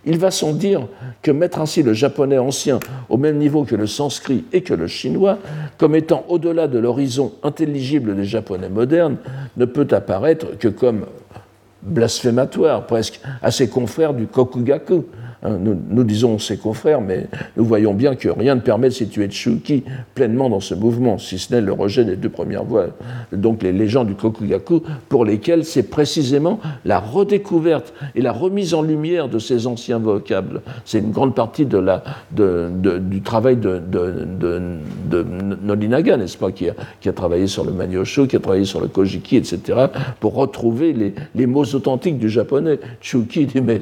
Il 0.07 0.19
va 0.19 0.31
sans 0.31 0.53
dire 0.53 0.87
que 1.21 1.33
mettre 1.33 1.61
ainsi 1.61 1.83
le 1.83 1.93
japonais 1.93 2.39
ancien 2.39 2.79
au 3.09 3.17
même 3.17 3.39
niveau 3.39 3.65
que 3.65 3.75
le 3.75 3.89
sanskrit 3.89 4.45
et 4.53 4.63
que 4.63 4.73
le 4.73 4.87
chinois, 4.87 5.39
comme 5.79 5.97
étant 5.97 6.25
au-delà 6.29 6.69
de 6.69 6.79
l'horizon 6.79 7.33
intelligible 7.43 8.15
des 8.15 8.25
japonais 8.25 8.69
modernes, 8.69 9.17
ne 9.57 9.65
peut 9.65 9.89
apparaître 9.91 10.57
que 10.59 10.69
comme 10.69 11.07
blasphématoire 11.83 12.87
presque 12.87 13.21
à 13.43 13.51
ses 13.51 13.69
confrères 13.69 14.15
du 14.15 14.27
Kokugaku, 14.27 15.07
Hein, 15.47 15.59
nous, 15.61 16.05
disons 16.05 16.39
ses 16.39 16.57
confrères, 16.57 17.01
mais 17.01 17.27
nous 17.57 17.65
voyons 17.65 17.95
bien 17.95 18.17
que 18.17 18.29
rien 18.29 18.57
ne 18.57 18.61
permet 18.61 18.89
de 18.89 18.95
situer 18.95 19.29
Tsuki 19.29 19.85
pleinement 20.15 20.51
dans 20.51 20.61
ce 20.61 20.75
mouvement, 20.75 21.19
si 21.19 21.39
ce 21.39 21.55
n'est 21.55 21.61
le 21.61 21.73
rejet 21.73 22.05
des 22.05 22.17
deux 22.17 22.29
premières 22.29 22.65
voix. 22.65 22.87
Donc 23.33 23.63
les 23.63 23.73
légendes 23.73 24.09
du 24.09 24.15
Kokugaku, 24.15 24.83
pour 25.09 25.25
lesquelles 25.25 25.65
c'est 25.65 25.85
précisément 25.85 26.59
la 26.85 26.99
redécouverte 26.99 27.95
et 28.15 28.23
la 28.23 28.33
remise 28.33 28.75
en 28.75 28.83
lumière 28.83 29.29
de 29.29 29.39
ces 29.39 29.67
anciens 29.69 29.99
vocables. 29.99 30.63
C'est 30.85 30.99
une 30.99 31.13
grande 31.13 31.35
partie 31.35 31.65
de 31.65 31.77
du 32.33 33.23
travail 33.23 33.57
de, 33.57 33.81
Nolinaga, 35.63 36.17
n'est-ce 36.17 36.39
pas, 36.39 36.51
qui 36.51 36.69
a, 36.69 37.13
travaillé 37.13 37.47
sur 37.47 37.65
le 37.65 37.73
Manyosho, 37.73 38.27
qui 38.27 38.37
a 38.37 38.41
travaillé 38.41 38.65
sur 38.65 38.81
le 38.81 38.89
Kojiki, 38.89 39.37
etc., 39.37 39.87
pour 40.19 40.35
retrouver 40.35 41.15
les, 41.35 41.47
mots 41.47 41.63
authentiques 41.63 42.19
du 42.19 42.29
japonais. 42.29 42.81
Tsuki 43.01 43.47
mais 43.63 43.81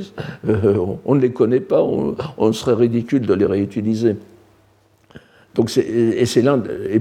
euh, 0.49 0.77
on 1.07 1.15
ne 1.15 1.21
les 1.21 1.31
connaît 1.31 1.54
pas, 1.61 1.83
on, 1.83 2.53
serait 2.53 2.75
ridicule 2.75 3.27
de 3.27 3.35
les 3.35 3.47
réutiliser. 3.47 4.17
Donc 5.55 5.77
et, 5.77 6.27
c'est 6.27 6.43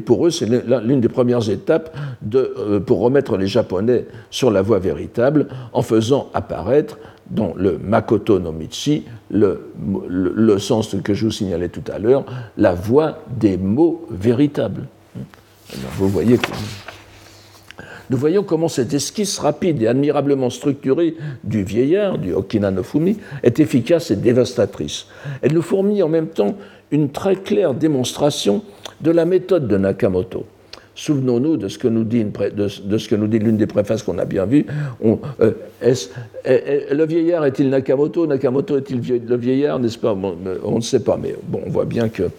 pour 0.05 0.27
eux, 0.27 0.29
c'est 0.29 0.45
l'une 0.45 1.01
des 1.01 1.09
premières 1.09 1.49
étapes 1.49 1.95
euh, 2.35 2.79
pour 2.79 2.99
remettre 2.99 3.35
les 3.37 3.47
Japonais 3.47 4.05
sur 4.29 4.51
la 4.51 4.61
voie 4.61 4.79
véritable 4.79 5.47
en 5.73 5.81
faisant 5.81 6.29
apparaître 6.33 6.97
dans 7.29 7.53
le 7.55 7.79
Makoto 7.79 8.39
no 8.39 8.51
Michi, 8.51 9.05
le, 9.31 9.71
le, 10.07 10.59
sens 10.59 10.95
que 11.03 11.13
je 11.13 11.25
vous 11.25 11.31
signalais 11.31 11.69
tout 11.69 11.83
à 11.91 11.97
l'heure, 11.97 12.25
la 12.57 12.73
voie 12.73 13.19
des 13.39 13.57
mots 13.57 14.05
véritables. 14.11 14.83
vous 15.97 16.09
voyez 16.09 16.37
que 16.37 16.51
nous 18.13 18.19
voyons 18.19 18.43
comment 18.43 18.67
cette 18.67 18.93
esquisse 18.93 19.39
rapide 19.39 19.81
et 19.81 19.87
admirablement 19.87 20.51
structurée 20.51 21.15
du 21.43 21.63
vieillard, 21.63 22.19
du 22.19 22.31
Okina 22.31 22.69
no 22.69 22.83
Fumi, 22.83 23.17
est 23.41 23.59
efficace 23.59 24.11
et 24.11 24.15
dévastatrice. 24.15 25.07
Elle 25.41 25.53
nous 25.53 25.63
fournit 25.63 26.03
en 26.03 26.09
même 26.09 26.27
temps 26.27 26.55
une 26.91 27.09
très 27.09 27.37
claire 27.37 27.73
démonstration 27.73 28.61
de 29.01 29.09
la 29.09 29.25
méthode 29.25 29.67
de 29.67 29.77
Nakamoto. 29.77 30.45
Souvenons-nous 30.93 31.57
de 31.57 31.67
ce 31.67 31.79
que 31.79 31.87
nous 31.87 32.03
dit, 32.03 32.23
dit 32.23 33.39
l'une 33.39 33.57
des 33.57 33.65
préfaces 33.65 34.03
qu'on 34.03 34.19
a 34.19 34.25
bien 34.25 34.45
vues. 34.45 34.67
Euh, 35.03 35.51
le 36.45 37.05
vieillard 37.07 37.45
est-il 37.45 37.71
Nakamoto? 37.71 38.27
Nakamoto 38.27 38.77
est-il 38.77 39.01
le 39.27 39.37
vieillard 39.37 39.79
N'est-ce 39.79 39.97
pas? 39.97 40.15
On 40.63 40.75
ne 40.75 40.81
sait 40.81 40.99
pas, 40.99 41.17
mais 41.19 41.35
bon, 41.47 41.61
on 41.65 41.69
voit 41.71 41.85
bien 41.85 42.09
que 42.09 42.29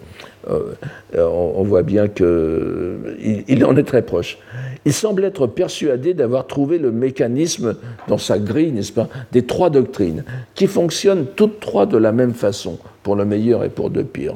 euh, 0.48 0.74
on, 1.16 1.62
voit 1.64 1.82
bien 1.82 2.08
qu'il 2.08 3.44
il 3.48 3.64
en 3.64 3.76
est 3.76 3.82
très 3.82 4.02
proche. 4.02 4.38
Il 4.86 4.92
semble 4.92 5.24
être 5.24 5.46
persuadé 5.46 6.12
d'avoir 6.12 6.46
trouvé 6.46 6.78
le 6.78 6.92
mécanisme 6.92 7.76
dans 8.06 8.18
sa 8.18 8.38
grille, 8.38 8.72
n'est-ce 8.72 8.92
pas, 8.92 9.08
des 9.32 9.42
trois 9.42 9.70
doctrines, 9.70 10.24
qui 10.54 10.66
fonctionnent 10.66 11.26
toutes 11.36 11.60
trois 11.60 11.86
de 11.86 11.96
la 11.96 12.12
même 12.12 12.34
façon, 12.34 12.78
pour 13.02 13.16
le 13.16 13.24
meilleur 13.24 13.64
et 13.64 13.70
pour 13.70 13.88
le 13.88 14.04
pire. 14.04 14.34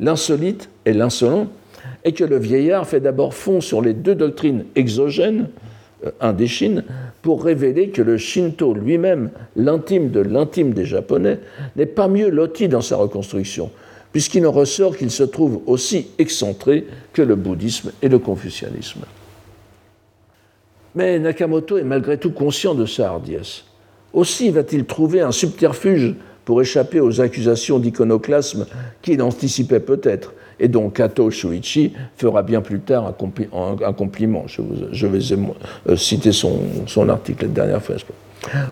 L'insolite 0.00 0.70
et 0.86 0.92
l'insolent 0.92 1.48
est 2.04 2.12
que 2.12 2.24
le 2.24 2.38
vieillard 2.38 2.86
fait 2.86 3.00
d'abord 3.00 3.34
fond 3.34 3.60
sur 3.60 3.82
les 3.82 3.92
deux 3.92 4.14
doctrines 4.14 4.64
exogènes, 4.74 5.48
euh, 6.04 6.10
un 6.20 6.32
des 6.32 6.48
pour 7.22 7.44
révéler 7.44 7.88
que 7.88 8.02
le 8.02 8.18
Shinto 8.18 8.74
lui-même, 8.74 9.30
l'intime 9.56 10.10
de 10.10 10.20
l'intime 10.20 10.72
des 10.72 10.84
Japonais, 10.84 11.40
n'est 11.76 11.86
pas 11.86 12.08
mieux 12.08 12.30
loti 12.30 12.68
dans 12.68 12.80
sa 12.80 12.96
reconstruction, 12.96 13.70
puisqu'il 14.12 14.46
en 14.46 14.52
ressort 14.52 14.96
qu'il 14.96 15.10
se 15.10 15.24
trouve 15.24 15.60
aussi 15.66 16.08
excentré 16.18 16.86
que 17.12 17.22
le 17.22 17.34
bouddhisme 17.34 17.92
et 18.02 18.08
le 18.08 18.18
confucianisme. 18.18 19.00
Mais 20.96 21.18
Nakamoto 21.18 21.76
est 21.76 21.84
malgré 21.84 22.18
tout 22.18 22.32
conscient 22.32 22.74
de 22.74 22.86
sa 22.86 23.10
hardiesse. 23.10 23.64
Aussi 24.12 24.50
va-t-il 24.50 24.86
trouver 24.86 25.20
un 25.20 25.30
subterfuge 25.30 26.14
pour 26.46 26.62
échapper 26.62 27.00
aux 27.00 27.20
accusations 27.20 27.78
d'iconoclasme 27.78 28.66
qu'il 29.02 29.20
anticipait 29.20 29.80
peut-être, 29.80 30.32
et 30.58 30.68
dont 30.68 30.88
Kato 30.88 31.30
Shuichi 31.30 31.92
fera 32.16 32.42
bien 32.42 32.62
plus 32.62 32.80
tard 32.80 33.06
un, 33.06 33.92
compliment. 33.92 34.46
Je, 34.46 35.06
vais 35.06 35.18
euh, 35.86 35.96
citer 35.96 36.32
son, 36.32 37.08
article 37.10 37.44
la 37.44 37.50
dernière 37.50 37.82
fois. 37.82 37.96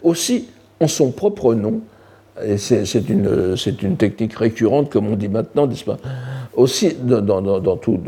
Aussi, 0.03 0.49
en 0.81 0.89
son 0.89 1.11
propre 1.11 1.55
nom, 1.55 1.83
et 2.43 2.57
c'est 2.57 3.09
une, 3.09 3.97
technique 3.99 4.35
récurrente, 4.35 4.91
comme 4.91 5.09
on 5.09 5.17
dit 5.17 5.29
maintenant, 5.29 5.67
n'est-ce 5.67 5.85
pas? 5.85 5.99
Aussi, 6.57 6.95
dans, 6.95 7.77
tout, 7.77 7.99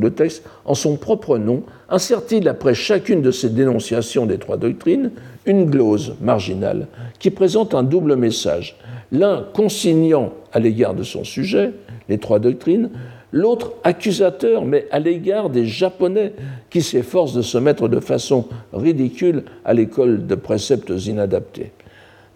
le 0.00 0.10
texte, 0.10 0.44
en 0.64 0.74
son 0.74 0.96
propre 0.96 1.38
nom, 1.38 1.64
insère-t-il 1.88 2.48
après 2.48 2.74
chacune 2.74 3.20
de 3.20 3.30
ces 3.30 3.50
dénonciations 3.50 4.26
des 4.26 4.38
trois 4.38 4.56
doctrines 4.56 5.10
une 5.46 5.64
glose 5.64 6.14
marginale 6.20 6.86
qui 7.18 7.30
présente 7.30 7.74
un 7.74 7.82
double 7.82 8.16
message. 8.16 8.76
L'un 9.10 9.44
consignant 9.54 10.32
à 10.52 10.60
l'égard 10.60 10.94
de 10.94 11.02
son 11.02 11.24
sujet, 11.24 11.72
les 12.08 12.18
trois 12.18 12.38
doctrines, 12.38 12.90
l'autre 13.32 13.72
accusateur, 13.84 14.64
mais 14.64 14.86
à 14.90 14.98
l'égard 14.98 15.50
des 15.50 15.66
Japonais 15.66 16.32
qui 16.68 16.82
s'efforcent 16.82 17.34
de 17.34 17.42
se 17.42 17.58
mettre 17.58 17.88
de 17.88 18.00
façon 18.00 18.46
ridicule 18.72 19.44
à 19.64 19.74
l'école 19.74 20.26
de 20.26 20.34
préceptes 20.34 20.92
inadaptés. 21.06 21.72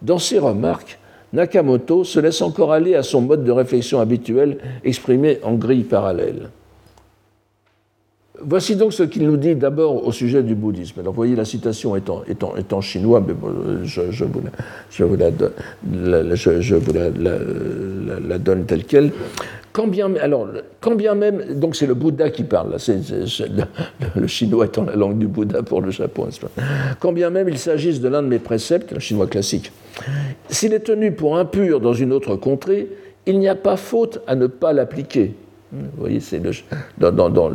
Dans 0.03 0.19
ces 0.19 0.39
remarques, 0.39 0.99
Nakamoto 1.35 2.05
se 2.05 2.21
laisse 2.21 2.41
encore 2.43 2.73
aller 2.73 2.95
à 2.95 3.03
son 3.03 3.21
mode 3.21 3.43
de 3.43 3.51
réflexion 3.51 3.99
habituel 3.99 4.59
exprimé 4.85 5.41
en 5.43 5.55
grille 5.55 5.83
parallèle. 5.83 6.51
Voici 8.41 8.75
donc 8.75 8.93
ce 8.93 9.05
qu'il 9.05 9.25
nous 9.27 9.37
dit 9.37 9.55
d'abord 9.55 10.05
au 10.05 10.11
sujet 10.11 10.43
du 10.43 10.57
bouddhisme. 10.57 10.99
Alors, 10.99 11.13
vous 11.13 11.17
voyez, 11.19 11.37
la 11.37 11.45
citation 11.45 11.95
est 11.95 12.11
en, 12.73 12.81
chinois, 12.81 13.25
mais 13.25 13.33
je, 13.85 14.25
vous, 14.25 14.43
la, 18.29 18.39
donne 18.39 18.65
telle 18.65 18.85
qu'elle. 18.85 19.13
Quand 19.73 19.87
bien, 19.87 20.13
alors, 20.21 20.49
quand 20.81 20.97
bien 20.97 21.15
même, 21.15 21.55
donc 21.55 21.77
c'est 21.77 21.87
le 21.87 21.95
Bouddha 21.95 22.31
qui 22.31 22.43
parle, 22.43 22.77
le, 24.17 24.27
chinois 24.27 24.67
étant 24.67 24.85
la 24.85 24.97
langue 24.97 25.19
du 25.19 25.29
Bouddha 25.29 25.63
pour 25.63 25.81
le 25.81 25.93
Japon, 25.93 26.29
quand 26.99 27.13
bien 27.13 27.31
même 27.31 27.49
il 27.49 27.59
s'agisse 27.59 28.01
de 28.01 28.09
l'un 28.09 28.23
de 28.23 28.29
mes 28.29 28.39
préceptes, 28.41 28.93
le 28.93 29.01
chinois 29.01 29.27
classique, 29.29 29.73
s'il 30.49 30.73
est 30.73 30.81
tenu 30.81 31.13
pour 31.13 31.37
impur 31.37 31.81
dans 31.81 31.95
une 31.95 32.13
autre 32.13 32.37
contrée, 32.37 32.89
il 33.27 33.39
n'y 33.39 33.49
a 33.49 33.55
pas 33.55 33.77
faute 33.77 34.21
à 34.27 34.35
ne 34.35 34.47
pas 34.47 34.73
l'appliquer. 34.73 35.35
Vous 35.75 36.01
voyez, 36.01 36.21
c'est 36.21 36.41
dans, 36.99 37.11
dans, 37.11 37.31
dans, 37.31 37.51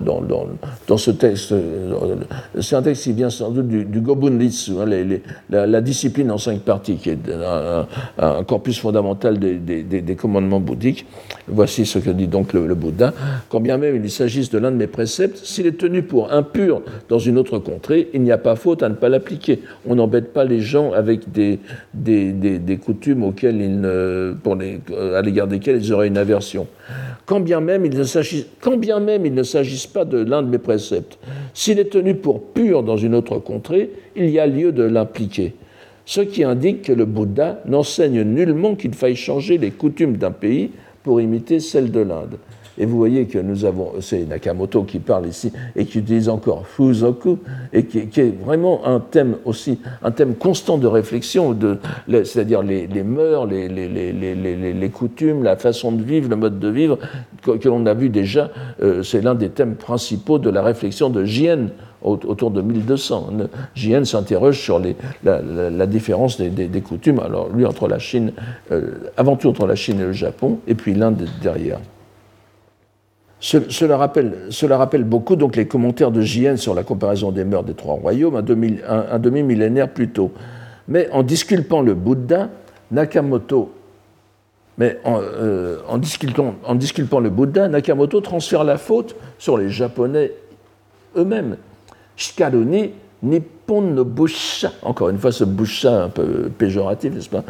dans, 0.87 0.97
ce 0.97 1.11
texte, 1.11 1.53
euh, 1.53 2.15
c'est 2.59 2.75
un 2.75 2.81
texte 2.81 3.03
qui 3.03 3.13
vient 3.13 3.29
sans 3.29 3.49
doute 3.49 3.67
du, 3.67 3.85
du 3.85 3.99
hein, 3.99 5.19
la, 5.49 5.81
discipline 5.81 6.29
en 6.31 6.37
cinq 6.37 6.61
parties, 6.61 6.97
qui 6.97 7.11
est 7.11 7.17
un, 8.17 8.43
corpus 8.43 8.79
fondamental 8.79 9.39
des, 9.39 10.15
commandements 10.15 10.59
bouddhiques. 10.59 11.05
Voici 11.47 11.85
ce 11.85 11.99
que 11.99 12.09
dit 12.09 12.27
donc 12.27 12.51
le, 12.53 12.75
Bouddha. 12.75 13.13
Quand 13.47 13.61
bien 13.61 13.77
même 13.77 14.03
il 14.03 14.11
s'agisse 14.11 14.49
de 14.49 14.57
l'un 14.57 14.71
de 14.71 14.75
mes 14.75 14.87
préceptes, 14.87 15.37
s'il 15.37 15.65
est 15.65 15.77
tenu 15.77 16.03
pour 16.03 16.33
impur 16.33 16.81
dans 17.07 17.19
une 17.19 17.37
autre 17.37 17.57
contrée, 17.59 18.09
il 18.13 18.21
n'y 18.21 18.31
a 18.31 18.37
pas 18.37 18.55
faute 18.55 18.83
à 18.83 18.89
ne 18.89 18.95
pas 18.95 19.09
l'appliquer. 19.09 19.61
On 19.87 19.95
n'embête 19.95 20.33
pas 20.33 20.43
les 20.43 20.59
gens 20.59 20.91
avec 20.91 21.31
des, 21.31 21.59
des, 21.93 22.77
coutumes 22.83 23.23
auxquelles 23.23 23.61
ils 23.61 24.35
pour 24.43 24.55
les, 24.55 24.81
à 25.15 25.21
l'égard 25.21 25.47
desquelles 25.47 25.81
ils 25.81 25.93
auraient 25.93 26.07
une 26.07 26.17
aversion 26.17 26.67
quand 27.25 27.39
bien 27.39 27.59
même 27.59 27.85
il 27.85 27.95
ne 27.95 28.03
s'agisse 29.43 29.87
pas 29.87 30.05
de 30.05 30.17
l'un 30.17 30.41
de 30.41 30.47
mes 30.47 30.57
préceptes. 30.57 31.17
S'il 31.53 31.79
est 31.79 31.91
tenu 31.91 32.15
pour 32.15 32.41
pur 32.41 32.83
dans 32.83 32.97
une 32.97 33.15
autre 33.15 33.39
contrée, 33.39 33.91
il 34.15 34.29
y 34.29 34.39
a 34.39 34.47
lieu 34.47 34.71
de 34.71 34.83
l'impliquer. 34.83 35.53
Ce 36.05 36.21
qui 36.21 36.43
indique 36.43 36.81
que 36.83 36.93
le 36.93 37.05
Bouddha 37.05 37.61
n'enseigne 37.65 38.23
nullement 38.23 38.75
qu'il 38.75 38.95
faille 38.95 39.15
changer 39.15 39.57
les 39.57 39.71
coutumes 39.71 40.17
d'un 40.17 40.31
pays 40.31 40.71
pour 41.03 41.21
imiter 41.21 41.59
celles 41.59 41.91
de 41.91 41.99
l'Inde. 41.99 42.37
Et 42.79 42.85
vous 42.85 42.97
voyez 42.97 43.25
que 43.25 43.37
nous 43.37 43.65
avons, 43.65 43.91
c'est 43.99 44.25
Nakamoto 44.25 44.83
qui 44.83 44.99
parle 44.99 45.27
ici 45.27 45.51
et 45.75 45.85
qui 45.85 45.99
utilise 45.99 46.29
encore 46.29 46.65
Fuzoku, 46.65 47.39
et 47.73 47.85
qui, 47.85 47.99
est 47.99 48.43
vraiment 48.43 48.87
un 48.87 49.01
thème 49.01 49.35
aussi, 49.43 49.79
un 50.01 50.11
thème 50.11 50.35
constant 50.35 50.77
de 50.77 50.87
réflexion, 50.87 51.55
c'est-à-dire 52.07 52.63
les, 52.63 52.87
mœurs, 53.03 53.47
les, 53.47 54.89
coutumes, 54.89 55.43
la 55.43 55.57
façon 55.57 55.91
de 55.91 56.01
vivre, 56.01 56.29
le 56.29 56.37
mode 56.37 56.59
de 56.59 56.69
vivre, 56.69 56.97
que, 57.43 57.67
l'on 57.67 57.85
a 57.85 57.93
vu 57.93 58.09
déjà, 58.09 58.49
euh, 58.81 59.03
c'est 59.03 59.21
l'un 59.21 59.35
des 59.35 59.49
thèmes 59.49 59.75
principaux 59.75 60.39
de 60.39 60.49
la 60.49 60.61
réflexion 60.61 61.09
de 61.09 61.25
Jien 61.25 61.67
autour 62.01 62.51
de 62.51 62.61
1200. 62.61 63.33
Jien 63.75 64.05
s'interroge 64.05 64.57
sur 64.57 64.81
la, 65.23 65.85
différence 65.85 66.39
des, 66.39 66.81
coutumes, 66.81 67.19
alors 67.19 67.49
lui 67.53 67.65
entre 67.65 67.89
la 67.89 67.99
Chine, 67.99 68.31
euh, 68.71 68.91
avant 69.17 69.35
tout 69.35 69.49
entre 69.49 69.67
la 69.67 69.75
Chine 69.75 69.99
et 69.99 70.05
le 70.05 70.13
Japon, 70.13 70.59
et 70.65 70.75
puis 70.75 70.93
l'Inde 70.93 71.27
derrière. 71.41 71.79
Cela 73.39 73.97
rappelle, 73.97 75.03
beaucoup 75.05 75.35
donc 75.35 75.55
les 75.55 75.65
commentaires 75.65 76.11
de 76.11 76.21
J.N. 76.21 76.57
sur 76.57 76.75
la 76.75 76.83
comparaison 76.83 77.31
des 77.31 77.45
mœurs 77.45 77.63
des 77.63 77.73
trois 77.73 77.93
royaumes 77.95 78.35
un, 78.35 79.19
demi-millénaire 79.19 79.89
plus 79.89 80.09
tôt. 80.09 80.31
Mais 80.87 81.09
en 81.11 81.23
disculpant 81.23 81.81
le 81.81 81.93
Bouddha, 81.93 82.49
Nakamoto, 82.91 83.71
mais 84.77 84.99
en, 85.05 85.19
euh, 85.21 85.77
disculpant, 85.97 86.55
en, 86.65 86.75
disculpant, 86.75 87.19
le 87.19 87.29
Bouddha, 87.29 87.69
Nakamoto 87.69 88.19
transfère 88.19 88.63
la 88.63 88.77
faute 88.77 89.15
sur 89.37 89.57
les 89.57 89.69
Japonais 89.69 90.33
eux-mêmes. 91.15 91.57
Shikaruni 92.17 92.91
Nippon 93.21 93.81
no 93.81 94.05
Busha, 94.05 94.71
encore 94.81 95.09
une 95.09 95.17
fois 95.17 95.31
ce 95.31 95.43
Busha 95.43 96.03
un 96.03 96.09
peu 96.09 96.49
péjoratif, 96.57 97.13
n'est-ce 97.13 97.29
pas? 97.29 97.43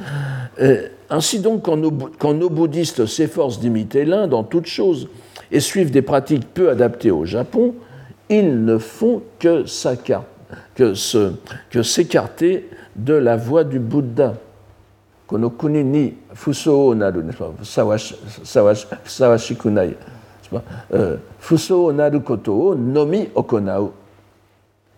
Euh, 0.59 0.87
Ainsi 1.11 1.39
donc, 1.39 1.63
quand 1.63 1.77
nos, 1.77 1.91
quand 1.91 2.33
nos 2.33 2.49
bouddhistes 2.49 3.05
s'efforcent 3.07 3.59
d'imiter 3.59 4.05
l'Inde 4.05 4.33
en 4.33 4.43
toutes 4.43 4.67
choses 4.67 5.07
et 5.51 5.59
suivent 5.59 5.91
des 5.91 6.01
pratiques 6.01 6.53
peu 6.53 6.69
adaptées 6.69 7.11
au 7.11 7.25
Japon, 7.25 7.75
ils 8.29 8.63
ne 8.63 8.77
font 8.77 9.21
que 9.39 9.65
s'écarter 9.65 10.21
de 12.95 13.13
la 13.13 13.35
voie 13.35 13.63
du 13.63 13.79
Bouddha. 13.79 14.35
Konokuni 15.27 15.83
ni 15.83 16.13
fuso 16.33 16.95
naru, 16.95 17.23
sawashikunai. 19.03 19.95
Euh, 20.93 21.17
nomi. 22.75 23.29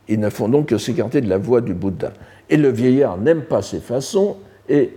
Ils 0.08 0.20
ne 0.20 0.30
font 0.30 0.50
donc 0.50 0.68
que 0.68 0.78
s'écarter 0.78 1.22
de 1.22 1.30
la 1.30 1.38
voie 1.38 1.62
du 1.62 1.74
Bouddha. 1.74 2.12
Et 2.50 2.58
le 2.58 2.70
vieillard 2.70 3.18
n'aime 3.18 3.44
pas 3.44 3.62
ces 3.62 3.80
façons 3.80 4.38
et 4.72 4.90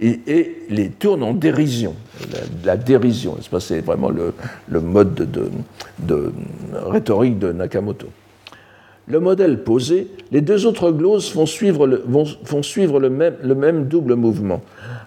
et, 0.00 0.56
les 0.68 0.90
tourne 0.90 1.22
en 1.22 1.32
dérision, 1.32 1.94
la, 2.64 2.76
dérision, 2.76 3.36
c'est 3.60 3.80
vraiment 3.80 4.10
le, 4.10 4.80
mode 4.80 5.14
de, 5.14 6.32
rhétorique 6.74 7.38
de 7.38 7.52
Nakamoto. 7.52 8.08
Le 9.06 9.20
modèle 9.20 9.62
posé, 9.62 10.08
les 10.32 10.40
deux 10.40 10.66
autres 10.66 10.90
gloses 10.90 11.28
font 11.30 11.46
suivre 11.46 11.86
le, 11.86 12.02
font 12.44 12.62
suivre 12.62 12.98
le, 12.98 13.10
même, 13.10 13.34
le 13.42 13.54
même, 13.54 13.86
double 13.86 14.14
mouvement, 14.14 14.62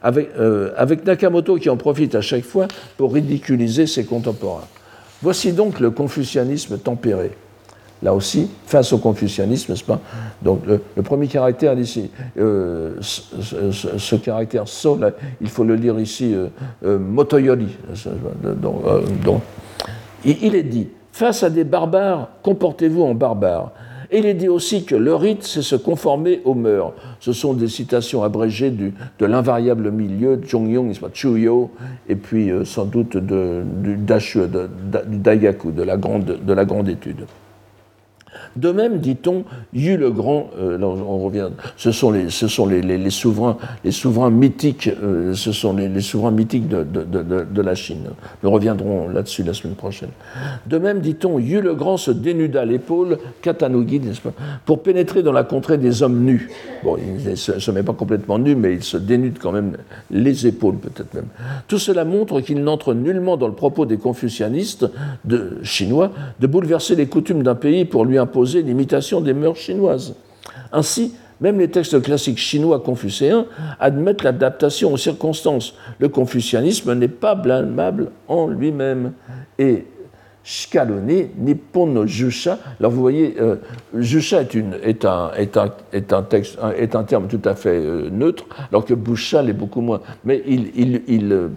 euh, 0.06 0.72
avec 0.78 1.06
Nakamoto 1.06 1.56
qui 1.58 1.70
en 1.70 1.78
profite 1.78 2.16
à 2.16 2.22
chaque 2.22 2.46
fois 2.46 2.68
pour 2.96 3.14
ridiculiser 3.14 3.88
ses 3.88 4.06
contemporains. 4.06 4.68
Voici 5.24 5.52
donc 5.52 5.80
le 5.80 5.90
confucianisme 5.90 6.78
tempéré 6.78 7.32
là 8.02 8.14
aussi, 8.14 8.50
face 8.66 8.94
au 8.94 8.98
confucianisme, 8.98 9.72
n'est-ce 9.72 9.84
pas? 9.84 10.00
Donc 10.42 10.62
le, 10.66 10.82
premier 11.02 11.28
caractère 11.28 11.78
ici, 11.78 12.10
euh, 12.38 12.96
ce, 13.02 14.16
caractère 14.16 14.68
so, 14.68 15.00
il 15.42 15.50
faut 15.50 15.64
le 15.64 15.76
lire 15.76 16.00
ici, 16.00 16.34
euh, 16.34 16.48
euh 16.86 17.00
motoyori. 17.00 17.76
Donc, 18.62 19.42
il 20.26 20.56
est 20.56 20.64
dit, 20.64 20.88
face 21.12 21.44
à 21.44 21.50
des 21.50 21.64
barbares, 21.64 22.30
comportez-vous 22.44 23.04
en 23.04 23.16
barbare. 23.16 23.72
Et 24.10 24.20
il 24.20 24.26
est 24.26 24.36
dit 24.36 24.48
aussi 24.48 24.86
que 24.86 24.96
le 24.96 25.14
rite, 25.14 25.44
c'est 25.44 25.62
se 25.62 25.76
conformer 25.76 26.42
aux 26.46 26.54
mœurs. 26.54 26.94
Ce 27.20 27.34
sont 27.34 27.54
des 27.54 27.68
citations 27.68 28.24
abrégées 28.24 28.72
de 28.72 29.26
l'invariable 29.26 29.92
milieu, 29.92 30.40
Chuyo, 31.14 31.72
et 32.08 32.16
puis 32.16 32.50
sans 32.64 32.86
doute 32.86 33.18
de, 33.18 33.64
du, 33.84 33.98
du 33.98 35.18
Daigaku, 35.18 35.72
de 35.72 35.84
la 35.84 35.98
grande, 35.98 36.38
de 36.42 36.54
la 36.54 36.64
grande 36.64 36.88
étude. 36.88 37.26
De 38.56 38.72
même, 38.72 39.00
dit-on, 39.00 39.44
Yu 39.74 39.98
le 39.98 40.12
Grand, 40.12 40.50
euh, 40.60 40.80
on 40.82 41.20
revient, 41.20 41.50
ce 41.76 41.92
sont 41.92 42.12
les, 42.12 42.30
ce 42.30 42.48
sont 42.48 42.66
les, 42.68 43.10
souverains, 43.10 43.58
les 43.84 43.92
souverains 43.92 44.30
mythiques, 44.30 44.90
euh, 45.04 45.34
ce 45.34 45.52
sont 45.52 45.76
les, 45.76 46.02
souverains 46.02 46.32
mythiques 46.32 46.68
de, 46.68 46.84
de, 46.84 47.62
la 47.62 47.76
Chine. 47.76 48.10
Nous 48.44 48.52
reviendrons 48.52 49.10
là-dessus 49.10 49.44
la 49.44 49.54
semaine 49.54 49.76
prochaine. 49.76 50.10
De 50.66 50.78
même, 50.78 51.02
dit-on, 51.02 51.40
Yu 51.40 51.62
le 51.62 51.76
Grand 51.76 51.98
se 51.98 52.12
dénuda 52.12 52.66
l'épaule, 52.66 53.18
Katanugi, 53.42 54.00
n'est-ce 54.00 54.22
pas, 54.22 54.34
pour 54.66 54.84
pénétrer 54.84 55.24
dans 55.24 55.32
la 55.32 55.44
contrée 55.44 55.78
des 55.78 56.04
hommes 56.04 56.24
nus. 56.24 56.50
Bon, 56.84 56.98
il 56.98 57.30
ne 57.30 57.36
se, 57.36 57.72
met 57.72 57.84
pas 57.84 57.94
complètement 57.94 58.40
nu, 58.40 58.56
mais 58.56 58.74
il 58.74 58.84
se 58.84 58.98
dénude 58.98 59.40
quand 59.40 59.52
même 59.52 59.78
les 60.12 60.48
épaules, 60.48 60.76
peut-être 60.76 61.14
même. 61.14 61.28
Tout 61.68 61.80
cela 61.80 62.06
montre 62.06 62.42
qu'il 62.42 62.64
n'entre 62.64 62.94
nullement 62.94 63.38
dans 63.38 63.48
le 63.48 63.54
propos 63.54 63.86
des 63.86 63.98
confucianistes 63.98 64.86
de, 65.26 65.58
chinois 65.64 66.12
de 66.40 66.48
bouleverser 66.48 66.96
les 66.96 67.08
coutumes 67.08 67.44
d'un 67.44 67.56
pays 67.56 67.86
pour 67.86 68.06
lui 68.06 68.18
imposer 68.18 68.37
l'imitation 68.44 69.22
des 69.22 69.34
mœurs 69.34 69.58
chinoises. 69.58 70.16
Ainsi, 70.72 71.14
même 71.40 71.60
les 71.60 71.70
textes 71.70 72.02
classiques 72.02 72.40
chinois 72.40 72.80
confucéens 72.80 73.46
admettent 73.80 74.24
l'adaptation 74.24 74.92
aux 74.94 74.98
circonstances. 74.98 75.76
Le 76.00 76.10
confucianisme 76.10 76.94
n'est 76.96 77.08
pas 77.08 77.36
blâmable 77.36 78.12
en 78.28 78.48
lui-même. 78.48 79.14
Et 79.60 79.86
Shikaroni, 80.44 81.28
Nippon 81.38 81.88
no 81.88 82.08
Jusha, 82.08 82.58
alors 82.80 82.92
vous 82.92 83.02
voyez, 83.02 83.36
euh, 83.40 83.58
Jusha 83.94 84.42
est, 84.42 85.06
un, 85.06 85.32
est, 85.36 85.58
un, 85.58 85.74
est, 85.92 86.14
un 86.14 86.24
texte, 86.24 86.58
est 86.78 86.96
un 86.96 87.04
terme 87.04 87.28
tout 87.28 87.42
à 87.44 87.54
fait 87.54 87.78
euh, 87.78 88.10
neutre, 88.10 88.46
alors 88.72 88.86
que 88.86 88.94
Busha 88.94 89.42
l'est 89.42 89.52
beaucoup 89.54 89.82
moins. 89.82 90.00
Mais 90.24 90.42
il, 90.48 90.72
il, 90.76 91.02
il, 91.08 91.50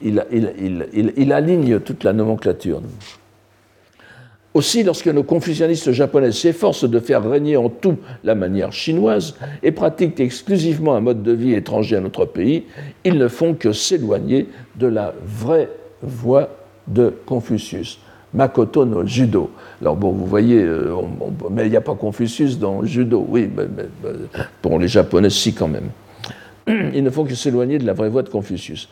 il, 0.00 1.12
il 1.16 1.32
aligne 1.32 1.78
toute 1.80 2.04
la 2.04 2.12
nomenclature. 2.14 2.80
Aussi, 4.58 4.82
lorsque 4.82 5.06
nos 5.06 5.22
confucianistes 5.22 5.92
japonais 5.92 6.32
s'efforcent 6.32 6.82
de 6.82 6.98
faire 6.98 7.22
régner 7.22 7.56
en 7.56 7.68
tout 7.68 7.96
la 8.24 8.34
manière 8.34 8.72
chinoise 8.72 9.36
et 9.62 9.70
pratiquent 9.70 10.18
exclusivement 10.18 10.96
un 10.96 11.00
mode 11.00 11.22
de 11.22 11.30
vie 11.30 11.54
étranger 11.54 11.94
à 11.94 12.00
notre 12.00 12.24
pays, 12.24 12.64
ils 13.04 13.16
ne 13.16 13.28
font 13.28 13.54
que 13.54 13.70
s'éloigner 13.70 14.48
de 14.74 14.88
la 14.88 15.14
vraie 15.24 15.68
voie 16.02 16.48
de 16.88 17.14
Confucius. 17.24 18.00
Makoto 18.34 18.84
no 18.84 19.06
judo. 19.06 19.48
Alors 19.80 19.94
bon, 19.94 20.10
vous 20.10 20.26
voyez, 20.26 20.60
euh, 20.60 20.92
mais 21.52 21.66
il 21.66 21.70
n'y 21.70 21.76
a 21.76 21.80
pas 21.80 21.94
Confucius 21.94 22.58
dans 22.58 22.84
judo, 22.84 23.24
oui, 23.28 23.48
mais, 23.56 23.62
pour 24.60 24.80
les 24.80 24.88
Japonais, 24.88 25.30
si 25.30 25.54
quand 25.54 25.68
même. 25.68 25.90
Ils 26.96 27.04
ne 27.04 27.10
font 27.10 27.22
que 27.22 27.36
s'éloigner 27.36 27.78
de 27.78 27.86
la 27.86 27.92
vraie 27.92 28.08
voie 28.08 28.24
de 28.24 28.28
Confucius. 28.28 28.88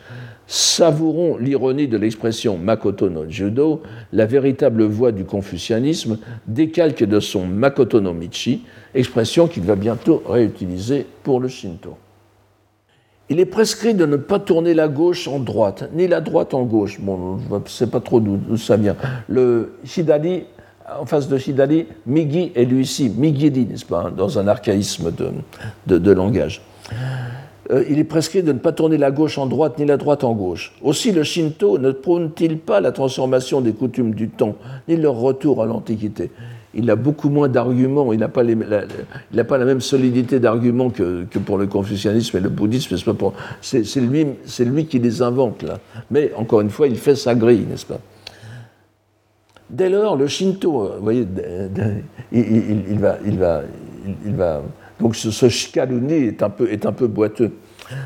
Savourons 0.47 1.37
l'ironie 1.37 1.89
de 1.89 1.97
l'expression 1.97 2.57
Makoto 2.57 3.09
no 3.09 3.29
Judo, 3.29 3.83
la 4.13 4.25
véritable 4.25 4.83
voie 4.83 5.11
du 5.11 5.25
confucianisme, 5.25 6.19
décalque 6.47 7.03
de 7.03 7.19
son 7.19 7.45
Makoto 7.45 7.99
no 7.99 8.13
Michi, 8.13 8.63
expression 8.95 9.47
qu'il 9.47 9.63
va 9.63 9.75
bientôt 9.75 10.23
réutiliser 10.25 11.05
pour 11.23 11.41
le 11.41 11.49
Shinto. 11.49 11.97
Il 13.29 13.41
est 13.41 13.45
prescrit 13.45 13.93
de 13.93 14.05
ne 14.05 14.15
pas 14.15 14.39
tourner 14.39 14.73
la 14.73 14.87
gauche 14.87 15.27
en 15.27 15.39
droite, 15.39 15.89
ni 15.93 16.07
la 16.07 16.21
droite 16.21 16.53
en 16.53 16.63
gauche. 16.63 16.97
Bon, 17.01 17.39
je 17.39 17.55
ne 17.55 17.59
sais 17.65 17.87
pas 17.87 17.99
trop 17.99 18.21
d'où 18.21 18.55
ça 18.55 18.77
vient. 18.77 18.95
Le 19.27 19.73
Hidari, 19.97 20.45
en 20.97 21.05
face 21.05 21.27
de 21.27 21.37
Hidari, 21.37 21.87
Migi 22.05 22.53
est 22.55 22.63
lui 22.63 22.83
ici, 22.83 23.09
Migiri, 23.09 23.65
n'est-ce 23.65 23.83
pas, 23.83 24.03
hein, 24.03 24.13
dans 24.15 24.39
un 24.39 24.47
archaïsme 24.47 25.11
de, 25.11 25.97
de 25.97 26.11
langage. 26.11 26.61
Euh, 27.71 27.83
il 27.89 27.99
est 27.99 28.05
prescrit 28.05 28.43
de 28.43 28.53
ne 28.53 28.59
pas 28.59 28.71
tourner 28.71 28.97
la 28.97 29.11
gauche 29.11 29.37
en 29.37 29.45
droite 29.45 29.77
ni 29.77 29.85
la 29.85 29.97
droite 29.97 30.23
en 30.23 30.33
gauche. 30.33 30.73
Aussi 30.81 31.11
le 31.11 31.23
Shinto 31.23 31.77
ne 31.77 31.91
prône-t-il 31.91 32.59
pas 32.59 32.79
la 32.79 32.91
transformation 32.91 33.59
des 33.61 33.73
coutumes 33.73 34.13
du 34.13 34.29
temps, 34.29 34.55
ni 34.87 34.95
leur 34.95 35.15
retour 35.15 35.61
à 35.61 35.65
l'Antiquité? 35.65 36.31
Il 36.73 36.89
a 36.91 36.95
beaucoup 36.95 37.29
moins 37.29 37.47
d'arguments, 37.49 38.13
il 38.13 38.19
n'a 38.19 38.27
pas, 38.27 38.43
la 38.43 39.65
même 39.65 39.81
solidité 39.81 40.39
d'arguments 40.39 40.91
que, 40.91 41.25
pour 41.39 41.57
le 41.57 41.65
confucianisme 41.65 42.37
et 42.37 42.39
le 42.39 42.49
bouddhisme, 42.49 42.95
c'est 43.61 44.65
lui, 44.65 44.85
qui 44.85 44.99
les 44.99 45.21
invente 45.21 45.63
là. 45.63 45.79
Mais 46.11 46.31
encore 46.35 46.61
une 46.61 46.69
fois, 46.69 46.87
il 46.87 46.97
fait 46.97 47.15
sa 47.15 47.33
grille, 47.33 47.65
n'est-ce 47.67 47.85
pas? 47.85 47.99
Dès 49.69 49.89
lors, 49.89 50.15
le 50.15 50.27
Shinto, 50.27 50.91
vous 50.97 51.03
voyez, 51.03 51.25
il, 52.31 52.99
va, 52.99 53.17
il, 53.25 53.37
va, 53.37 53.61
il 54.25 54.35
va 54.35 54.61
donc 54.99 55.15
ce, 55.15 55.49
shikaruni 55.49 56.13
est 56.13 56.43
un, 56.43 56.49
peu, 56.49 57.07
boiteux. 57.07 57.51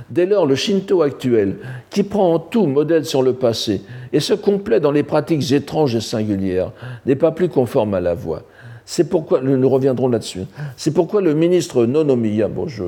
Dès 0.09 0.25
lors, 0.25 0.45
le 0.45 0.55
Shinto 0.55 1.01
actuel, 1.01 1.57
qui 1.89 2.03
prend 2.03 2.33
en 2.33 2.39
tout 2.39 2.65
modèle 2.65 3.05
sur 3.05 3.23
le 3.23 3.33
passé 3.33 3.81
et 4.13 4.19
se 4.19 4.33
complaît 4.33 4.79
dans 4.79 4.91
les 4.91 5.03
pratiques 5.03 5.51
étranges 5.51 5.95
et 5.95 6.01
singulières, 6.01 6.71
n'est 7.05 7.15
pas 7.15 7.31
plus 7.31 7.49
conforme 7.49 7.93
à 7.93 7.99
la 7.99 8.13
voie. 8.13 8.43
C'est 8.83 9.09
pourquoi, 9.09 9.41
nous 9.41 9.69
reviendrons 9.69 10.09
là-dessus, 10.09 10.41
c'est 10.75 10.91
pourquoi 10.91 11.21
le 11.21 11.33
ministre 11.33 11.85
Nonomiya, 11.85 12.49
bon, 12.49 12.67
je, 12.67 12.83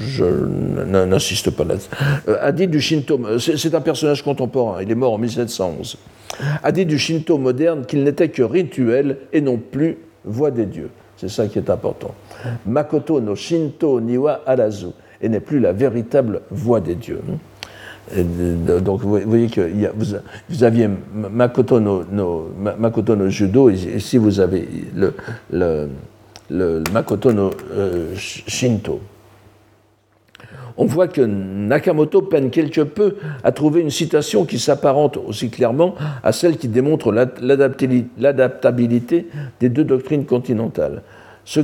je 0.00 0.24
n'insiste 0.24 1.50
pas 1.50 1.64
là-dessus, 1.64 1.90
euh, 2.26 2.38
a 2.40 2.50
dit 2.50 2.66
du 2.66 2.80
Shinto, 2.80 3.20
c'est 3.38 3.74
un 3.74 3.80
personnage 3.80 4.22
contemporain, 4.22 4.82
il 4.82 4.90
est 4.90 4.96
mort 4.96 5.12
en 5.12 5.18
1711, 5.18 5.96
a 6.62 6.72
dit 6.72 6.86
du 6.86 6.98
Shinto 6.98 7.38
moderne 7.38 7.84
qu'il 7.86 8.02
n'était 8.02 8.30
que 8.30 8.42
rituel 8.42 9.18
et 9.32 9.40
non 9.40 9.58
plus 9.58 9.98
voie 10.24 10.50
des 10.50 10.66
dieux. 10.66 10.90
C'est 11.16 11.28
ça 11.28 11.48
qui 11.48 11.58
est 11.58 11.68
important. 11.68 12.14
Makoto 12.66 13.20
no 13.20 13.34
Shinto 13.34 14.00
niwa 14.00 14.40
arazu, 14.46 14.88
et 15.20 15.28
n'est 15.28 15.40
plus 15.40 15.60
la 15.60 15.72
véritable 15.72 16.42
voix 16.50 16.80
des 16.80 16.94
dieux. 16.94 17.20
donc 18.14 19.02
vous 19.02 19.18
voyez 19.26 19.48
que 19.48 19.70
vous, 20.48 20.64
aviez 20.64 20.88
Makoto 21.12 21.80
no, 21.80 23.28
Judo, 23.28 23.70
et 23.70 23.74
ici 23.74 24.18
vous 24.18 24.40
avez 24.40 24.68
le, 24.94 25.14
le, 26.50 26.82
Makoto 26.92 27.32
no 27.32 27.50
euh, 27.72 28.14
Shinto. 28.16 29.00
On 30.80 30.86
voit 30.86 31.08
que 31.08 31.22
Nakamoto 31.22 32.22
peine 32.22 32.50
quelque 32.50 32.82
peu 32.82 33.16
à 33.42 33.50
trouver 33.50 33.80
une 33.80 33.90
citation 33.90 34.44
qui 34.44 34.60
s'apparente 34.60 35.16
aussi 35.16 35.50
clairement 35.50 35.96
à 36.22 36.30
celle 36.30 36.56
qui 36.56 36.68
démontre 36.68 37.12
l'adaptabilité 37.12 39.26
des 39.58 39.70
deux 39.70 39.82
doctrines 39.82 40.24
continentales 40.24 41.02
ce 41.48 41.60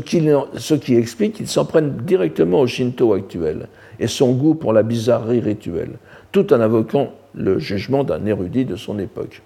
qui, 0.75 0.95
explique 0.95 1.35
qu'il 1.35 1.47
s'en 1.47 1.67
prenne 1.67 1.99
directement 2.07 2.61
au 2.61 2.67
Shinto 2.67 3.13
actuel 3.13 3.69
et 4.01 4.07
son 4.07 4.33
goût 4.33 4.55
pour 4.55 4.73
la 4.73 4.83
bizarrerie 4.83 5.41
rituelle, 5.41 5.99
tout 6.33 6.55
en 6.55 6.61
invoquant 6.63 7.13
le 7.35 7.59
jugement 7.59 8.03
d'un 8.03 8.25
érudit 8.25 8.65
de 8.65 8.77
son 8.77 8.99
époque. 8.99 9.43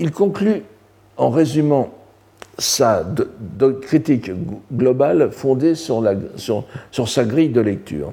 Il 0.00 0.10
conclut 0.10 0.64
en 1.16 1.30
résumant 1.30 1.94
sa 2.58 3.06
critique 3.82 4.32
globale 4.72 5.30
fondée 5.30 5.76
sur, 5.76 6.02
sa 7.06 7.24
grille 7.24 7.50
de 7.50 7.60
lecture. 7.60 8.12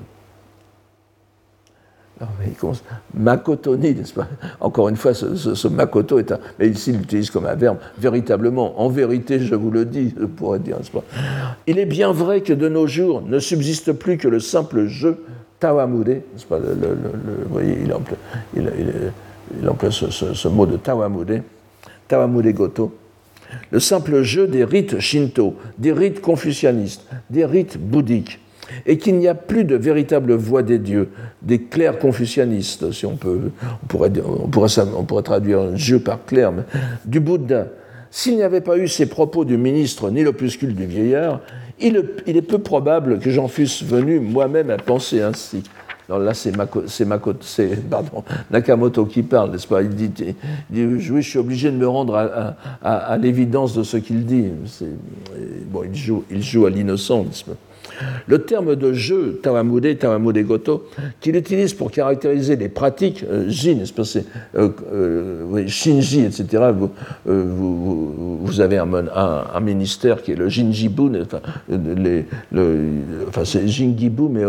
Makotoni, 3.13 3.93
n'est-ce 3.95 4.13
pas? 4.13 4.27
Encore 4.59 4.89
une 4.89 4.95
fois, 4.95 5.13
ce, 5.13 5.67
Makoto 5.67 6.19
est 6.19 6.31
un. 6.31 6.39
Mais 6.59 6.69
ici, 6.69 6.91
il 6.91 6.97
l'utilise 6.97 7.29
comme 7.29 7.45
un 7.45 7.55
verbe. 7.55 7.77
Véritablement, 7.97 8.81
en 8.81 8.89
vérité, 8.89 9.39
je 9.39 9.55
vous 9.55 9.71
le 9.71 9.85
dis, 9.85 10.13
je 10.19 10.25
pourrais 10.25 10.59
dire, 10.59 10.77
n'est-ce 10.77 10.91
pas? 10.91 11.03
Il 11.67 11.79
est 11.79 11.85
bien 11.85 12.11
vrai 12.11 12.41
que 12.41 12.53
de 12.53 12.69
nos 12.69 12.87
jours 12.87 13.21
ne 13.21 13.39
subsiste 13.39 13.93
plus 13.93 14.17
que 14.17 14.27
le 14.27 14.39
simple 14.39 14.87
jeu 14.87 15.23
Tawamude, 15.59 16.07
n'est-ce 16.07 16.45
pas? 16.45 16.59
Vous 16.59 17.49
voyez, 17.49 17.77
il 17.83 17.93
emploie, 17.93 18.17
il, 18.55 18.71
il, 18.79 19.91
ce, 19.91 20.33
ce, 20.33 20.47
mot 20.47 20.65
de 20.65 20.77
Tawamude, 20.77 21.43
Tawamude 22.07 22.53
Goto. 22.53 22.93
Le 23.71 23.79
simple 23.79 24.23
jeu 24.23 24.47
des 24.47 24.63
rites 24.63 24.99
shinto, 24.99 25.55
des 25.77 25.93
rites 25.93 26.21
confucianistes, 26.21 27.05
des 27.29 27.45
rites 27.45 27.77
bouddhiques 27.77 28.39
et 28.85 28.97
qu'il 28.97 29.17
n'y 29.17 29.27
a 29.27 29.35
plus 29.35 29.65
de 29.65 29.75
véritable 29.75 30.33
voix 30.33 30.63
des 30.63 30.79
dieux, 30.79 31.09
des 31.41 31.59
clercs 31.59 31.99
confucianistes, 31.99 32.91
si 32.91 33.05
on 33.05 33.15
peut, 33.15 33.51
on 33.83 33.87
pourrait, 33.87 34.11
on 34.95 35.03
pourrait, 35.03 35.23
traduire 35.23 35.75
jeu 35.77 35.99
par 35.99 36.25
clerc, 36.25 36.53
du 37.05 37.19
Bouddha. 37.19 37.67
S'il 38.11 38.35
n'y 38.35 38.43
avait 38.43 38.61
pas 38.61 38.77
eu 38.77 38.87
ces 38.87 39.07
propos 39.07 39.43
du 39.43 39.57
ministre 39.57 40.11
ni 40.11 40.23
l'opuscule 40.23 40.75
du 40.75 40.85
vieillard, 40.85 41.39
il, 41.79 41.97
est 42.37 42.41
peu 42.41 42.59
probable 42.59 43.19
que 43.19 43.31
j'en 43.31 43.47
fusse 43.47 43.83
venu 43.83 44.19
moi-même 44.19 44.69
à 44.69 44.77
penser 44.77 45.21
ainsi. 45.21 45.63
Alors 46.09 46.19
là, 46.19 46.33
c'est 46.33 46.53
Nakamoto 48.51 49.05
qui 49.05 49.23
parle, 49.23 49.51
n'est-ce 49.51 49.67
pas? 49.67 49.81
Il 49.81 49.95
dit, 49.95 50.35
oui, 50.71 50.99
je 50.99 51.21
suis 51.21 51.39
obligé 51.39 51.71
de 51.71 51.77
me 51.77 51.87
rendre 51.87 52.55
à, 52.83 53.17
l'évidence 53.17 53.73
de 53.73 53.83
ce 53.83 53.97
qu'il 53.97 54.25
dit. 54.25 54.49
Bon, 55.71 55.83
il 55.83 55.95
joue, 55.95 56.23
il 56.29 56.43
joue 56.43 56.65
à 56.65 56.69
l'innocence. 56.69 57.45
Le 58.27 58.39
terme 58.39 58.75
de 58.75 58.93
jeu, 58.93 59.39
Tawamude, 59.41 59.97
Tawamude 59.97 60.45
Goto, 60.45 60.87
qu'il 61.19 61.35
utilise 61.35 61.73
pour 61.73 61.91
caractériser 61.91 62.55
les 62.55 62.69
pratiques, 62.69 63.23
euh, 63.29 63.45
Jin, 63.49 63.83
euh, 64.55 64.69
euh, 64.91 65.67
Shinji, 65.67 66.21
etc., 66.21 66.63
vous, 67.25 68.39
vous, 68.41 68.61
avez 68.61 68.77
un, 68.77 69.59
ministère 69.61 70.21
qui 70.21 70.31
est 70.31 70.35
le 70.35 70.49
Jinjibu, 70.49 71.03
enfin, 71.21 71.39
le, 71.69 72.23
enfin 73.27 73.45
c'est 73.45 73.67
Jingibu, 73.67 74.23
mais 74.29 74.43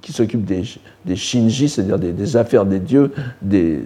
qui 0.00 0.12
s'occupe 0.12 0.44
des, 0.44 0.62
des 1.04 1.16
Shinji, 1.16 1.68
c'est-à-dire 1.68 1.98
des, 1.98 2.36
affaires 2.36 2.64
des 2.64 2.78
dieux, 2.80 3.10
des, 3.40 3.80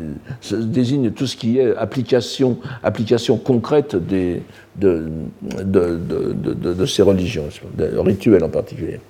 désigne 0.53 1.11
tout 1.11 1.27
ce 1.27 1.37
qui 1.37 1.59
est 1.59 1.77
application, 1.77 2.59
application 2.83 3.37
concrète 3.37 3.97
des, 3.97 4.43
de, 4.79 5.09
de, 5.43 6.87
ces 6.87 7.03
religions, 7.03 7.49
de 7.77 7.97
rituels 7.99 8.45
en 8.45 8.49
particulier. 8.49 9.01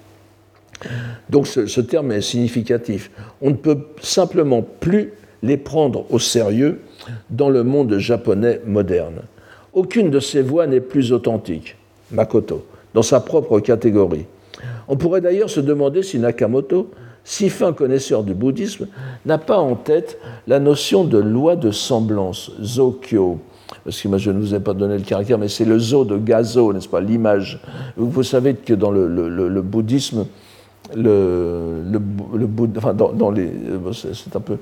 Donc 1.30 1.46
ce, 1.46 1.80
terme 1.80 2.12
est 2.12 2.20
significatif. 2.20 3.10
On 3.40 3.50
ne 3.50 3.56
peut 3.56 3.78
simplement 4.00 4.62
plus 4.62 5.12
les 5.42 5.56
prendre 5.56 6.06
au 6.10 6.18
sérieux 6.18 6.80
dans 7.30 7.50
le 7.50 7.62
monde 7.62 7.98
japonais 7.98 8.60
moderne. 8.66 9.22
Aucune 9.72 10.10
de 10.10 10.20
ces 10.20 10.42
voix 10.42 10.66
n'est 10.66 10.80
plus 10.80 11.12
authentique, 11.12 11.76
Makoto, 12.10 12.64
dans 12.94 13.02
sa 13.02 13.20
propre 13.20 13.60
catégorie. 13.60 14.26
On 14.88 14.96
pourrait 14.96 15.20
d'ailleurs 15.20 15.50
se 15.50 15.60
demander 15.60 16.02
si 16.02 16.18
Nakamoto, 16.18 16.90
si 17.24 17.50
fin 17.50 17.72
connaisseur 17.72 18.22
du 18.22 18.34
bouddhisme, 18.34 18.86
n'a 19.26 19.38
pas 19.38 19.58
en 19.58 19.74
tête 19.74 20.18
la 20.46 20.60
notion 20.60 21.04
de 21.04 21.18
loi 21.18 21.56
de 21.56 21.70
semblance, 21.70 22.52
Zokyo, 22.62 23.40
parce 23.87 24.03
que 24.03 24.09
moi 24.09 24.18
je 24.18 24.32
ne 24.32 24.41
vous 24.41 24.53
ai 24.53 24.59
pas 24.59 24.74
donné 24.74 24.99
le 24.99 25.05
caractère, 25.05 25.39
mais 25.39 25.47
c'est 25.47 25.64
le 25.64 25.78
zo 25.78 26.05
de 26.05 26.18
gazo, 26.18 26.72
n'est-ce 26.72 26.89
pas, 26.89 27.01
l'image. 27.01 27.61
Vous 27.97 28.24
savez 28.24 28.55
que 28.55 28.74
dans 28.74 28.91
le, 28.91 29.62
bouddhisme, 29.62 30.26
le, 30.93 31.84
le, 31.89 32.01
enfin 32.76 32.95
dans, 32.95 33.30
les, 33.30 33.49
c'est 33.93 34.34
un 34.34 34.41
peu, 34.41 34.57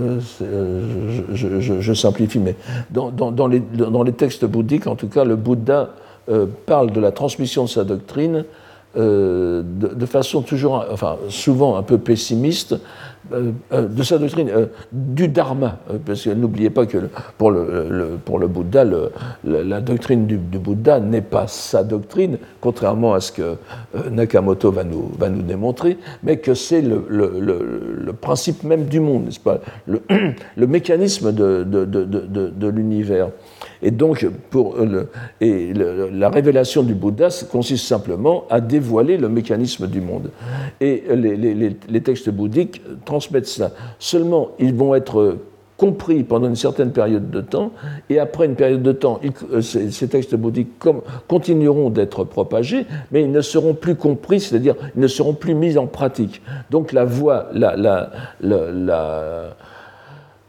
euh, 0.00 0.18
euh, 0.40 1.24
je, 1.34 1.92
simplifie, 1.92 2.38
mais 2.38 2.56
dans, 2.90 3.10
dans, 3.10 3.46
les, 3.46 3.60
dans 3.60 4.02
les 4.02 4.12
textes 4.12 4.46
bouddhiques, 4.46 4.86
en 4.86 4.96
tout 4.96 5.08
cas, 5.08 5.24
le 5.24 5.36
Bouddha 5.36 5.90
euh, 6.30 6.46
parle 6.64 6.90
de 6.90 7.00
la 7.00 7.12
transmission 7.12 7.64
de 7.64 7.68
sa 7.68 7.84
doctrine 7.84 8.46
de, 8.96 9.62
de, 9.62 10.06
façon 10.06 10.42
toujours, 10.42 10.84
enfin 10.90 11.16
souvent 11.28 11.76
un 11.76 11.82
peu 11.82 11.98
pessimiste, 11.98 12.76
euh, 13.32 13.52
euh, 13.72 13.86
de 13.86 14.02
sa 14.02 14.18
doctrine, 14.18 14.48
euh, 14.48 14.66
du 14.90 15.28
dharma, 15.28 15.78
parce 16.04 16.26
n'oubliez 16.26 16.70
pas 16.70 16.86
que 16.86 16.98
pour 17.38 17.52
le, 17.52 18.18
pour 18.24 18.38
le 18.38 18.48
Bouddha, 18.48 18.84
la 19.44 19.80
doctrine 19.80 20.26
du, 20.26 20.36
Bouddha 20.36 20.98
n'est 20.98 21.20
pas 21.20 21.46
sa 21.46 21.84
doctrine, 21.84 22.38
contrairement 22.60 23.14
à 23.14 23.20
ce 23.20 23.30
que 23.30 23.56
Nakamoto 24.10 24.72
va 24.72 24.84
nous, 24.84 25.12
va 25.18 25.28
nous 25.28 25.42
démontrer, 25.42 25.98
mais 26.22 26.38
que 26.38 26.54
c'est 26.54 26.82
le, 26.82 28.12
principe 28.20 28.64
même 28.64 28.86
du 28.86 28.98
monde, 29.00 29.26
n'est-ce 29.26 29.38
pas? 29.38 29.60
Le, 29.86 30.00
mécanisme 30.66 31.32
de, 31.32 31.62
de, 31.62 31.84
de 31.84 32.68
l'univers. 32.68 33.28
Et 33.82 33.90
donc, 33.90 34.26
pour 34.50 34.76
la 35.40 36.28
révélation 36.28 36.82
du 36.82 36.94
Bouddha 36.94 37.28
consiste 37.50 37.86
simplement 37.86 38.44
à 38.50 38.60
dévoiler 38.60 39.16
le 39.16 39.28
mécanisme 39.28 39.86
du 39.86 40.00
monde. 40.00 40.30
Et 40.80 41.04
les, 41.14 42.00
textes 42.02 42.30
bouddhiques 42.30 42.82
transmettre 43.04 43.48
cela. 43.48 43.70
Seulement, 43.98 44.48
ils 44.58 44.74
vont 44.74 44.94
être 44.94 45.38
compris 45.76 46.24
pendant 46.24 46.46
une 46.46 46.56
certaine 46.56 46.92
période 46.92 47.30
de 47.30 47.40
temps, 47.40 47.72
et 48.10 48.18
après 48.18 48.44
une 48.44 48.54
période 48.54 48.82
de 48.82 48.92
temps, 48.92 49.18
euh, 49.50 49.62
ces, 49.62 50.08
textes 50.08 50.34
bouddhiques 50.34 50.72
continueront 51.26 51.88
d'être 51.88 52.24
propagés, 52.24 52.84
mais 53.10 53.22
ils 53.22 53.32
ne 53.32 53.40
seront 53.40 53.72
plus 53.72 53.94
compris, 53.94 54.40
c'est-à-dire 54.40 54.74
ils 54.94 55.00
ne 55.00 55.08
seront 55.08 55.32
plus 55.32 55.54
mis 55.54 55.78
en 55.78 55.86
pratique. 55.86 56.42
Donc 56.70 56.92
la 56.92 57.06
voie, 57.06 57.48
la 57.54 58.10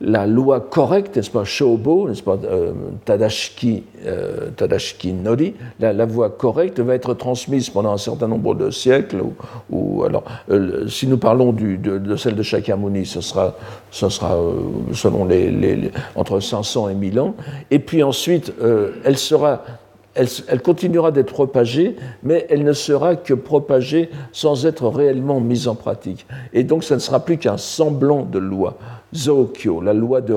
loi 0.01 0.59
correcte, 0.59 1.15
n'est-ce 1.15 1.29
pas, 1.29 1.43
Shobo, 1.43 2.09
n'est-ce 2.09 2.23
pas, 2.23 2.37
euh, 2.43 2.71
Tadashiki, 3.05 3.83
euh, 4.05 4.49
Tadashiki 4.55 5.13
Nori, 5.13 5.53
la, 5.79 6.05
voie 6.05 6.29
correcte 6.29 6.79
va 6.79 6.95
être 6.95 7.13
transmise 7.13 7.69
pendant 7.69 7.93
un 7.93 7.97
certain 7.97 8.27
nombre 8.27 8.55
de 8.55 8.71
siècles. 8.71 9.21
Ou, 9.69 10.03
alors, 10.03 10.23
euh, 10.49 10.87
si 10.87 11.07
nous 11.07 11.17
parlons 11.17 11.53
de, 11.53 12.15
celle 12.15 12.35
de 12.35 12.43
Shakyamuni, 12.43 13.05
ce 13.05 13.21
sera, 13.21 13.55
ce 13.91 14.09
sera 14.09 14.37
selon 14.93 15.25
les, 15.25 15.91
entre 16.15 16.39
500 16.39 16.89
et 16.89 16.95
1000 16.95 17.19
ans. 17.19 17.35
Et 17.69 17.79
puis 17.79 18.03
ensuite, 18.03 18.53
elle 19.05 19.17
sera 19.17 19.63
elle, 20.15 20.61
continuera 20.61 21.11
d'être 21.11 21.31
propagée, 21.31 21.95
mais 22.23 22.45
elle 22.49 22.63
ne 22.63 22.73
sera 22.73 23.15
que 23.15 23.33
propagée 23.33 24.09
sans 24.31 24.65
être 24.65 24.87
réellement 24.87 25.39
mise 25.39 25.67
en 25.67 25.75
pratique. 25.75 26.25
Et 26.53 26.63
donc, 26.63 26.83
ça 26.83 26.95
ne 26.95 26.99
sera 26.99 27.21
plus 27.21 27.37
qu'un 27.37 27.57
semblant 27.57 28.23
de 28.23 28.39
loi. 28.39 28.77
Zokyo, 29.15 29.81
la 29.81 29.93
loi 29.93 30.21
de 30.21 30.33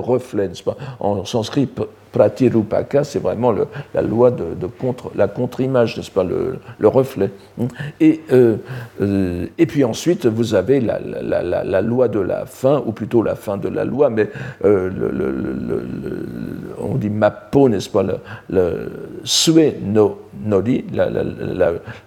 pas 0.65 0.77
en 1.01 1.25
sanskrit, 1.25 1.69
pratirupaka, 2.15 3.03
c'est 3.03 3.19
vraiment 3.19 3.53
la 3.93 4.03
loi 4.03 4.31
de, 4.31 4.67
contre, 4.67 5.11
la 5.17 5.27
contre-image, 5.27 5.97
n'est-ce 5.97 6.13
pas, 6.13 6.23
le, 6.23 6.89
reflet. 6.89 7.31
Et, 8.01 8.21
euh, 8.31 8.57
euh, 9.03 9.47
et 9.59 9.67
puis 9.67 9.83
ensuite, 9.83 10.27
vous 10.27 10.55
avez 10.55 10.81
la, 10.81 11.81
loi 11.83 12.07
de 12.07 12.21
la 12.21 12.47
fin, 12.47 12.81
ou 12.87 12.93
plutôt 12.93 13.21
la 13.23 13.35
fin 13.35 13.57
de 13.57 13.69
la 13.69 13.85
loi, 13.85 14.11
mais 14.11 14.29
euh, 14.65 14.91
on 16.79 16.95
dit 16.95 17.11
mappo, 17.11 17.69
n'est-ce 17.69 17.91
pas, 17.91 18.05
le, 18.49 18.93
sue 19.25 19.73
no 19.83 20.21
nori, 20.47 20.85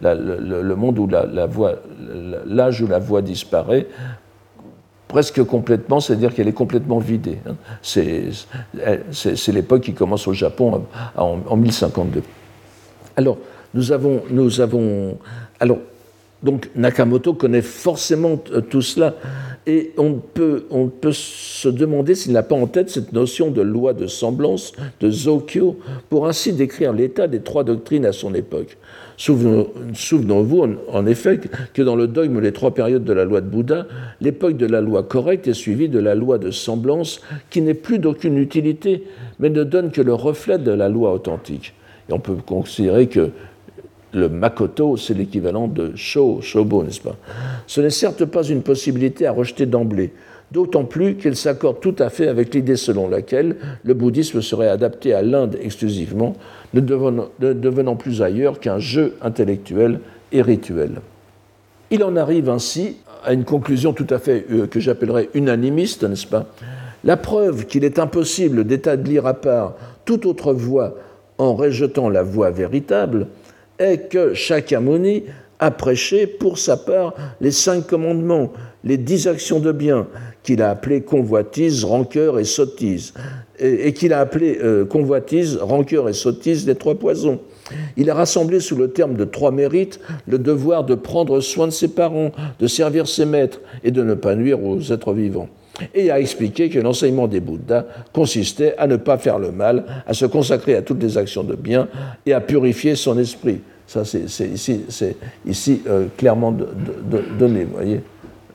le 0.01 0.73
monde 0.75 0.99
où 0.99 1.07
la, 1.07 1.45
voix, 1.47 1.73
l'âge 2.45 2.81
où 2.81 2.87
la 2.87 2.99
voix 2.99 3.21
disparaît, 3.21 3.87
presque 5.07 5.43
complètement, 5.43 5.99
c'est-à-dire 5.99 6.33
qu'elle 6.33 6.47
est 6.47 6.53
complètement 6.53 6.99
vidée. 6.99 7.39
Hein. 7.47 7.55
C'est 7.81 9.51
l'époque 9.51 9.81
qui 9.81 9.93
commence 9.93 10.27
au 10.27 10.33
Japon 10.33 10.85
en, 11.15 11.55
1052. 11.55 12.21
Alors, 13.15 13.37
nous 13.73 13.91
avons, 13.91 14.21
nous 14.29 14.61
avons, 14.61 15.17
alors, 15.59 15.79
donc 16.43 16.69
Nakamoto 16.75 17.33
connaît 17.33 17.61
forcément 17.61 18.37
tout 18.69 18.81
cela, 18.81 19.15
et 19.67 19.91
on 19.97 20.13
peut, 20.13 20.65
on 20.71 20.87
peut 20.87 21.11
se 21.11 21.67
demander 21.67 22.15
s'il 22.15 22.31
n'a 22.31 22.41
pas 22.41 22.55
en 22.55 22.67
tête 22.67 22.89
cette 22.89 23.11
notion 23.11 23.51
de 23.51 23.61
loi 23.61 23.93
de 23.93 24.07
semblance, 24.07 24.71
de 25.01 25.11
Zokyo, 25.11 25.77
pour 26.09 26.25
ainsi 26.25 26.53
décrire 26.53 26.93
l'état 26.93 27.27
des 27.27 27.41
trois 27.41 27.65
doctrines 27.65 28.05
à 28.05 28.13
son 28.13 28.33
époque. 28.33 28.77
Souvenons-vous 29.17 30.77
en 30.87 31.05
effet 31.05 31.41
que 31.73 31.81
dans 31.81 31.97
le 31.97 32.07
dogme 32.07 32.39
Les 32.39 32.53
trois 32.53 32.73
périodes 32.73 33.03
de 33.03 33.13
la 33.13 33.25
loi 33.25 33.41
de 33.41 33.47
Bouddha, 33.47 33.87
l'époque 34.21 34.55
de 34.55 34.67
la 34.67 34.79
loi 34.79 35.03
correcte 35.03 35.47
est 35.49 35.53
suivie 35.53 35.89
de 35.89 35.99
la 35.99 36.15
loi 36.15 36.37
de 36.37 36.49
semblance 36.49 37.19
qui 37.49 37.61
n'est 37.61 37.73
plus 37.73 37.99
d'aucune 37.99 38.37
utilité, 38.37 39.03
mais 39.39 39.49
ne 39.49 39.65
donne 39.65 39.91
que 39.91 40.01
le 40.01 40.13
reflet 40.13 40.59
de 40.59 40.71
la 40.71 40.87
loi 40.87 41.11
authentique. 41.11 41.73
Et 42.09 42.13
on 42.13 42.19
peut 42.19 42.35
considérer 42.35 43.07
que 43.07 43.31
le 44.17 44.29
Makoto, 44.29 44.97
c'est 44.97 45.13
l'équivalent 45.13 45.67
de 45.67 45.91
Sho, 45.95 46.41
Shobo, 46.41 46.83
n'est-ce 46.83 47.01
pas? 47.01 47.15
Ce 47.67 47.79
n'est 47.79 47.89
certes 47.89 48.25
pas 48.25 48.43
une 48.43 48.61
possibilité 48.61 49.27
à 49.27 49.31
rejeter 49.31 49.65
d'emblée, 49.65 50.11
d'autant 50.51 50.83
plus 50.83 51.15
qu'elle 51.15 51.35
s'accorde 51.35 51.79
tout 51.79 51.95
à 51.99 52.09
fait 52.09 52.27
avec 52.27 52.53
l'idée 52.53 52.75
selon 52.75 53.07
laquelle 53.07 53.55
le 53.83 53.93
bouddhisme 53.93 54.41
serait 54.41 54.69
adapté 54.69 55.13
à 55.13 55.21
l'Inde 55.21 55.57
exclusivement, 55.61 56.35
ne 56.73 56.81
devenant, 56.81 57.95
plus 57.95 58.21
ailleurs 58.21 58.59
qu'un 58.59 58.79
jeu 58.79 59.15
intellectuel 59.21 59.99
et 60.31 60.41
rituel. 60.41 61.01
Il 61.91 62.03
en 62.03 62.15
arrive 62.15 62.49
ainsi 62.49 62.97
à 63.23 63.33
une 63.33 63.45
conclusion 63.45 63.93
tout 63.93 64.07
à 64.09 64.19
fait 64.19 64.45
euh, 64.51 64.67
que 64.67 64.79
j'appellerais 64.79 65.29
unanimiste, 65.33 66.03
n'est-ce 66.03 66.27
pas? 66.27 66.47
La 67.03 67.15
preuve 67.17 67.65
qu'il 67.65 67.85
est 67.85 67.99
impossible 67.99 68.65
d'établir 68.65 69.25
à 69.25 69.33
part 69.33 69.75
toute 70.05 70.25
autre 70.25 70.53
voie 70.53 70.95
en 71.37 71.55
rejetant 71.55 72.09
la 72.09 72.23
voie 72.23 72.51
véritable 72.51 73.27
est 73.79 74.09
que 74.09 74.33
Shakyamuni 74.33 75.23
a 75.59 75.71
prêché 75.71 76.27
pour 76.27 76.57
sa 76.57 76.77
part 76.77 77.13
les 77.41 77.51
cinq 77.51 77.87
commandements, 77.87 78.53
les 78.83 78.97
dix 78.97 79.27
actions 79.27 79.59
de 79.59 79.71
bien, 79.71 80.07
qu'il 80.43 80.61
a 80.61 80.69
appelées 80.69 81.01
convoitise, 81.01 81.83
rancœur 81.83 82.39
et 82.39 82.45
sottise, 82.45 83.13
et, 83.59 83.93
qu'il 83.93 84.13
a 84.13 84.19
appelé 84.19 84.59
euh, 84.61 84.85
convoitise, 84.85 85.57
rancœur 85.57 86.09
et 86.09 86.13
sottise 86.13 86.67
les 86.67 86.75
trois 86.75 86.95
poisons. 86.95 87.39
Il 87.97 88.09
a 88.09 88.13
rassemblé 88.13 88.59
sous 88.59 88.75
le 88.75 88.91
terme 88.91 89.15
de 89.15 89.25
trois 89.25 89.51
mérites 89.51 89.99
le 90.27 90.37
devoir 90.37 90.85
de 90.85 90.95
prendre 90.95 91.41
soin 91.41 91.67
de 91.67 91.71
ses 91.71 91.89
parents, 91.89 92.31
de 92.59 92.67
servir 92.67 93.07
ses 93.07 93.25
maîtres 93.25 93.59
et 93.83 93.91
de 93.91 94.03
ne 94.03 94.13
pas 94.13 94.35
nuire 94.35 94.63
aux 94.63 94.79
êtres 94.79 95.13
vivants. 95.13 95.49
Et 95.93 96.09
a 96.11 96.19
expliqué 96.19 96.69
que 96.69 96.79
l'enseignement 96.79 97.27
des 97.27 97.39
Bouddhas 97.39 97.85
consistait 98.13 98.75
à 98.77 98.87
ne 98.87 98.95
pas 98.95 99.17
faire 99.17 99.39
le 99.39 99.51
mal, 99.51 99.83
à 100.05 100.13
se 100.13 100.25
consacrer 100.25 100.75
à 100.75 100.81
toutes 100.81 101.01
les 101.01 101.17
actions 101.17 101.43
de 101.43 101.55
bien 101.55 101.87
et 102.25 102.33
à 102.33 102.41
purifier 102.41 102.95
son 102.95 103.17
esprit. 103.17 103.61
Ça, 103.85 104.03
c'est 104.03 104.25
ici, 105.45 105.81
euh, 105.87 106.07
clairement 106.17 106.51
donné, 106.51 107.63
vous 107.63 107.73
voyez. 107.73 108.01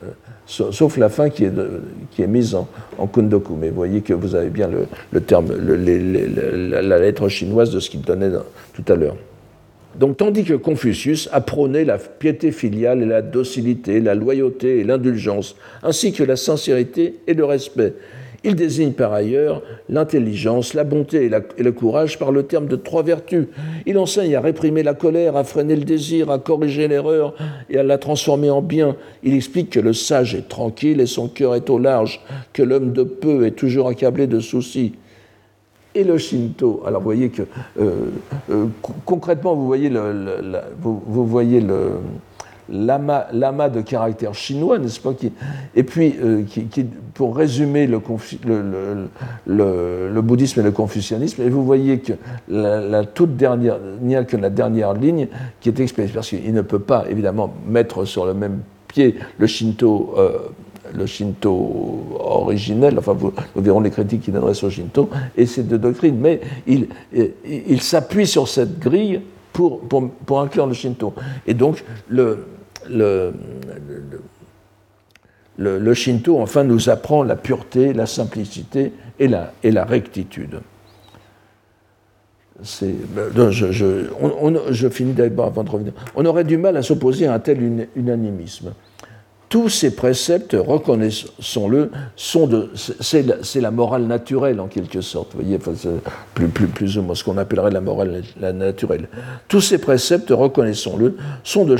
Euh, 0.03 0.09
sauf 0.45 0.97
la 0.97 1.09
fin 1.09 1.29
qui 1.29 1.45
est, 1.45 1.51
qui 2.11 2.21
est 2.21 2.27
mise 2.27 2.53
en, 2.53 2.67
en, 2.97 3.07
kundoku. 3.07 3.55
Mais 3.55 3.69
vous 3.69 3.75
voyez 3.75 4.01
que 4.01 4.13
vous 4.13 4.35
avez 4.35 4.49
bien 4.49 4.69
le, 5.11 5.21
terme, 5.21 5.53
la 5.55 6.99
lettre 6.99 7.29
chinoise 7.29 7.71
de 7.71 7.79
ce 7.79 7.89
qu'il 7.89 8.01
donnait 8.01 8.31
tout 8.73 8.83
à 8.91 8.95
l'heure. 8.95 9.15
Donc, 9.99 10.17
tandis 10.17 10.43
que 10.43 10.53
Confucius 10.53 11.29
apprenait 11.31 11.85
la 11.85 11.97
piété 11.97 12.51
filiale 12.51 13.01
et 13.03 13.05
la 13.05 13.21
docilité, 13.21 13.99
la 13.99 14.15
loyauté 14.15 14.79
et 14.79 14.83
l'indulgence, 14.83 15.55
ainsi 15.83 16.13
que 16.13 16.23
la 16.23 16.35
sincérité 16.35 17.19
et 17.27 17.33
le 17.33 17.45
respect, 17.45 17.93
il 18.45 18.55
désigne 18.55 18.91
par 18.91 19.13
ailleurs 19.13 19.61
l'intelligence, 19.87 20.73
la 20.73 20.83
bonté 20.83 21.31
et, 21.57 21.63
le 21.63 21.71
courage 21.71 22.19
par 22.19 22.31
le 22.31 22.43
terme 22.43 22.67
de 22.67 22.75
trois 22.75 23.01
vertus. 23.01 23.45
Il 23.85 23.97
enseigne 23.97 24.35
à 24.35 24.41
réprimer 24.41 24.83
la 24.83 24.93
colère, 24.93 25.37
à 25.37 25.45
freiner 25.45 25.77
le 25.77 25.85
désir, 25.85 26.29
à 26.29 26.39
corriger 26.39 26.89
l'erreur 26.89 27.35
et 27.69 27.77
à 27.77 27.83
la 27.83 27.97
transformer 27.97 28.49
en 28.49 28.61
bien. 28.61 28.97
Il 29.23 29.33
explique 29.33 29.69
que 29.69 29.79
le 29.79 29.93
sage 29.93 30.35
est 30.35 30.49
tranquille 30.49 30.99
et 30.99 31.05
son 31.05 31.29
cœur 31.29 31.55
est 31.55 31.69
au 31.69 31.79
large, 31.79 32.19
que 32.51 32.63
l'homme 32.63 32.91
de 32.91 33.03
peu 33.03 33.45
est 33.45 33.51
toujours 33.51 33.87
accablé 33.87 34.27
de 34.27 34.41
soucis. 34.41 34.93
Et 35.95 36.03
le 36.03 36.17
Shinto, 36.17 36.81
alors 36.85 37.01
vous 37.01 37.05
voyez 37.05 37.29
que 37.29 37.43
euh, 37.79 38.07
euh, 38.49 38.65
concrètement, 39.05 39.53
vous 39.53 39.67
voyez 39.67 39.89
le, 39.89 40.01
lama, 42.69 43.69
de 43.69 43.81
caractère 43.81 44.33
chinois, 44.33 44.79
n'est-ce 44.79 44.99
pas 44.99 45.13
Et 45.75 45.83
puis, 45.83 46.15
euh, 46.19 46.41
pour 47.13 47.37
résumer 47.37 47.85
le, 47.85 47.99
bouddhisme 50.21 50.61
et 50.61 50.63
le 50.63 50.71
confucianisme, 50.71 51.43
et 51.43 51.49
vous 51.49 51.63
voyez 51.63 51.99
que 51.99 52.13
la, 52.47 53.05
toute 53.05 53.37
dernière, 53.37 53.77
que 54.27 54.37
la 54.37 54.49
ligne 54.93 55.27
qui 55.61 55.69
est 55.69 55.79
expliquée, 55.79 56.11
parce 56.11 56.29
qu'il 56.29 56.53
ne 56.53 56.61
peut 56.61 56.79
pas 56.79 57.05
évidemment 57.07 57.53
mettre 57.67 58.05
sur 58.05 58.25
le 58.25 58.33
même 58.33 58.61
pied 58.87 59.15
le 59.37 59.45
Shinto. 59.45 60.15
Le 60.95 61.05
Shinto 61.05 62.17
originel, 62.19 62.99
enfin 62.99 63.13
vous, 63.13 63.33
verrons 63.55 63.81
les 63.81 63.89
critiques 63.89 64.21
qu'il 64.21 64.33
sur 64.53 64.67
le 64.67 64.71
Shinto, 64.71 65.09
et 65.35 65.45
ces 65.45 65.63
deux 65.63 65.77
doctrines, 65.77 66.17
mais 66.17 66.39
il, 66.67 67.81
s'appuie 67.81 68.27
sur 68.27 68.47
cette 68.47 68.79
grille 68.79 69.21
pour, 69.51 69.81
inclure 70.39 70.67
le 70.67 70.73
Shinto. 70.73 71.13
Et 71.47 71.53
donc, 71.53 71.83
le, 72.09 72.45
Shinto, 75.93 76.39
enfin, 76.39 76.63
nous 76.63 76.89
apprend 76.89 77.23
la 77.23 77.35
pureté, 77.35 77.93
la 77.93 78.05
simplicité 78.05 78.93
et 79.19 79.27
la, 79.27 79.85
rectitude. 79.85 80.61
Ben, 82.81 83.49
je, 83.49 83.71
je, 83.71 84.89
finis 84.89 85.13
d'abord 85.13 85.47
avant 85.47 85.63
de 85.63 85.69
revenir. 85.69 85.93
On 86.15 86.23
aurait 86.25 86.43
du 86.43 86.57
mal 86.57 86.77
à 86.77 86.83
s'opposer 86.83 87.25
à 87.25 87.33
un 87.33 87.39
tel 87.39 87.87
unanimisme 87.95 88.73
tous 89.53 89.69
ces 89.69 89.95
préceptes, 89.95 90.57
reconnaissons-le, 90.59 91.91
sont 92.15 92.47
de, 92.47 92.71
c'est 92.73 93.61
la, 93.61 93.69
morale 93.69 94.07
naturelle 94.07 94.59
en 94.59 94.65
quelque 94.65 95.01
sorte, 95.01 95.33
vous 95.35 95.41
voyez, 95.41 95.59
plus, 96.33 96.47
plus, 96.47 96.65
plus, 96.65 96.97
ou 96.97 97.03
moins 97.03 97.13
ce 97.13 97.23
qu'on 97.23 97.37
appellerait 97.37 97.69
la 97.69 97.79
morale 97.79 98.23
naturelle. 98.41 99.07
Tous 99.47 99.61
ces 99.61 99.77
préceptes, 99.77 100.31
reconnaissons-le, 100.31 101.17
sont 101.43 101.65
de, 101.65 101.77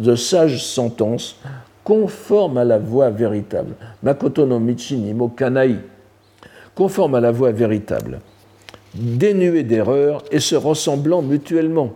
de, 0.00 0.16
sages 0.16 0.64
sentences 0.64 1.36
conformes 1.84 2.56
à 2.56 2.64
la 2.64 2.78
voie 2.78 3.10
véritable. 3.10 3.74
Makoto 4.02 4.46
no 4.46 4.58
Michi 4.58 4.96
Nimo 4.96 5.28
Kanai, 5.28 5.76
conformes 6.74 7.16
à 7.16 7.20
la 7.20 7.32
voie 7.32 7.52
véritable, 7.52 8.20
dénuées 8.94 9.64
d'erreurs 9.64 10.24
et 10.30 10.40
se 10.40 10.56
ressemblant 10.56 11.20
mutuellement. 11.20 11.92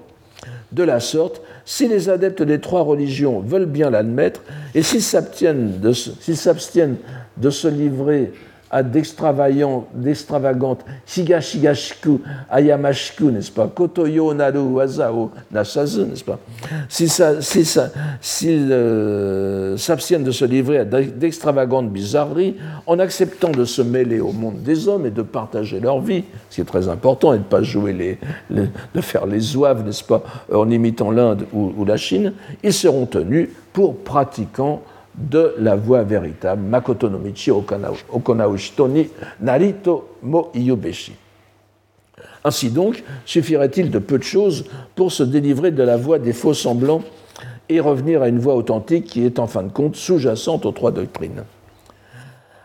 De 0.71 0.83
la 0.83 1.01
sorte, 1.01 1.41
si 1.65 1.89
les 1.89 2.09
adeptes 2.09 2.43
des 2.43 2.61
trois 2.61 2.83
religions 2.83 3.41
veulent 3.41 3.67
bien 3.67 3.91
l'admettre, 3.91 4.43
et 4.75 4.83
s'ils 4.83 5.03
s'abstiennent 5.03 5.81
de, 5.81 5.93
se 7.51 7.69
livrer 7.69 8.33
à 8.75 8.83
d'extravagantes. 8.83 10.85
Shigashigashiku 11.07 12.21
ayamashiku, 12.51 13.31
n'est-ce 13.31 13.53
pas, 13.53 13.69
kotoyo 13.69 14.35
naru 14.35 14.75
wazao 14.75 15.31
nasazu, 15.53 16.07
n'est-ce 16.07 16.25
pas, 16.25 16.41
s'ils 16.89 18.73
euh, 18.73 19.77
s'abstiennent 19.77 20.25
de 20.25 20.33
se 20.33 20.45
livrer 20.45 20.79
à 20.79 20.85
d'extravagantes 20.85 21.91
bizarreries 21.91 22.57
en 22.89 22.99
acceptant 22.99 23.53
de 23.53 23.65
se 23.65 23.81
mêler 23.81 24.19
au 24.19 24.33
monde 24.33 24.61
des 24.65 24.89
hommes 24.89 25.07
et 25.07 25.13
de 25.13 25.23
partager 25.23 25.79
leur 25.79 26.01
vie, 26.01 26.25
ce 26.51 26.57
qui 26.57 26.61
est 26.61 26.65
très 26.65 26.89
important, 26.89 27.33
et 27.33 27.39
de 27.39 27.45
ne 27.45 27.49
pas 27.49 27.63
jouer 27.63 27.93
les, 27.93 28.19
de 28.51 29.01
faire 29.01 29.27
les 29.27 29.39
zouaves, 29.39 29.87
n'est-ce 29.87 30.03
pas, 30.03 30.25
en 30.53 30.69
imitant 30.69 31.13
l'Inde 31.13 31.47
ou, 31.53 31.73
ou 31.77 31.85
la 31.85 31.97
Chine, 31.97 32.33
ils 32.65 32.73
seront 32.73 33.07
tenus 33.07 33.51
pour 33.73 33.99
pratiquants 33.99 34.83
de 35.17 35.55
la 35.59 35.77
voie 35.77 36.03
véritable, 36.03 36.63
Makoto 36.63 37.09
no 37.09 37.19
Michi 37.19 37.51
Okonaushito 37.51 38.89
Narito 39.41 40.17
Mo 40.23 40.51
Iyubeshi. 40.55 41.13
Ainsi 42.45 42.71
donc, 42.71 43.03
suffirait-il 43.25 43.91
de 43.91 43.99
peu 43.99 44.19
de 44.19 44.25
choses 44.25 44.67
pour 44.95 45.13
se 45.13 45.23
délivrer 45.23 45.71
de 45.71 45.83
la 45.83 45.97
voie 45.97 46.19
des 46.19 46.33
faux 46.33 46.55
semblants 46.55 47.03
et 47.69 47.81
revenir 47.81 48.23
à 48.23 48.29
une 48.29 48.39
voie 48.39 48.55
authentique 48.55 49.07
qui 49.07 49.25
est 49.25 49.39
en 49.39 49.47
fin 49.47 49.63
de 49.63 49.73
compte 49.73 49.97
sous-jacente 49.97 50.67
aux 50.67 50.73
trois 50.73 50.91
doctrines. 50.91 51.45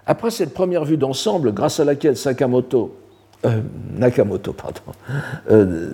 Après 0.05 0.31
cette 0.31 0.53
première 0.53 0.85
vue 0.85 0.97
d'ensemble, 0.97 1.53
grâce 1.53 1.79
à 1.79 1.85
laquelle 1.85 2.17
Sakamoto 2.17 2.95
euh, 3.45 3.61
Nakamoto, 3.97 4.51
pardon, 4.51 4.81
euh, 5.49 5.91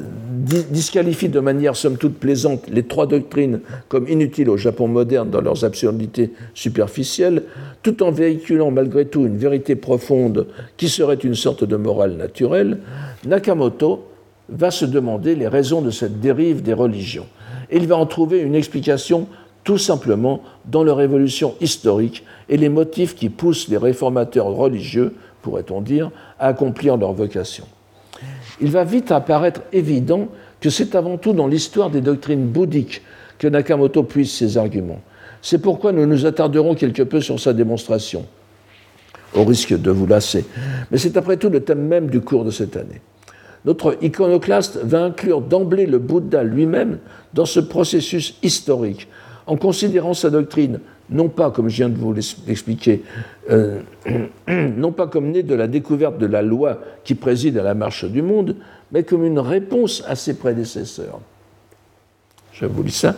disqualifie 0.72 1.30
de 1.30 1.40
manière 1.40 1.76
somme 1.76 1.98
toute 1.98 2.18
plaisante 2.18 2.64
les 2.70 2.82
trois 2.82 3.06
doctrines 3.06 3.60
comme 3.88 4.08
inutiles 4.08 4.50
au 4.50 4.58
Japon 4.58 4.88
moderne 4.88 5.30
dans 5.30 5.42
leurs 5.42 5.64
absurdités 5.64 6.34
superficielles, 6.56 7.44
tout 7.84 8.02
en 8.02 8.10
véhiculant 8.10 8.72
malgré 8.72 9.06
tout 9.06 9.28
une 9.28 9.38
vérité 9.38 9.76
profonde 9.76 10.48
qui 10.76 10.90
serait 10.90 11.16
une 11.16 11.36
sorte 11.36 11.64
de 11.64 11.76
morale 11.76 12.14
naturelle, 12.14 12.80
Nakamoto 13.28 14.06
va 14.50 14.72
se 14.72 14.86
demander 14.86 15.36
les 15.36 15.48
raisons 15.48 15.84
de 15.84 15.92
cette 15.92 16.20
dérive 16.20 16.64
des 16.64 16.74
religions. 16.74 17.28
Il 17.72 17.86
va 17.86 17.96
en 17.96 18.08
trouver 18.08 18.40
une 18.40 18.56
explication 18.56 19.28
tout 19.64 19.78
simplement 19.78 20.42
dans 20.66 20.84
leur 20.84 21.00
évolution 21.00 21.54
historique 21.62 22.24
et 22.50 22.58
les 22.58 22.70
motifs 22.70 23.16
qui 23.16 23.30
poussent 23.30 23.68
les 23.68 23.78
réformateurs 23.78 24.48
religieux 24.48 25.14
pourrait-on 25.46 25.82
dire, 25.82 26.10
à 26.40 26.48
accomplir 26.48 26.98
leur 26.98 27.14
vocation. 27.14 27.66
Il 28.62 28.72
va 28.72 28.84
vite 28.84 29.12
apparaître 29.12 29.62
évident 29.74 30.28
que 30.62 30.70
c'est 30.70 30.96
avant 30.96 31.18
tout 31.18 31.34
dans 31.34 31.48
l'histoire 31.48 31.90
des 31.90 32.02
doctrines 32.02 32.48
bouddhiques 32.48 33.02
que 33.38 33.48
Nakamoto 33.48 34.04
puise 34.04 34.32
ses 34.32 34.58
arguments. 34.58 35.02
C'est 35.42 35.60
pourquoi 35.60 35.92
nous 35.92 36.06
nous 36.06 36.26
attarderons 36.26 36.76
quelque 36.76 37.04
peu 37.04 37.22
sur 37.22 37.40
sa 37.40 37.54
démonstration, 37.54 38.26
au 39.36 39.44
risque 39.44 39.80
de 39.80 39.92
vous 39.92 40.08
lasser. 40.08 40.46
Mais 40.90 40.98
c'est 40.98 41.18
après 41.18 41.38
tout 41.38 41.50
le 41.50 41.60
thème 41.60 41.86
même 41.86 42.10
du 42.10 42.22
cours 42.22 42.46
de 42.46 42.52
cette 42.52 42.78
année. 42.78 43.02
Notre 43.66 43.98
iconoclaste 44.02 44.80
va 44.84 45.04
inclure 45.04 45.42
d'emblée 45.42 45.88
le 45.88 45.98
Bouddha 45.98 46.44
lui-même 46.44 47.00
dans 47.34 47.46
ce 47.46 47.60
processus 47.60 48.38
historique, 48.44 49.08
en 49.48 49.58
considérant 49.58 50.14
sa 50.14 50.30
doctrine 50.30 50.80
non 51.10 51.30
pas, 51.30 51.52
comme 51.52 51.70
je 51.70 51.78
viens 51.78 51.90
de 51.90 51.98
vous 51.98 52.14
l'expliquer, 52.14 53.04
euh, 53.50 53.82
non 54.48 54.92
pas 54.92 55.08
comme 55.08 55.32
né 55.32 55.44
de 55.44 55.56
la 55.56 55.68
découverte 55.68 56.18
de 56.18 56.26
la 56.26 56.42
loi 56.42 56.80
qui 57.04 57.16
préside 57.16 57.58
à 57.58 57.64
la 57.64 57.74
marche 57.74 58.06
du 58.06 58.22
monde, 58.22 58.56
mais 58.92 59.04
comme 59.04 59.24
une 59.24 59.40
réponse 59.40 60.04
à 60.08 60.16
ses 60.16 60.36
prédécesseurs. 60.36 61.20
je 62.52 62.66
vous 62.66 62.84
lis 62.84 62.92
ça, 62.92 63.16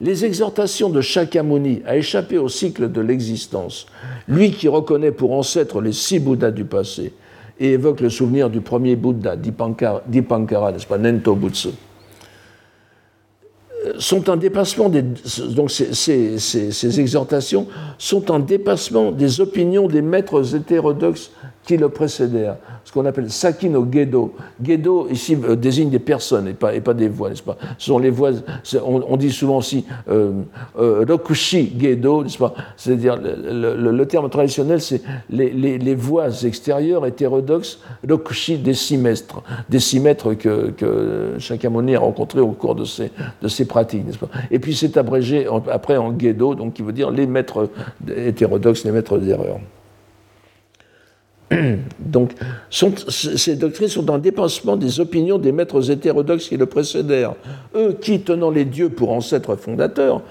les 0.00 0.24
exhortations 0.24 0.90
de 0.90 1.00
Shakyamuni 1.00 1.82
à 1.86 1.96
échapper 1.96 2.38
au 2.38 2.48
cycle 2.48 2.90
de 2.90 3.00
l'existence, 3.00 3.86
lui 4.28 4.50
qui 4.52 4.68
reconnaît 4.68 5.12
pour 5.12 5.32
ancêtre 5.32 5.80
les 5.80 5.92
six 5.92 6.18
Bouddhas 6.20 6.50
du 6.50 6.64
passé 6.64 7.12
et 7.58 7.72
évoque 7.72 8.00
le 8.00 8.10
souvenir 8.10 8.50
du 8.50 8.60
premier 8.60 8.96
Bouddha, 8.96 9.36
Dipankara, 9.36 10.02
Dipankara 10.06 10.72
n'est-ce 10.72 10.86
pas, 10.86 10.98
Nento 10.98 11.34
Butsu, 11.34 11.70
sont 13.98 14.28
un 14.28 14.36
dépassement 14.36 14.88
des, 14.88 15.02
donc 15.02 15.70
ces, 15.70 16.38
ces, 16.38 17.00
exhortations 17.00 17.66
sont 17.98 18.30
un 18.30 18.38
dépassement 18.38 19.12
des 19.12 19.40
opinions 19.40 19.88
des 19.88 20.02
maîtres 20.02 20.54
hétérodoxes 20.54 21.30
qui 21.66 21.76
le 21.76 21.88
précédèrent, 21.88 22.56
ce 22.84 22.92
qu'on 22.92 23.06
appelle 23.06 23.30
Sakino 23.30 23.86
Gedo. 23.90 24.34
Gedo, 24.62 25.08
ici, 25.10 25.36
euh, 25.42 25.56
désigne 25.56 25.88
des 25.88 25.98
personnes 25.98 26.48
et 26.48 26.52
pas, 26.52 26.74
et 26.74 26.80
pas 26.80 26.92
des 26.92 27.08
voix, 27.08 27.30
n'est-ce 27.30 27.42
pas? 27.42 27.56
Ce 27.78 27.86
sont 27.86 27.98
les 27.98 28.10
voix, 28.10 28.32
on, 28.84 29.16
dit 29.16 29.32
souvent 29.32 29.58
aussi 29.58 29.84
euh, 30.08 30.32
euh, 30.78 31.04
Rokushi 31.08 31.74
Gedo, 31.78 32.22
n'est-ce 32.22 32.38
pas? 32.38 32.54
C'est-à-dire, 32.76 33.18
le, 33.18 34.04
terme 34.04 34.28
traditionnel, 34.28 34.80
c'est 34.80 35.00
les, 35.30 35.50
les, 35.50 35.78
les, 35.78 35.94
voix 35.94 36.28
extérieures 36.44 37.06
hétérodoxes, 37.06 37.78
Rokushi 38.08 38.58
décimestres, 38.58 39.42
décimètres 39.70 40.34
que, 40.34 40.70
que 40.76 41.36
Shakyamuni 41.38 41.96
a 41.96 42.00
rencontrés 42.00 42.40
au 42.40 42.48
cours 42.48 42.74
de 42.74 42.84
ses, 42.84 43.10
de 43.40 43.48
ses 43.48 43.64
Et 44.50 44.58
puis 44.58 44.74
c'est 44.74 44.96
abrégé 44.96 45.46
après 45.70 45.96
en 45.96 46.18
Gedo, 46.18 46.54
donc 46.54 46.74
qui 46.74 46.82
veut 46.82 46.92
dire 46.92 47.10
les 47.10 47.26
maîtres 47.26 47.70
hétérodoxes, 48.16 48.84
les 48.84 48.92
maîtres 48.92 49.18
d'erreur. 49.18 49.58
Donc, 51.98 52.32
ces 52.70 53.56
doctrines 53.56 53.88
sont 53.88 54.10
un 54.10 54.18
dépassement 54.18 54.76
des 54.76 55.00
opinions 55.00 55.38
des 55.38 55.52
maîtres 55.52 55.90
hétérodoxes 55.90 56.48
qui 56.48 56.56
le 56.56 56.66
précédèrent. 56.66 57.34
Eux 57.74 57.96
qui, 58.00 58.20
tenant 58.20 58.50
les 58.50 58.64
dieux 58.64 58.88
pour 58.88 59.12
ancêtres 59.12 59.56
fondateurs, 59.56 60.22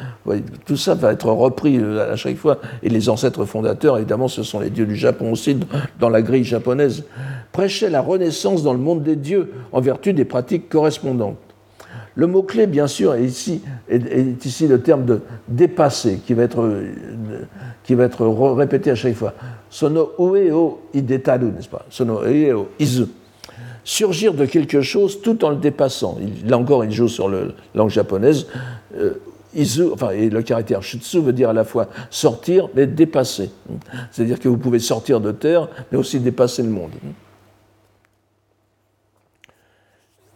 tout 0.65 0.77
ça 0.77 0.95
va 0.95 1.11
être 1.13 1.29
repris 1.29 1.77
euh, 1.77 2.13
à 2.13 2.15
chaque 2.15 2.37
fois, 2.37 2.59
et 2.81 2.89
les 2.89 3.09
ancêtres 3.09 3.45
fondateurs, 3.45 3.97
évidemment, 3.97 4.27
ce 4.27 4.43
sont 4.43 4.59
les 4.59 4.69
dieux 4.69 4.85
du 4.85 4.95
Japon 4.95 5.31
aussi, 5.31 5.57
dans 5.99 6.09
la 6.09 6.21
grille 6.21 6.43
japonaise, 6.43 7.03
prêchaient 7.51 7.89
la 7.89 8.01
renaissance 8.01 8.63
dans 8.63 8.73
le 8.73 8.79
monde 8.79 9.03
des 9.03 9.15
dieux 9.15 9.51
en 9.71 9.81
vertu 9.81 10.13
des 10.13 10.25
pratiques 10.25 10.69
correspondantes. 10.69 11.37
Le 12.15 12.27
mot-clé, 12.27 12.67
bien 12.67 12.87
sûr, 12.87 13.15
est 13.15 13.23
ici, 13.23 13.61
le 13.89 14.77
terme 14.77 15.05
de 15.05 15.21
dépasser, 15.47 16.19
qui 16.25 16.33
va 16.33 16.43
être, 16.43 16.81
qui 17.83 17.95
va 17.95 18.03
être 18.05 18.25
répété 18.55 18.91
à 18.91 18.95
chaque 18.95 19.15
fois. 19.15 19.33
Sono 19.69 20.11
ueo 20.19 20.81
idetaru, 20.93 21.47
n'est-ce 21.47 21.69
pas? 21.69 21.85
Sono 21.89 22.23
ueo 22.23 22.69
izu. 22.79 23.05
Surgir 23.83 24.33
de 24.33 24.45
quelque 24.45 24.81
chose 24.81 25.21
tout 25.21 25.43
en 25.43 25.49
le 25.49 25.55
dépassant. 25.55 26.17
là 26.45 26.57
encore, 26.57 26.85
il 26.85 26.91
joue 26.91 27.07
sur 27.07 27.27
la 27.27 27.39
langue 27.73 27.89
japonaise. 27.89 28.45
Euh, 28.95 29.15
izu, 29.55 29.85
enfin, 29.91 30.11
et 30.11 30.29
le 30.29 30.43
caractère 30.43 30.83
shutsu 30.83 31.19
veut 31.19 31.33
dire 31.33 31.49
à 31.49 31.53
la 31.53 31.63
fois 31.63 31.87
sortir, 32.11 32.69
mais 32.75 32.85
dépasser. 32.85 33.49
C'est-à-dire 34.11 34.39
que 34.39 34.47
vous 34.47 34.57
pouvez 34.57 34.79
sortir 34.79 35.19
de 35.19 35.31
terre, 35.31 35.67
mais 35.91 35.97
aussi 35.97 36.19
dépasser 36.19 36.61
le 36.61 36.69
monde. 36.69 36.91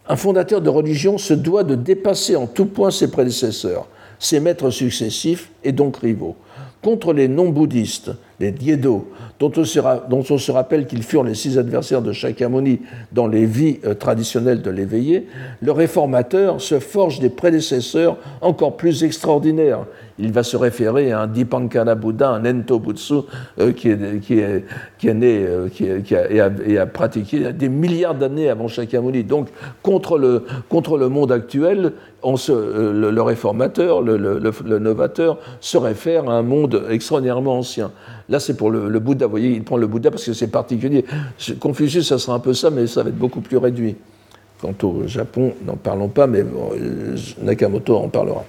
Un 0.08 0.16
fondateur 0.16 0.62
de 0.62 0.70
religion 0.70 1.18
se 1.18 1.34
doit 1.34 1.64
de 1.64 1.74
dépasser 1.74 2.34
en 2.34 2.46
tout 2.46 2.64
point 2.64 2.90
ses 2.90 3.10
prédécesseurs, 3.10 3.88
ses 4.18 4.40
maîtres 4.40 4.70
successifs 4.70 5.50
et 5.64 5.72
donc 5.72 5.98
rivaux. 5.98 6.34
Contre 6.82 7.12
les 7.12 7.28
non-bouddhistes, 7.28 8.12
les 8.40 8.52
Diedo, 8.52 9.08
dont 9.40 9.52
on 9.58 9.64
se, 10.38 10.50
rappelle 10.50 10.86
qu'ils 10.86 11.02
furent 11.02 11.24
les 11.24 11.34
six 11.34 11.58
adversaires 11.58 12.02
de 12.02 12.12
Shakyamuni 12.12 12.80
dans 13.12 13.26
les 13.26 13.44
vies 13.46 13.80
euh, 13.84 13.94
traditionnelles 13.94 14.62
de 14.62 14.70
l'éveillé, 14.70 15.26
le 15.60 15.72
réformateur 15.72 16.60
se 16.60 16.78
forge 16.78 17.18
des 17.18 17.30
prédécesseurs 17.30 18.16
encore 18.40 18.76
plus 18.76 19.04
extraordinaires 19.04 19.86
il 20.18 20.32
va 20.32 20.42
se 20.42 20.56
référer 20.56 21.12
à 21.12 21.20
un 21.20 21.26
Dipankara 21.26 21.94
Buddha, 21.94 22.30
un 22.30 22.44
Ento 22.44 22.78
Butsu, 22.78 23.14
euh, 23.60 23.72
qui, 23.72 23.90
est, 23.90 24.20
qui, 24.20 24.38
est, 24.40 24.64
qui, 24.98 25.08
est, 25.08 25.14
né 25.14 25.44
euh, 25.46 25.68
qui, 25.68 26.14
a, 26.14 26.50
et, 26.66 26.78
a, 26.78 26.86
pratiqué 26.86 27.52
des 27.52 27.68
milliards 27.68 28.14
d'années 28.14 28.48
avant 28.48 28.68
Shakyamuni. 28.68 29.24
Donc, 29.24 29.48
contre 29.82 30.18
le, 30.18 30.44
contre 30.68 30.98
le 30.98 31.08
monde 31.08 31.30
actuel, 31.30 31.92
euh, 32.24 33.10
le, 33.10 33.22
réformateur, 33.22 34.02
le, 34.02 34.16
le, 34.16 34.78
novateur, 34.78 35.38
se 35.60 35.78
réfère 35.78 36.28
à 36.28 36.34
un 36.34 36.42
monde 36.42 36.84
extraordinairement 36.90 37.58
ancien. 37.58 37.92
Là, 38.28 38.40
c'est 38.40 38.56
pour 38.56 38.70
le, 38.70 38.98
Bouddha. 38.98 39.26
Vous 39.26 39.30
voyez, 39.30 39.50
il 39.50 39.62
prend 39.62 39.76
le 39.76 39.86
Bouddha 39.86 40.10
parce 40.10 40.24
que 40.24 40.32
c'est 40.32 40.48
particulier. 40.48 41.04
Confucius, 41.60 42.08
ça 42.08 42.18
sera 42.18 42.36
un 42.36 42.40
peu 42.40 42.54
ça, 42.54 42.70
mais 42.70 42.86
ça 42.86 43.02
va 43.02 43.10
être 43.10 43.18
beaucoup 43.18 43.40
plus 43.40 43.56
réduit. 43.56 43.96
Quant 44.60 44.74
au 44.82 45.06
Japon, 45.06 45.52
n'en 45.64 45.76
parlons 45.76 46.08
pas, 46.08 46.26
mais 46.26 46.44
Nakamoto 47.40 47.96
en 47.96 48.08
parlera. 48.08 48.44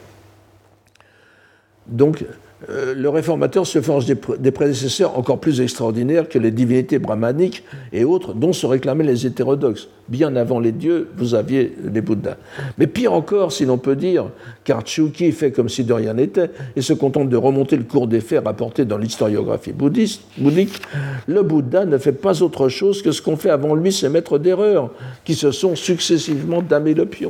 Donc, 1.90 2.24
euh, 2.70 2.94
le 2.94 3.08
réformateur 3.08 3.66
se 3.66 3.82
forge 3.82 4.06
des, 4.06 4.52
prédécesseurs 4.52 5.18
encore 5.18 5.40
plus 5.40 5.62
extraordinaires 5.62 6.28
que 6.28 6.38
les 6.38 6.52
divinités 6.52 7.00
brahmaniques 7.00 7.64
et 7.94 8.04
autres 8.04 8.34
dont 8.34 8.52
se 8.52 8.66
réclamaient 8.66 9.06
les 9.06 9.26
hétérodoxes. 9.26 9.88
Bien 10.10 10.36
avant 10.36 10.60
les 10.60 10.74
dieux, 10.74 11.08
vous 11.16 11.36
aviez 11.36 11.74
les 11.94 12.02
Bouddhas. 12.02 12.36
Mais 12.78 12.88
pire 12.88 13.14
encore, 13.14 13.54
si 13.54 13.66
l'on 13.66 13.78
peut 13.78 13.96
dire, 13.96 14.26
car 14.66 14.86
Chuki 14.86 15.32
fait 15.32 15.52
comme 15.52 15.70
si 15.70 15.86
de 15.86 15.94
rien 15.94 16.16
n'était 16.16 16.50
et 16.76 16.82
se 16.82 16.92
contente 16.92 17.30
de 17.30 17.38
remonter 17.38 17.78
le 17.78 17.84
cours 17.84 18.08
des 18.08 18.20
faits 18.20 18.44
rapportés 18.44 18.84
dans 18.84 18.98
l'historiographie 18.98 19.72
bouddhique, 19.72 20.82
le 21.28 21.44
Bouddha 21.44 21.86
ne 21.86 21.98
fait 21.98 22.12
pas 22.12 22.42
autre 22.42 22.68
chose 22.68 23.02
que 23.02 23.12
ce 23.12 23.22
qu'ont 23.22 23.38
fait 23.38 23.52
avant 23.52 23.74
lui 23.74 23.94
ses 23.94 24.10
maîtres 24.10 24.38
d'erreur, 24.38 24.92
qui 25.24 25.36
se 25.36 25.52
sont 25.52 25.76
successivement 25.76 26.62
damés 26.62 26.94
le 26.94 27.06
pion 27.06 27.30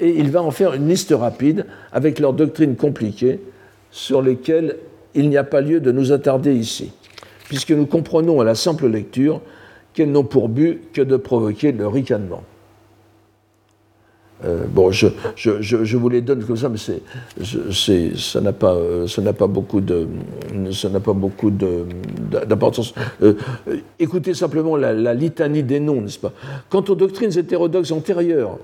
et 0.00 0.10
il 0.10 0.30
va 0.30 0.42
en 0.42 0.50
faire 0.50 0.74
une 0.74 0.88
liste 0.88 1.14
rapide 1.16 1.66
avec 1.92 2.18
leurs 2.18 2.32
doctrines 2.32 2.76
compliquées 2.76 3.40
sur 3.90 4.22
lesquelles 4.22 4.76
il 5.14 5.28
n'y 5.28 5.36
a 5.36 5.44
pas 5.44 5.60
lieu 5.60 5.80
de 5.80 5.92
nous 5.92 6.12
attarder 6.12 6.54
ici, 6.54 6.92
puisque 7.48 7.70
nous 7.70 7.86
comprenons 7.86 8.40
à 8.40 8.44
la 8.44 8.54
simple 8.54 8.88
lecture 8.88 9.40
qu'elles 9.92 10.10
n'ont 10.10 10.24
pour 10.24 10.48
but 10.48 10.92
que 10.92 11.02
de 11.02 11.16
provoquer 11.16 11.72
le 11.72 11.86
ricanement. 11.86 12.42
Euh, 14.44 14.64
bon, 14.68 14.90
je, 14.90 15.06
je, 15.36 15.60
je, 15.60 15.96
vous 15.96 16.08
les 16.08 16.20
donne 16.20 16.44
comme 16.44 16.56
ça, 16.56 16.68
mais 16.68 16.78
c'est, 16.78 18.16
ça 18.16 18.40
n'a 18.40 18.52
pas, 18.52 18.74
euh, 18.74 19.06
ça 19.06 19.22
n'a 19.22 19.32
pas 19.32 19.46
beaucoup 19.46 19.80
de, 19.80 20.06
ça 20.72 20.88
n'a 20.88 21.00
pas 21.00 21.12
beaucoup 21.12 21.50
d'importance. 21.50 22.94
Euh, 23.22 23.34
écoutez 23.98 24.34
simplement 24.34 24.76
la, 24.76 25.14
litanie 25.14 25.62
des 25.62 25.80
noms, 25.80 26.00
n'est-ce 26.00 26.18
pas? 26.18 26.32
Quant 26.68 26.84
aux 26.88 26.94
doctrines 26.94 27.36
hétérodoxes 27.36 27.92
antérieures, 27.92 28.58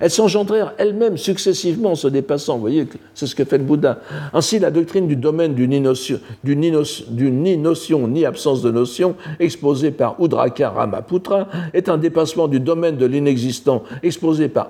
elles 0.00 0.10
s'engendrèrent 0.10 0.74
elles-mêmes 0.76 1.16
successivement 1.16 1.92
en 1.92 1.94
se 1.94 2.08
dépassant. 2.08 2.54
Vous 2.54 2.60
voyez, 2.60 2.86
c'est 3.14 3.26
ce 3.26 3.34
que 3.34 3.44
fait 3.44 3.58
le 3.58 3.64
Bouddha. 3.64 4.00
Ainsi, 4.34 4.58
la 4.58 4.70
doctrine 4.70 5.06
du 5.06 5.16
domaine 5.16 5.54
du 5.54 5.66
ni 5.66 5.80
notion, 5.80 6.20
du 6.44 6.56
ni, 6.56 7.56
notion 7.56 8.08
ni 8.08 8.26
absence 8.26 8.60
de 8.60 8.70
notion, 8.70 9.14
exposée 9.38 9.92
par 9.92 10.16
Udraka 10.20 10.70
Ramaputra, 10.70 11.48
est 11.72 11.88
un 11.88 11.96
dépassement 11.96 12.48
du 12.48 12.60
domaine 12.60 12.96
de 12.96 13.06
l'inexistant, 13.06 13.82
exposé 14.02 14.48
par 14.48 14.68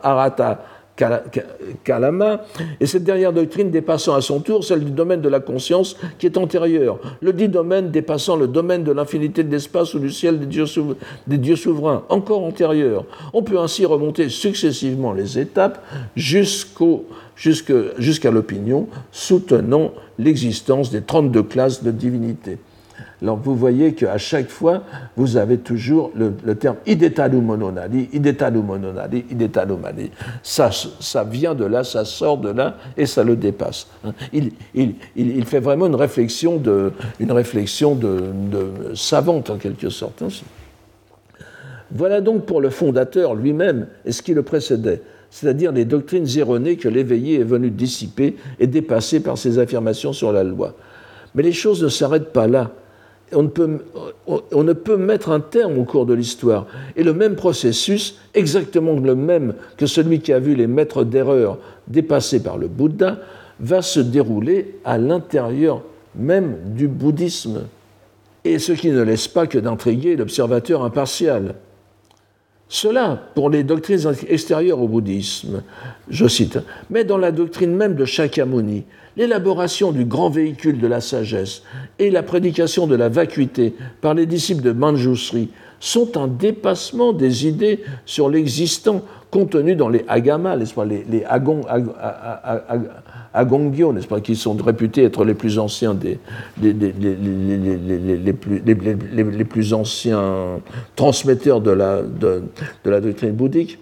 Et 2.81 2.87
cette 2.87 3.05
dernière 3.05 3.33
doctrine 3.33 3.71
dépassant 3.71 4.15
à 4.15 4.21
son 4.21 4.41
tour 4.41 4.65
celle 4.65 4.85
du 4.85 4.91
domaine 4.91 5.21
de 5.21 5.29
la 5.29 5.41
conscience 5.41 5.97
qui 6.19 6.27
est 6.27 6.37
antérieure, 6.37 6.99
le 7.21 7.33
dit 7.33 7.49
domaine 7.49 7.91
dépassant 7.91 8.37
le 8.37 8.47
domaine 8.47 8.85
de 8.85 8.93
l'infinité 8.93 9.43
de 9.43 9.51
l'espace 9.51 9.95
ou 9.95 9.99
du 9.99 10.11
ciel 10.11 10.39
des 10.39 10.47
dieux, 10.47 11.57
souverains, 11.57 12.05
encore 12.09 12.45
antérieur. 12.45 13.05
On 13.33 13.43
peut 13.43 13.59
ainsi 13.59 13.87
remonter 13.87 14.29
successivement 14.29 15.13
les 15.13 15.39
étapes 15.39 15.83
jusqu'à 16.17 18.31
l'opinion 18.31 18.89
soutenant 19.11 19.93
l'existence 20.19 20.91
des 20.91 21.03
32 21.03 21.43
classes 21.45 21.83
de 21.83 21.91
divinité. 21.91 22.59
Alors 23.23 23.37
vous 23.37 23.55
voyez 23.55 23.95
qu'à 23.95 24.17
chaque 24.17 24.49
fois, 24.49 24.83
vous 25.17 25.37
avez 25.37 25.59
toujours 25.59 26.11
le, 26.15 26.55
terme 26.55 26.77
idetaru 26.87 27.41
mononadi, 27.41 28.09
idetaru 28.13 28.63
mononadi, 28.63 29.25
idetaru 29.31 29.77
mani. 29.77 30.11
Ça, 30.43 30.71
ça 31.01 31.25
vient 31.25 31.55
de 31.55 31.65
là, 31.65 31.85
ça 31.85 32.05
sort 32.05 32.39
de 32.39 32.51
là 32.51 32.77
et 32.97 33.07
ça 33.07 33.23
le 33.23 33.37
dépasse. 33.37 33.89
Il, 34.33 34.53
il, 34.75 34.95
il 35.17 35.45
fait 35.45 35.61
vraiment 35.61 35.87
une 35.87 35.97
réflexion, 35.97 36.57
de, 36.57 36.93
une 37.19 37.33
réflexion 37.33 37.95
de 37.95 38.33
savante 38.95 39.51
en 39.51 39.57
quelque 39.57 39.91
sorte. 39.91 40.23
Hein. 40.23 40.29
Voilà 41.93 42.21
donc 42.21 42.47
pour 42.47 42.61
le 42.61 42.71
fondateur 42.71 43.35
lui-même 43.35 43.89
et 44.05 44.13
ce 44.13 44.23
qui 44.23 44.33
le 44.33 44.43
précédait, 44.43 45.03
c'est-à-dire 45.31 45.73
les 45.73 45.85
doctrines 45.85 46.27
erronées 46.37 46.77
que 46.77 46.89
l'éveillé 46.89 47.41
est 47.41 47.45
venu 47.45 47.71
dissiper 47.71 48.37
et 48.61 48.67
dépasser 48.67 49.21
par 49.21 49.37
ses 49.37 49.59
affirmations 49.59 50.13
sur 50.13 50.33
la 50.33 50.45
loi. 50.45 50.75
Mais 51.35 51.43
les 51.43 51.53
choses 51.53 51.83
ne 51.83 51.89
s'arrêtent 51.89 52.33
pas 52.33 52.47
là 52.47 52.71
on 53.33 53.43
ne, 53.43 54.73
peut, 54.73 54.97
mettre 54.97 55.31
un 55.31 55.41
terme 55.41 55.79
au 55.79 55.85
cours 55.85 56.07
de 56.07 56.15
l'histoire. 56.15 56.67
Et 56.97 57.03
le 57.03 57.13
même 57.13 57.37
processus, 57.37 58.19
exactement 58.35 58.99
le 58.99 59.15
même 59.15 59.55
que 59.77 59.87
celui 59.87 60.21
qui 60.21 60.33
a 60.33 60.39
vu 60.39 60.55
les 60.55 60.67
maîtres 60.67 61.05
d'erreur 61.05 61.59
dépassés 61.89 62.43
par 62.43 62.59
le 62.59 62.69
Bouddha, 62.69 63.19
va 63.61 63.83
se 63.83 64.01
dérouler 64.01 64.77
à 64.85 64.99
l'intérieur 64.99 65.83
même 66.15 66.57
du 66.75 66.89
bouddhisme. 66.89 67.67
Et 68.45 68.59
ce 68.59 68.73
qui 68.73 68.91
ne 68.91 69.03
laisse 69.03 69.29
pas 69.29 69.47
que 69.47 69.59
d'intriguer 69.59 70.17
l'observateur 70.17 70.83
impartial. 70.83 71.55
Cela, 72.69 73.21
pour 73.35 73.51
les 73.51 73.65
doctrines 73.65 74.15
extérieures 74.29 74.81
au 74.81 74.89
bouddhisme, 74.89 75.63
je 76.09 76.27
cite, 76.27 76.59
mais 76.89 77.05
dans 77.05 77.19
la 77.19 77.33
doctrine 77.33 77.75
même 77.75 77.97
de 77.97 78.05
Shakyamuni, 78.05 78.85
l'élaboration 79.21 79.93
du 79.93 80.07
grand 80.07 80.31
véhicule 80.31 80.81
de 80.81 80.87
la 80.87 81.03
sagesse 81.03 81.63
et 81.99 82.11
la 82.11 82.23
prédication 82.23 82.87
de 82.87 82.97
la 82.97 83.11
vacuité 83.11 83.75
par 84.01 84.15
les 84.15 84.25
disciples 84.25 84.63
de 84.63 84.73
Manjusri 84.73 85.51
sont 85.79 86.17
un 86.17 86.27
dépassement 86.27 87.13
des 87.13 87.47
idées 87.47 87.81
sur 88.07 88.31
l'existant 88.31 89.03
contenu 89.31 89.77
dans 89.77 89.91
les 89.91 90.07
agamas, 90.09 90.57
les, 90.57 90.65
les 91.11 91.23
agongyo, 93.35 93.93
n'est-ce 93.93 94.07
pas, 94.07 94.23
qui 94.23 94.37
sont 94.37 94.55
réputés 94.55 95.05
être 95.05 95.27
les 95.27 95.35
plus 95.35 95.59
anciens 95.59 95.93
des, 95.93 96.19
les, 96.63 96.73
les, 96.73 96.95
plus, 99.45 99.75
anciens 99.75 100.61
transmetteurs 100.97 101.61
de 101.61 101.73
la, 101.73 102.01
de 102.03 102.43
la 102.87 103.03
doctrine 103.03 103.33
bouddhique 103.33 103.79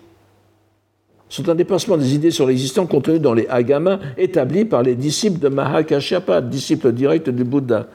sont 1.28 1.48
un 1.48 1.54
dépassement 1.54 1.96
des 1.96 2.14
idées 2.14 2.30
sur 2.30 2.46
l'existant 2.46 2.86
contenu 2.86 3.18
dans 3.18 3.34
les 3.34 3.46
agamas 3.48 3.98
établis 4.16 4.64
par 4.64 4.82
les 4.82 4.94
disciples 4.94 5.38
de 5.38 5.48
Mahakashyapa, 5.48 6.40
disciples 6.40 6.92
directs 6.92 7.30
du 7.30 7.44
Bouddha 7.44 7.86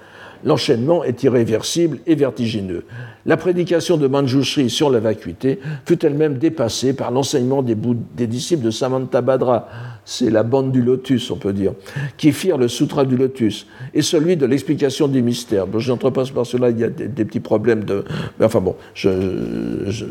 l'enchaînement 0.44 1.04
est 1.04 1.24
irréversible 1.24 2.00
et 2.06 2.16
vertigineux. 2.16 2.84
La 3.26 3.38
prédication 3.38 3.98
de 3.98 4.08
Manjushri 4.08 4.70
sur 4.70 4.90
la 4.90 5.00
vacuité 5.00 5.60
fut 5.86 6.06
elle-même 6.06 6.38
dépassée 6.38 6.94
par 6.94 7.12
l'enseignement 7.12 7.64
des, 7.64 7.76
des, 8.16 8.28
disciples 8.28 8.64
de 8.64 8.72
Samantabhadra, 8.72 9.68
c'est 10.06 10.30
la 10.30 10.44
bande 10.44 10.72
du 10.72 10.82
lotus, 10.82 11.32
on 11.32 11.38
peut 11.38 11.54
dire, 11.54 11.74
qui 12.18 12.32
firent 12.32 12.58
le 12.58 12.68
sutra 12.68 13.06
du 13.06 13.16
lotus, 13.16 13.68
et 13.94 14.02
celui 14.02 14.36
de 14.36 14.46
l'explication 14.46 15.08
du 15.08 15.22
mystère. 15.22 15.68
Bon, 15.68 15.80
je 15.80 15.92
n'entre 15.92 16.10
pas 16.10 16.24
par 16.34 16.46
cela, 16.46 16.70
il 16.70 16.80
y 16.80 16.84
a 16.84 16.90
des, 16.90 17.26
petits 17.26 17.40
problèmes 17.40 17.84
de. 17.84 18.04
Enfin 18.42 18.62
bon, 18.62 18.76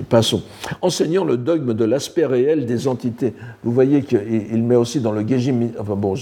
passons. 0.08 0.42
Enseignant 0.80 1.24
le 1.24 1.36
dogme 1.36 1.74
de 1.74 1.84
l'aspect 1.84 2.26
réel 2.26 2.66
des 2.66 2.88
entités. 2.88 3.34
Vous 3.62 3.72
voyez 3.72 4.02
qu'il 4.02 4.62
met 4.62 4.76
aussi 4.76 5.00
dans 5.00 5.12
le 5.12 5.26
Gejim. 5.26 5.68
Enfin 5.78 5.94
bon, 5.94 6.14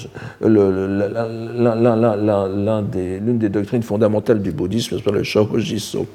l'une 0.43 1.31
des, 2.91 3.21
des 3.21 3.49
doctrines 3.49 3.83
fondamentales 3.83 4.43
du 4.43 4.53
bouddhisme, 4.53 4.99
c'est 5.03 5.13
le 5.13 5.23
Shohojiso. 5.23 6.07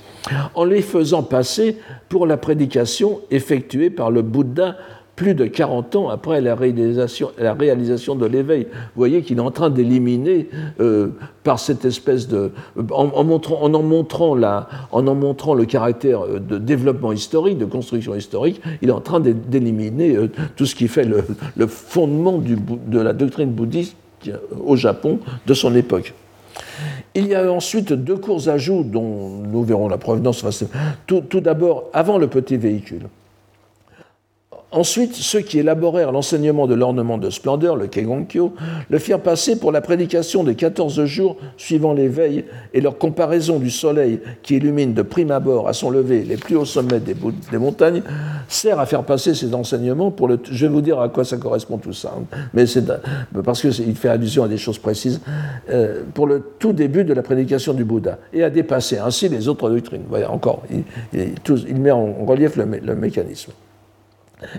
En 0.54 0.66
les 0.66 0.82
faisant 0.82 1.24
passer 1.24 1.78
pour 2.10 2.28
la 2.28 2.38
prédication 2.38 3.22
effectuée 3.32 3.90
par 3.90 4.12
le 4.12 4.22
Bouddha 4.22 4.76
plus 5.16 5.34
de 5.34 5.46
40 5.46 5.96
ans 5.96 6.10
après 6.10 6.42
la 6.42 6.56
réalisation, 6.56 7.32
de 8.16 8.26
l'éveil. 8.26 8.64
Vous 8.64 8.98
voyez 8.98 9.22
qu'il 9.22 9.38
est 9.38 9.42
en 9.42 9.52
train 9.52 9.70
d'éliminer 9.70 10.50
euh, 10.80 11.10
par 11.44 11.60
cette 11.60 11.86
espèce 11.86 12.28
de... 12.28 12.52
En, 12.92 13.24
montrant, 13.24 13.62
en, 13.64 13.74
en, 13.74 13.82
montrant 13.82 14.36
la, 14.36 14.68
en 14.92 15.08
en 15.08 15.16
montrant 15.16 15.54
le 15.54 15.66
caractère 15.66 16.26
euh, 16.26 16.40
de 16.40 16.58
développement 16.58 17.12
historique, 17.12 17.58
de 17.58 17.66
construction 17.66 18.16
historique, 18.16 18.62
il 18.82 18.90
est 18.90 18.94
en 18.94 19.02
train 19.02 19.20
d'éliminer 19.20 20.16
euh, 20.16 20.30
tout 20.56 20.66
ce 20.66 20.76
qui 20.76 20.88
fait 20.88 21.06
le, 21.06 21.68
fondement 21.68 22.40
de 22.40 23.00
la 23.00 23.14
doctrine 23.14 23.52
bouddhiste 23.52 23.96
au 24.66 24.76
Japon 24.76 25.20
de 25.46 25.54
son 25.54 25.76
époque. 25.76 26.14
Il 27.14 27.28
y 27.28 27.36
a 27.36 27.52
ensuite 27.52 27.94
deux 27.94 28.18
courts 28.18 28.50
ajouts 28.50 28.84
dont 28.84 29.30
nous 29.30 29.64
verrons 29.64 29.88
la 29.88 29.98
provenance. 29.98 30.44
tout 31.08 31.40
d'abord, 31.40 31.86
avant 31.94 32.18
le 32.18 32.28
petit 32.28 32.58
véhicule. 32.58 33.08
Ensuite, 34.76 35.16
ceux 35.16 35.40
qui 35.40 35.60
élaborèrent 35.60 36.12
l'enseignement 36.12 36.68
de 36.68 36.76
l'ornement 36.76 37.18
de 37.18 37.30
splendeur, 37.30 37.78
le 37.78 37.88
Kegonkyo, 37.88 38.52
le 38.90 39.00
firent 39.00 39.22
passer 39.22 39.58
pour 39.58 39.72
la 39.72 39.80
prédication 39.80 40.44
des 40.44 40.56
14 40.56 41.06
jours 41.06 41.38
suivant 41.56 41.94
l'éveil 41.94 42.44
et 42.74 42.82
leur 42.82 42.98
comparaison 42.98 43.58
du 43.58 43.70
soleil 43.70 44.20
qui 44.44 44.58
illumine 44.58 44.94
de 44.94 45.02
prime 45.02 45.32
abord 45.32 45.70
à 45.70 45.74
son 45.74 45.90
lever 45.90 46.26
les 46.26 46.36
plus 46.36 46.58
hauts 46.58 46.66
sommets 46.66 47.00
des, 47.00 47.16
montagnes 47.58 48.02
sert 48.50 48.78
à 48.78 48.86
faire 48.86 49.04
passer 49.04 49.34
ces 49.34 49.54
enseignements 49.56 50.12
pour 50.12 50.28
le. 50.28 50.40
Je 50.44 50.66
vais 50.66 50.74
vous 50.74 50.82
dire 50.82 51.00
à 51.00 51.08
quoi 51.08 51.24
ça 51.24 51.38
correspond 51.38 51.78
tout 51.78 51.94
ça, 51.94 52.14
hein. 52.18 52.38
mais 52.54 52.68
c'est 52.68 52.84
parce 53.46 53.62
qu'il 53.62 53.96
fait 53.96 54.10
allusion 54.10 54.44
à 54.44 54.50
des 54.50 54.58
choses 54.58 54.78
précises 54.78 55.22
euh, 55.70 56.02
pour 56.14 56.28
le 56.28 56.44
tout 56.60 56.74
début 56.74 57.06
de 57.06 57.14
la 57.14 57.22
prédication 57.22 57.74
du 57.74 57.86
Bouddha 57.86 58.20
et 58.34 58.44
à 58.44 58.50
dépasser 58.50 58.98
ainsi 58.98 59.30
les 59.30 59.48
autres 59.48 59.70
doctrines. 59.70 60.04
Voyez 60.10 60.26
encore, 60.26 60.64
il, 61.14 61.80
met 61.80 61.92
en 61.92 62.26
relief 62.26 62.58
le 62.58 62.96
mécanisme. 62.96 63.54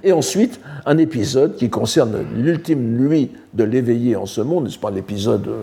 Et 0.02 0.12
ensuite, 0.12 0.60
un 0.84 0.98
épisode 0.98 1.56
qui 1.56 1.70
concerne 1.70 2.24
l'ultime 2.36 2.96
nuit 2.96 3.30
de 3.54 3.64
l'éveillé 3.64 4.16
en 4.16 4.26
ce 4.26 4.40
monde, 4.40 4.64
n'est-ce 4.64 4.78
pas 4.78 4.90
l'épisode 4.90 5.48
euh, 5.48 5.62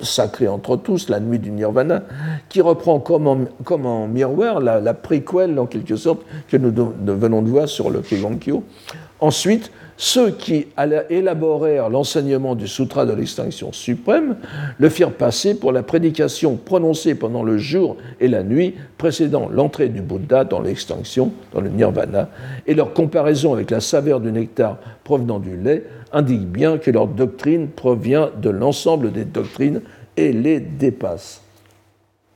sacré 0.00 0.48
entre 0.48 0.76
tous, 0.76 1.08
la 1.08 1.20
nuit 1.20 1.38
du 1.38 1.50
nirvana, 1.50 2.02
qui 2.48 2.60
reprend 2.60 3.00
comme 3.00 3.26
en, 3.86 4.06
miroir 4.06 4.60
la, 4.60 4.94
préquelle, 4.94 5.58
en 5.58 5.66
quelque 5.66 5.96
sorte, 5.96 6.22
que 6.48 6.56
nous, 6.56 6.72
venons 7.14 7.42
de 7.42 7.48
voir 7.48 7.68
sur 7.68 7.90
le 7.90 8.00
Kegonkyo. 8.00 8.62
Ensuite, 9.20 9.70
ceux 9.96 10.30
qui 10.30 10.66
élaborèrent 11.08 11.88
l'enseignement 11.88 12.54
du 12.54 12.68
Sutra 12.68 13.06
de 13.06 13.12
l'extinction 13.12 13.72
suprême 13.72 14.36
le 14.78 14.88
firent 14.88 15.12
passer 15.12 15.54
pour 15.54 15.72
la 15.72 15.82
prédication 15.82 16.56
prononcée 16.56 17.14
pendant 17.14 17.42
le 17.42 17.56
jour 17.56 17.96
et 18.20 18.28
la 18.28 18.42
nuit 18.42 18.74
précédant 18.98 19.48
l'entrée 19.48 19.88
du 19.88 20.02
Bouddha 20.02 20.44
dans 20.44 20.60
l'extinction, 20.60 21.32
dans 21.54 21.60
le 21.60 21.70
nirvana, 21.70 22.28
et 22.66 22.74
leur 22.74 22.92
comparaison 22.92 23.54
avec 23.54 23.70
la 23.70 23.80
saveur 23.80 24.20
du 24.20 24.32
nectar 24.32 24.78
provenant 25.04 25.38
du 25.38 25.56
lait 25.56 25.84
indique 26.12 26.46
bien 26.46 26.78
que 26.78 26.90
leur 26.90 27.06
doctrine 27.06 27.68
provient 27.68 28.30
de 28.40 28.50
l'ensemble 28.50 29.12
des 29.12 29.24
doctrines 29.24 29.80
et 30.16 30.32
les 30.32 30.60
dépasse. 30.60 31.42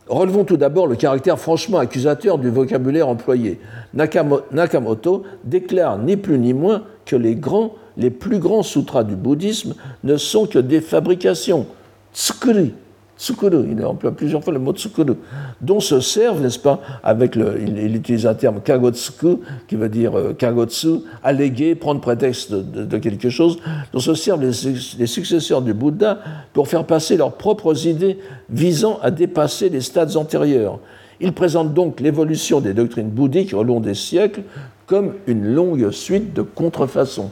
Relevons 0.09 0.43
tout 0.43 0.57
d'abord 0.57 0.89
le 0.89 0.97
caractère 0.97 1.39
franchement 1.39 1.79
accusateur 1.79 2.39
du 2.39 2.51
vocabulaire 2.51 3.07
employé. 3.07 3.61
Nakamoto 3.95 5.23
déclare 5.45 5.99
ni 5.99 6.17
plus 6.17 6.37
ni 6.37 6.53
moins 6.53 6.83
que 7.11 7.17
les 7.17 7.35
grands, 7.35 7.75
les 7.97 8.11
plus 8.11 8.39
grands 8.39 8.63
sutras 8.63 9.03
du 9.03 9.17
bouddhisme 9.17 9.75
ne 10.05 10.17
sont 10.17 10.47
que 10.47 10.61
des 10.61 10.81
fabrications, 10.81 11.67
tsukuri, 12.15 12.73
tsukuru, 13.19 13.67
il 13.69 13.85
emploie 13.85 14.13
plusieurs 14.13 14.45
fois 14.45 14.53
le 14.53 14.61
mot 14.61 14.73
tsukuru, 14.73 15.15
dont 15.61 15.81
se 15.81 15.99
servent, 15.99 16.41
n'est-ce 16.41 16.61
pas, 16.61 16.81
avec 17.03 17.35
le, 17.35 17.61
il, 17.61 17.97
utilise 17.97 18.27
un 18.29 18.35
terme 18.35 18.61
kagotsuku, 18.61 19.41
qui 19.67 19.75
veut 19.75 19.89
dire 19.89 20.17
euh, 20.17 20.35
kagotsu, 20.35 21.01
alléguer, 21.25 21.75
prendre 21.75 22.01
prétexte 22.01 22.53
de, 22.53 22.99
quelque 22.99 23.29
chose, 23.29 23.59
dont 23.93 23.99
se 23.99 24.15
servent 24.15 24.43
les, 24.43 24.73
les, 24.97 25.07
successeurs 25.09 25.63
du 25.63 25.75
Bouddha 25.75 26.21
pour 26.53 26.69
faire 26.69 26.85
passer 26.85 27.17
leurs 27.17 27.33
propres 27.33 27.89
idées 27.89 28.19
visant 28.51 29.01
à 29.03 29.11
dépasser 29.11 29.69
les 29.69 29.81
stades 29.81 30.17
antérieurs. 30.17 30.79
Il 31.19 31.33
présente 31.33 31.75
donc 31.75 31.99
l'évolution 32.01 32.61
des 32.61 32.73
doctrines 32.73 33.11
bouddhiques 33.11 33.53
au 33.53 33.63
long 33.63 33.81
des 33.81 33.95
siècles 33.95 34.43
comme 34.91 35.15
une 35.29 35.55
longue 35.55 35.93
suite 35.93 36.35
de 36.35 36.43
contrefaçons. 36.43 37.31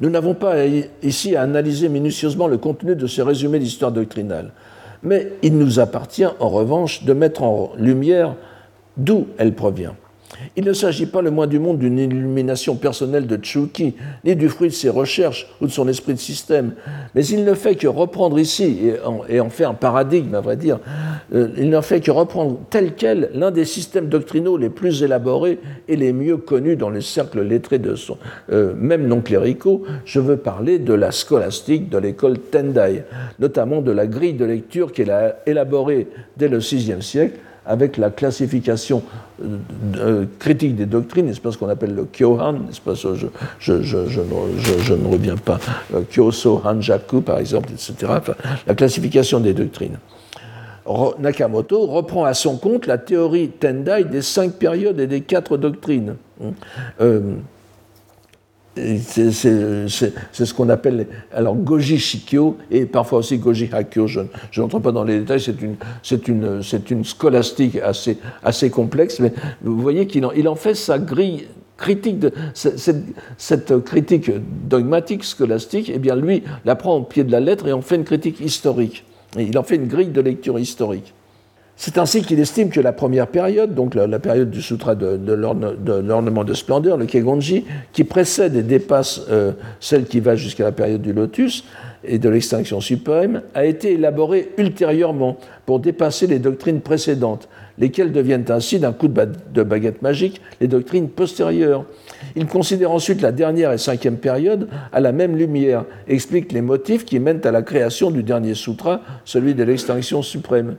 Nous 0.00 0.10
n'avons 0.10 0.34
pas 0.34 0.66
ici 1.00 1.36
à 1.36 1.42
analyser 1.42 1.88
minutieusement 1.88 2.48
le 2.48 2.58
contenu 2.58 2.96
de 2.96 3.06
ce 3.06 3.22
résumé 3.22 3.60
d'histoire 3.60 3.92
doctrinale, 3.92 4.50
mais 5.04 5.34
il 5.44 5.56
nous 5.56 5.78
appartient 5.78 6.26
en 6.40 6.48
revanche 6.48 7.04
de 7.04 7.12
mettre 7.12 7.44
en 7.44 7.70
lumière 7.78 8.34
d'où 8.96 9.28
elle 9.38 9.54
provient. 9.54 9.94
Il 10.56 10.64
ne 10.64 10.72
s'agit 10.72 11.06
pas 11.06 11.22
le 11.22 11.30
moins 11.30 11.46
du 11.46 11.58
monde 11.58 11.78
d'une 11.78 11.98
illumination 11.98 12.76
personnelle 12.76 13.26
de 13.26 13.36
Tchuki, 13.36 13.94
ni 14.24 14.36
du 14.36 14.48
fruit 14.48 14.68
de 14.68 14.74
ses 14.74 14.88
recherches 14.88 15.48
ou 15.60 15.66
de 15.66 15.70
son 15.70 15.88
esprit 15.88 16.14
de 16.14 16.18
système, 16.18 16.74
mais 17.14 17.26
il 17.26 17.44
ne 17.44 17.54
fait 17.54 17.74
que 17.74 17.86
reprendre 17.86 18.38
ici, 18.38 18.90
et 19.28 19.40
en, 19.40 19.50
fait 19.50 19.64
un 19.64 19.74
paradigme 19.74 20.34
à 20.34 20.40
vrai 20.40 20.56
dire, 20.56 20.78
euh, 21.34 21.48
il 21.56 21.70
ne 21.70 21.80
fait 21.80 22.00
que 22.00 22.10
reprendre 22.10 22.58
tel 22.70 22.94
quel 22.94 23.30
l'un 23.34 23.50
des 23.50 23.64
systèmes 23.64 24.08
doctrinaux 24.08 24.56
les 24.56 24.70
plus 24.70 25.02
élaborés 25.02 25.58
et 25.88 25.96
les 25.96 26.12
mieux 26.12 26.36
connus 26.36 26.76
dans 26.76 26.90
les 26.90 27.00
cercles 27.00 27.42
lettrés 27.42 27.78
de 27.78 27.94
son, 27.94 28.18
euh, 28.52 28.74
même 28.76 29.06
non 29.06 29.20
cléricaux. 29.20 29.82
Je 30.04 30.20
veux 30.20 30.36
parler 30.36 30.78
de 30.78 30.94
la 30.94 31.12
scolastique 31.12 31.88
de 31.88 31.98
l'école 31.98 32.38
Tendai, 32.38 33.04
notamment 33.38 33.80
de 33.80 33.92
la 33.92 34.06
grille 34.06 34.34
de 34.34 34.44
lecture 34.44 34.92
qu'elle 34.92 35.10
a 35.10 35.36
élaborée 35.46 36.08
dès 36.36 36.48
le 36.48 36.58
VIe 36.58 37.02
siècle 37.02 37.38
avec 37.66 37.96
la 37.96 38.10
classification 38.10 39.02
euh, 39.42 39.58
euh, 39.98 40.24
critique 40.38 40.76
des 40.76 40.86
doctrines, 40.86 41.32
c'est 41.32 41.50
ce 41.50 41.58
qu'on 41.58 41.68
appelle 41.68 41.94
le 41.94 42.04
Kyohan, 42.04 42.52
n'est-ce 42.52 42.80
je, 43.58 44.92
ne 44.94 45.06
reviens 45.08 45.36
pas, 45.36 45.58
euh, 45.94 46.02
Kyoso 46.10 46.62
Hanjaku 46.64 47.20
par 47.20 47.38
exemple, 47.38 47.70
etc. 47.72 48.12
la 48.66 48.74
classification 48.74 49.40
des 49.40 49.52
doctrines. 49.54 49.98
Nakamoto 51.18 51.86
reprend 51.86 52.24
à 52.24 52.34
son 52.34 52.58
compte 52.58 52.86
la 52.86 52.96
théorie 52.96 53.48
Tendai 53.48 54.04
des 54.04 54.22
cinq 54.22 54.52
périodes 54.52 55.00
et 55.00 55.08
des 55.08 55.22
quatre 55.22 55.56
doctrines. 55.56 56.14
C'est 58.76 59.30
ce 59.32 60.54
qu'on 60.54 60.68
appelle 60.68 61.06
alors 61.32 61.56
Goji 61.56 61.98
Shikyo 61.98 62.58
et 62.70 62.84
parfois 62.84 63.20
aussi 63.20 63.38
Goji 63.38 63.70
Hakyo. 63.72 64.06
Je, 64.06 64.20
n'entre 64.58 64.80
pas 64.80 64.92
dans 64.92 65.04
les 65.04 65.20
détails, 65.20 65.40
c'est 65.40 65.62
une, 65.62 65.76
une, 66.28 66.62
une 66.90 67.04
scolastique 67.04 67.76
assez, 67.76 68.18
assez 68.44 68.68
complexe, 68.68 69.18
mais 69.20 69.32
vous 69.62 69.80
voyez 69.80 70.06
qu'il 70.06 70.26
en, 70.26 70.32
il 70.32 70.46
en 70.46 70.56
fait 70.56 70.74
sa 70.74 70.98
grille 70.98 71.46
critique 71.78 72.18
de 72.18 72.32
cette, 72.54 73.02
cette, 73.38 73.84
critique 73.84 74.30
dogmatique 74.68 75.24
scolastique, 75.24 75.90
eh 75.94 75.98
bien 75.98 76.16
lui 76.16 76.42
la 76.64 76.76
prend 76.76 76.96
au 76.96 77.02
pied 77.02 77.24
de 77.24 77.32
la 77.32 77.40
lettre 77.40 77.66
et 77.68 77.72
en 77.72 77.82
fait 77.82 77.96
une 77.96 78.04
critique 78.04 78.40
historique. 78.40 79.04
Il 79.38 79.56
en 79.58 79.62
fait 79.62 79.76
une 79.76 79.88
grille 79.88 80.08
de 80.08 80.20
lecture 80.20 80.58
historique. 80.58 81.14
C'est 81.78 81.98
ainsi 81.98 82.22
qu'il 82.22 82.40
estime 82.40 82.70
que 82.70 82.80
la 82.80 82.94
première 82.94 83.26
période, 83.26 83.74
donc 83.74 83.94
la, 83.94 84.18
période 84.18 84.50
du 84.50 84.62
sutra 84.62 84.94
de, 84.94 85.18
de 85.18 85.32
l'ornement 85.34 86.42
de 86.42 86.54
splendeur, 86.54 86.96
le 86.96 87.04
Kegonji, 87.04 87.66
qui 87.92 88.04
précède 88.04 88.56
et 88.56 88.62
dépasse 88.62 89.20
euh, 89.28 89.52
celle 89.78 90.06
qui 90.06 90.20
va 90.20 90.36
jusqu'à 90.36 90.64
la 90.64 90.72
période 90.72 91.02
du 91.02 91.12
lotus 91.12 91.64
et 92.02 92.18
de 92.18 92.30
l'extinction 92.30 92.80
suprême, 92.80 93.42
a 93.52 93.66
été 93.66 93.92
élaborée 93.92 94.52
ultérieurement 94.56 95.36
pour 95.66 95.78
dépasser 95.80 96.26
les 96.26 96.38
doctrines 96.38 96.80
précédentes, 96.80 97.46
lesquelles 97.78 98.12
deviennent 98.12 98.46
ainsi, 98.48 98.78
d'un 98.78 98.92
coup 98.92 99.08
de 99.08 99.62
baguette 99.62 100.00
magique, 100.00 100.40
les 100.62 100.68
doctrines 100.68 101.10
postérieures. 101.10 101.84
Il 102.36 102.46
considère 102.46 102.90
ensuite 102.90 103.20
la 103.20 103.32
dernière 103.32 103.72
et 103.72 103.78
cinquième 103.78 104.16
période 104.16 104.68
à 104.92 105.00
la 105.00 105.12
même 105.12 105.36
lumière, 105.36 105.84
explique 106.08 106.52
les 106.52 106.62
motifs 106.62 107.04
qui 107.04 107.18
mènent 107.18 107.46
à 107.46 107.50
la 107.50 107.60
création 107.60 108.10
du 108.10 108.22
dernier 108.22 108.54
sutra, 108.54 109.02
celui 109.26 109.54
de 109.54 109.62
l'extinction 109.62 110.22
suprême 110.22 110.76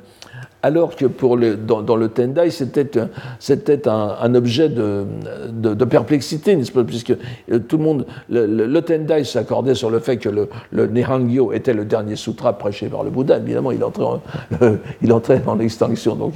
alors 0.63 0.95
que 0.95 1.05
pour 1.05 1.37
dans, 1.37 1.95
le 1.95 2.09
Tendai, 2.09 2.49
c'était 2.49 3.87
un, 3.87 4.15
un, 4.21 4.35
objet 4.35 4.69
de, 4.69 5.05
perplexité, 5.85 6.57
Puisque 6.85 7.11
euh, 7.51 7.59
tout 7.59 7.77
le 7.77 7.83
monde, 7.83 8.05
le, 8.29 8.79
Tendai 8.81 9.23
s'accordait 9.23 9.75
sur 9.75 9.89
le 9.89 9.99
fait 9.99 10.17
que 10.17 10.29
le, 10.29 10.49
le, 10.71 10.87
Nihangyo 10.87 11.53
était 11.53 11.73
le 11.73 11.85
dernier 11.85 12.15
sutra 12.15 12.57
prêché 12.57 12.87
par 12.87 13.03
le 13.03 13.09
Bouddha. 13.09 13.37
Évidemment, 13.37 13.71
il 13.71 13.83
entrait 13.83 14.03
en, 14.03 14.21
il 15.01 15.13
entrait 15.13 15.41
en 15.45 15.59
extinction. 15.59 16.15
Donc, 16.15 16.33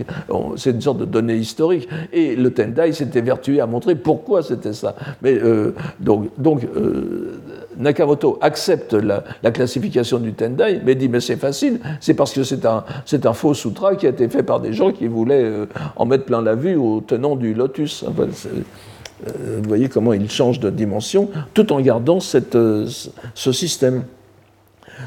c'est 0.55 0.71
une 0.71 0.81
sorte 0.81 0.99
de 0.99 1.05
donnée 1.05 1.37
historique. 1.37 1.89
Et 2.13 2.35
le 2.35 2.51
Tendai 2.51 2.93
s'était 2.93 3.21
vertué 3.21 3.59
à 3.59 3.65
montrer 3.65 3.95
pourquoi 3.95 4.43
c'était 4.43 4.73
ça. 4.73 4.95
Mais 5.21 5.33
euh, 5.33 5.73
donc, 5.99 6.29
donc 6.37 6.63
euh, 6.75 7.39
Nakamoto 7.77 8.37
accepte 8.41 8.93
la, 8.93 9.23
classification 9.51 10.19
du 10.19 10.33
Tendai, 10.33 10.81
mais 10.85 10.95
dit 10.95 11.09
mais 11.09 11.19
c'est 11.19 11.35
facile, 11.35 11.79
c'est 11.99 12.13
parce 12.13 12.33
que 12.33 12.43
c'est 12.43 12.65
un, 12.65 12.83
un 13.23 13.33
faux 13.33 13.53
sutra 13.53 13.95
qui 13.95 14.07
a 14.07 14.10
été 14.11 14.29
fait 14.29 14.43
par 14.43 14.59
des 14.59 14.73
gens 14.73 14.91
qui 14.91 15.07
voulaient 15.07 15.43
euh, 15.43 15.65
en 15.95 16.05
mettre 16.05 16.25
plein 16.25 16.41
la 16.41 16.55
vue 16.55 16.75
au 16.75 17.01
tenant 17.01 17.35
du 17.35 17.53
lotus. 17.53 18.03
Euh, 18.03 19.59
vous 19.61 19.67
voyez 19.67 19.89
comment 19.89 20.13
il 20.13 20.29
change 20.29 20.59
de 20.59 20.69
dimension 20.69 21.29
tout 21.53 21.71
en 21.73 21.81
gardant 21.81 22.19
euh, 22.55 22.87
ce 23.33 23.51
système. 23.51 24.03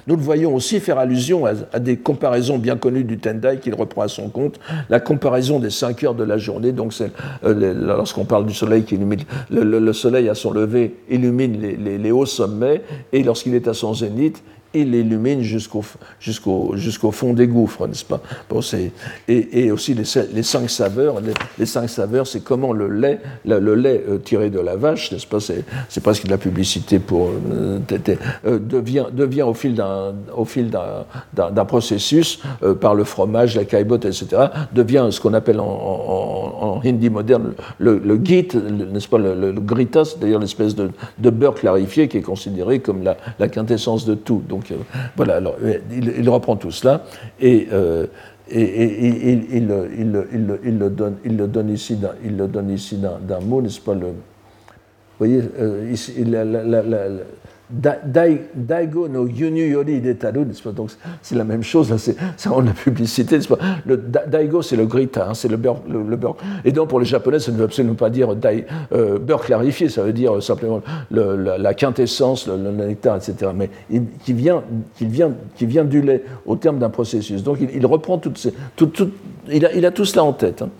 Nous 0.06 0.16
le 0.16 0.22
voyons 0.22 0.54
aussi 0.54 0.80
faire 0.80 0.98
allusion 0.98 1.46
à, 1.46 1.78
des 1.78 1.96
comparaisons 1.96 2.58
bien 2.58 2.76
connues 2.76 3.04
du 3.04 3.18
Tendai 3.18 3.58
qu'il 3.60 3.74
reprend 3.74 4.02
à 4.02 4.08
son 4.08 4.28
compte. 4.28 4.58
La 4.88 4.98
comparaison 4.98 5.60
des 5.60 5.70
cinq 5.70 6.02
heures 6.02 6.16
de 6.16 6.24
la 6.24 6.36
journée, 6.36 6.72
donc 6.72 6.92
c'est 6.92 7.12
lorsqu'on 7.44 8.24
parle 8.24 8.44
du 8.44 8.54
soleil 8.54 8.82
qui 8.82 8.96
illumine, 8.96 9.20
le, 9.50 9.92
soleil 9.92 10.28
à 10.28 10.34
son 10.34 10.52
lever 10.52 10.96
illumine 11.08 11.60
les, 11.60 11.98
les 11.98 12.10
hauts 12.10 12.26
sommets, 12.26 12.82
et 13.12 13.22
lorsqu'il 13.22 13.54
est 13.54 13.68
à 13.68 13.74
son 13.74 13.94
zénith, 13.94 14.42
il 14.74 14.94
illumine 14.94 15.42
jusqu'au 15.42 15.84
jusqu'au 16.20 16.72
jusqu'au 16.76 17.10
fond 17.10 17.32
des 17.32 17.46
gouffres, 17.46 17.86
n'est-ce 17.86 18.04
pas? 18.04 18.20
Bon, 18.48 18.60
et, 19.28 19.64
et, 19.66 19.70
aussi 19.70 19.94
les, 19.94 20.04
les, 20.32 20.42
cinq 20.42 20.68
saveurs. 20.70 21.16
Les, 21.58 21.66
cinq 21.66 21.88
saveurs, 21.88 22.26
c'est 22.26 22.40
comment 22.40 22.72
le 22.72 22.88
lait, 22.88 23.20
le, 23.44 23.74
lait 23.74 24.04
euh, 24.08 24.18
tiré 24.18 24.50
de 24.50 24.60
la 24.60 24.76
vache, 24.76 25.12
n'est-ce 25.12 25.26
pas? 25.26 25.38
C'est 25.40 26.00
presque 26.02 26.26
de 26.26 26.30
la 26.30 26.38
publicité 26.38 26.98
pour 26.98 27.30
euh, 27.30 27.78
euh, 28.46 28.58
devient 28.58 29.06
devient 29.12 29.42
au 29.42 29.54
fil 29.54 29.74
d'un 29.74 30.14
au 30.36 30.44
fil 30.44 30.70
d'un 30.70 31.64
processus 31.64 32.40
par 32.80 32.94
le 32.94 33.04
fromage, 33.04 33.56
la 33.56 33.64
caillebotte, 33.64 34.04
etc. 34.04 34.26
devient 34.72 35.08
ce 35.10 35.20
qu'on 35.20 35.34
appelle 35.34 35.60
en, 35.60 35.66
en, 35.66 36.80
hindi 36.84 37.10
moderne 37.10 37.54
le, 37.78 37.98
le 38.04 38.20
git, 38.22 38.48
n'est-ce 38.92 39.08
pas? 39.08 39.18
Le, 39.18 39.34
le, 39.34 39.52
grita, 39.52 40.04
c'est-à-dire 40.04 40.38
l'espèce 40.38 40.74
de, 40.74 40.90
de, 41.18 41.30
beurre 41.30 41.54
clarifié 41.54 42.08
qui 42.08 42.18
est 42.18 42.22
considéré 42.22 42.80
comme 42.80 43.02
la, 43.02 43.16
la 43.38 43.48
quintessence 43.48 44.04
de 44.04 44.14
tout. 44.14 44.42
Donc 44.48 44.63
voilà, 45.16 45.36
alors, 45.36 45.56
il, 45.90 46.28
reprend 46.28 46.56
tout 46.56 46.70
cela 46.70 47.04
et, 47.40 47.68
il, 48.50 49.66
le 49.68 50.88
donne, 50.90 51.16
il 51.24 51.36
le 51.36 51.46
donne 51.46 51.70
ici, 51.70 51.98
il 52.24 52.36
le 52.36 52.46
donne 52.46 52.70
ici 52.70 52.96
d'un 52.98 53.40
mot, 53.40 53.60
n'est-ce 53.62 53.80
pas 53.80 53.94
le, 53.94 54.06
Vous 54.08 54.14
voyez, 55.18 55.42
ici, 55.90 56.24
la, 56.24 56.44
Daigo 57.70 59.08
no 59.08 59.26
Yunu 59.26 59.66
Yori 59.68 60.00
donc 60.00 60.90
c'est 61.22 61.34
la 61.34 61.44
même 61.44 61.62
chose, 61.62 61.94
c'est 61.96 62.16
la 62.46 62.72
publicité, 62.72 63.38
le 63.86 63.96
Daigo 63.96 64.60
c'est 64.60 64.76
le 64.76 64.84
grita, 64.84 65.28
hein, 65.30 65.34
c'est 65.34 65.48
le 65.48 65.56
beurre, 65.56 65.80
Et 66.64 66.72
donc 66.72 66.88
pour 66.88 67.00
les 67.00 67.06
japonais, 67.06 67.38
ça 67.38 67.52
ne 67.52 67.56
veut 67.56 67.64
absolument 67.64 67.94
pas 67.94 68.10
dire 68.10 68.34
euh, 68.92 69.18
beurre 69.18 69.42
clarifié, 69.42 69.88
ça 69.88 70.02
veut 70.02 70.12
dire 70.12 70.42
simplement 70.42 70.82
la, 71.10 71.74
quintessence, 71.74 72.46
le, 72.46 72.56
nectar, 72.70 73.16
etc. 73.16 73.50
Mais 73.54 73.70
qui, 74.24 74.32
vient, 74.34 74.62
qui, 74.96 75.06
vient, 75.06 75.32
qui 75.56 75.66
vient 75.66 75.84
du 75.84 76.02
lait 76.02 76.22
au 76.44 76.56
terme 76.56 76.78
d'un 76.78 76.90
processus. 76.90 77.42
Donc 77.42 77.58
il, 77.60 77.86
reprend 77.86 78.18
toutes 78.18 78.38
ces, 78.38 78.52
il, 79.50 79.86
a, 79.86 79.90
tout 79.90 80.04
cela 80.04 80.24
en 80.24 80.32
tête. 80.32 80.62
Hein. 80.62 80.70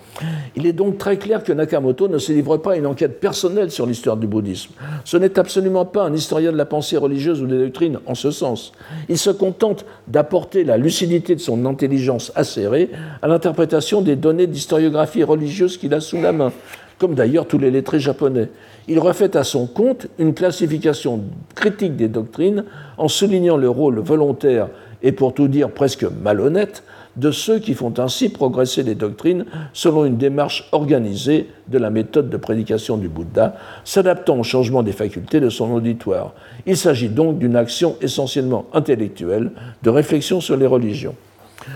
Il 0.56 0.66
est 0.66 0.72
donc 0.72 0.98
très 0.98 1.16
clair 1.16 1.42
que 1.42 1.52
Nakamoto 1.52 2.08
ne 2.08 2.18
se 2.18 2.32
livre 2.32 2.56
pas 2.56 2.72
à 2.72 2.76
une 2.76 2.86
enquête 2.86 3.20
personnelle 3.20 3.70
sur 3.70 3.86
l'histoire 3.86 4.16
du 4.16 4.26
bouddhisme. 4.26 4.72
Ce 5.04 5.16
n'est 5.16 5.38
absolument 5.38 5.84
pas 5.84 6.04
un 6.04 6.14
historien 6.14 6.52
de 6.52 6.56
la 6.56 6.64
pensée 6.64 6.96
religieuse 6.96 7.42
ou 7.42 7.46
des 7.46 7.58
doctrines 7.58 7.98
en 8.06 8.14
ce 8.14 8.30
sens. 8.30 8.72
Il 9.08 9.18
se 9.18 9.30
contente 9.30 9.84
d'apporter 10.08 10.64
la 10.64 10.76
lucidité 10.76 11.34
de 11.34 11.40
son 11.40 11.66
intelligence 11.66 12.32
acérée 12.34 12.90
à 13.22 13.28
l'interprétation 13.28 14.02
des 14.02 14.16
données 14.16 14.46
d'historiographie 14.46 15.24
religieuse 15.24 15.76
qu'il 15.76 15.94
a 15.94 16.00
sous 16.00 16.20
la 16.20 16.32
main, 16.32 16.52
comme 16.98 17.14
d'ailleurs 17.14 17.46
tous 17.46 17.58
les 17.58 17.70
lettrés 17.70 18.00
japonais. 18.00 18.48
Il 18.88 18.98
refait 18.98 19.36
à 19.36 19.44
son 19.44 19.66
compte 19.66 20.06
une 20.18 20.34
classification 20.34 21.22
critique 21.54 21.96
des 21.96 22.08
doctrines 22.08 22.64
en 22.98 23.08
soulignant 23.08 23.56
le 23.56 23.68
rôle 23.68 23.98
volontaire 24.00 24.68
et 25.02 25.12
pour 25.12 25.34
tout 25.34 25.48
dire 25.48 25.70
presque 25.70 26.06
malhonnête 26.22 26.82
de 27.16 27.30
ceux 27.30 27.58
qui 27.58 27.74
font 27.74 27.92
ainsi 27.98 28.28
progresser 28.28 28.82
les 28.82 28.94
doctrines 28.94 29.44
selon 29.72 30.04
une 30.04 30.16
démarche 30.16 30.68
organisée 30.72 31.48
de 31.68 31.78
la 31.78 31.90
méthode 31.90 32.30
de 32.30 32.36
prédication 32.36 32.96
du 32.96 33.08
Bouddha, 33.08 33.56
s'adaptant 33.84 34.38
au 34.38 34.42
changement 34.42 34.82
des 34.82 34.92
facultés 34.92 35.40
de 35.40 35.48
son 35.48 35.72
auditoire. 35.72 36.32
Il 36.66 36.76
s'agit 36.76 37.08
donc 37.08 37.38
d'une 37.38 37.56
action 37.56 37.96
essentiellement 38.00 38.66
intellectuelle 38.72 39.50
de 39.82 39.90
réflexion 39.90 40.40
sur 40.40 40.56
les 40.56 40.66
religions. 40.66 41.14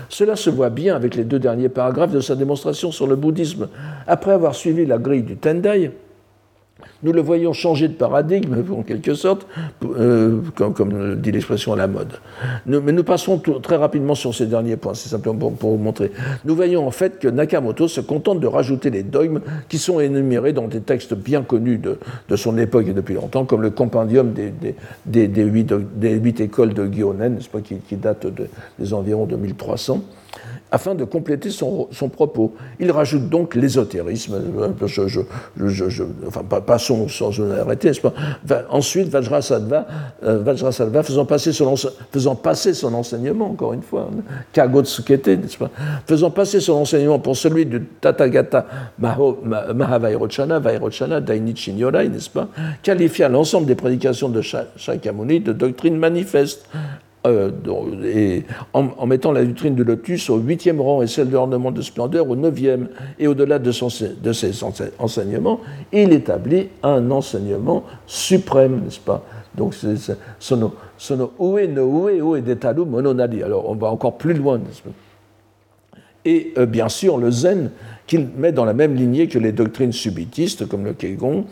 Cela 0.09 0.35
se 0.35 0.49
voit 0.49 0.69
bien 0.69 0.95
avec 0.95 1.15
les 1.15 1.23
deux 1.23 1.39
derniers 1.39 1.69
paragraphes 1.69 2.11
de 2.11 2.19
sa 2.19 2.35
démonstration 2.35 2.91
sur 2.91 3.07
le 3.07 3.15
bouddhisme. 3.15 3.69
Après 4.07 4.31
avoir 4.31 4.53
suivi 4.53 4.85
la 4.85 4.97
grille 4.97 5.23
du 5.23 5.35
Tendai, 5.35 5.91
nous 7.03 7.13
le 7.13 7.21
voyons 7.21 7.53
changer 7.53 7.87
de 7.87 7.93
paradigme, 7.93 8.63
en 8.75 8.83
quelque 8.83 9.13
sorte, 9.13 9.47
euh, 9.83 10.41
comme, 10.55 11.15
dit 11.15 11.31
l'expression 11.31 11.73
à 11.73 11.75
la 11.75 11.87
mode. 11.87 12.13
mais 12.65 12.91
nous 12.91 13.03
passons 13.03 13.39
très 13.61 13.77
rapidement 13.77 14.15
sur 14.15 14.35
ces 14.35 14.45
derniers 14.45 14.77
points, 14.77 14.93
c'est 14.93 15.09
simplement 15.09 15.51
pour, 15.51 15.71
vous 15.71 15.77
montrer. 15.77 16.11
Nous 16.45 16.55
voyons 16.55 16.85
en 16.85 16.91
fait 16.91 17.19
que 17.19 17.27
Nakamoto 17.27 17.87
se 17.87 18.01
contente 18.01 18.39
de 18.39 18.47
rajouter 18.47 18.89
les 18.89 19.03
dogmes 19.03 19.41
qui 19.69 19.77
sont 19.77 19.99
énumérés 19.99 20.53
dans 20.53 20.67
des 20.67 20.81
textes 20.81 21.13
bien 21.13 21.41
connus 21.41 21.77
de, 21.79 21.97
son 22.35 22.57
époque 22.57 22.87
et 22.87 22.93
depuis 22.93 23.15
longtemps, 23.15 23.45
comme 23.45 23.61
le 23.61 23.69
compendium 23.69 24.33
des, 24.33 24.53
des, 25.05 25.27
des, 25.27 25.43
huit, 25.43 26.39
écoles 26.39 26.73
de 26.73 26.85
Gyonen, 26.87 27.39
pas, 27.51 27.59
qui, 27.61 27.95
date 27.95 28.27
des 28.77 28.93
environs 28.93 29.25
de 29.25 29.35
1300 29.35 30.01
afin 30.71 30.95
de 30.95 31.03
compléter 31.03 31.49
son, 31.49 31.87
propos. 32.11 32.53
Il 32.79 32.91
rajoute 32.91 33.29
donc 33.29 33.55
l'ésotérisme, 33.55 34.39
je, 34.85 36.03
enfin 36.27 36.43
passons 36.43 37.07
sans 37.07 37.39
arrêter, 37.51 37.91
Ensuite, 38.69 39.09
Vajrasattva, 39.09 39.87
euh, 40.23 40.39
Vajrasattva 40.39 41.03
faisant, 41.03 41.25
passer 41.25 41.51
son, 41.53 41.75
faisant 42.11 42.35
passer 42.35 42.73
son 42.73 42.93
enseignement, 42.93 43.49
encore 43.51 43.73
une 43.73 43.81
fois, 43.81 44.09
hein, 44.11 44.21
Kagotsukete, 44.53 45.27
n'est-ce 45.27 45.57
pas 45.57 45.69
Faisant 46.05 46.31
passer 46.31 46.59
son 46.59 46.73
enseignement 46.73 47.19
pour 47.19 47.35
celui 47.35 47.65
du 47.65 47.83
Tathagata 48.01 48.65
Mahavairochana, 48.99 50.59
Vairochana, 50.59 51.21
Dainichi 51.21 51.73
Nyorai, 51.73 52.09
n'est-ce 52.09 52.29
pas 52.29 52.47
Qualifia 52.83 53.29
l'ensemble 53.29 53.65
des 53.67 53.75
prédications 53.75 54.29
de 54.29 54.41
Shakyamuni 54.41 55.39
de 55.39 55.53
doctrine 55.53 55.97
manifeste 55.97 56.65
euh, 57.27 57.51
en, 58.73 59.05
mettant 59.05 59.33
la 59.33 59.43
vitrine 59.43 59.75
du 59.75 59.83
lotus 59.83 60.29
au 60.29 60.37
huitième 60.37 60.79
rang 60.79 61.01
et 61.01 61.07
celle 61.07 61.27
de 61.27 61.33
l'ornement 61.33 61.71
de 61.71 61.81
splendeur 61.81 62.29
au 62.29 62.35
neuvième. 62.35 62.87
Et 63.19 63.27
au-delà 63.27 63.59
de, 63.59 63.71
de 64.21 64.33
ses 64.33 64.63
enseignements, 64.99 65.59
il 65.91 66.13
établit 66.13 66.69
un 66.81 67.11
enseignement 67.11 67.83
suprême, 68.07 68.83
n'est-ce 68.85 68.99
pas? 69.01 69.23
Donc, 69.55 69.75
sono, 70.39 70.73
ue 71.39 71.67
no 71.67 72.09
ue 72.37 72.41
detaru 72.41 72.85
mononadi. 72.85 73.43
Alors, 73.43 73.69
on 73.69 73.75
va 73.75 73.87
encore 73.87 74.17
plus 74.17 74.33
loin, 74.33 74.57
n'est-ce 74.57 74.81
pas? 74.81 74.91
Et 76.25 76.53
euh, 76.57 76.65
bien 76.65 76.89
sûr, 76.89 77.17
le 77.17 77.31
zen, 77.31 77.71
qu'il 78.09 78.27
met 78.37 78.51
dans 78.51 78.65
la 78.65 78.73
même 78.73 78.95
lignée 78.95 79.27
que 79.27 79.37
les 79.37 79.51
doctrines 79.51 79.91
subitistes, 79.91 80.67
comme 80.67 80.83
le 80.83 80.93
Kegon, 80.93 81.45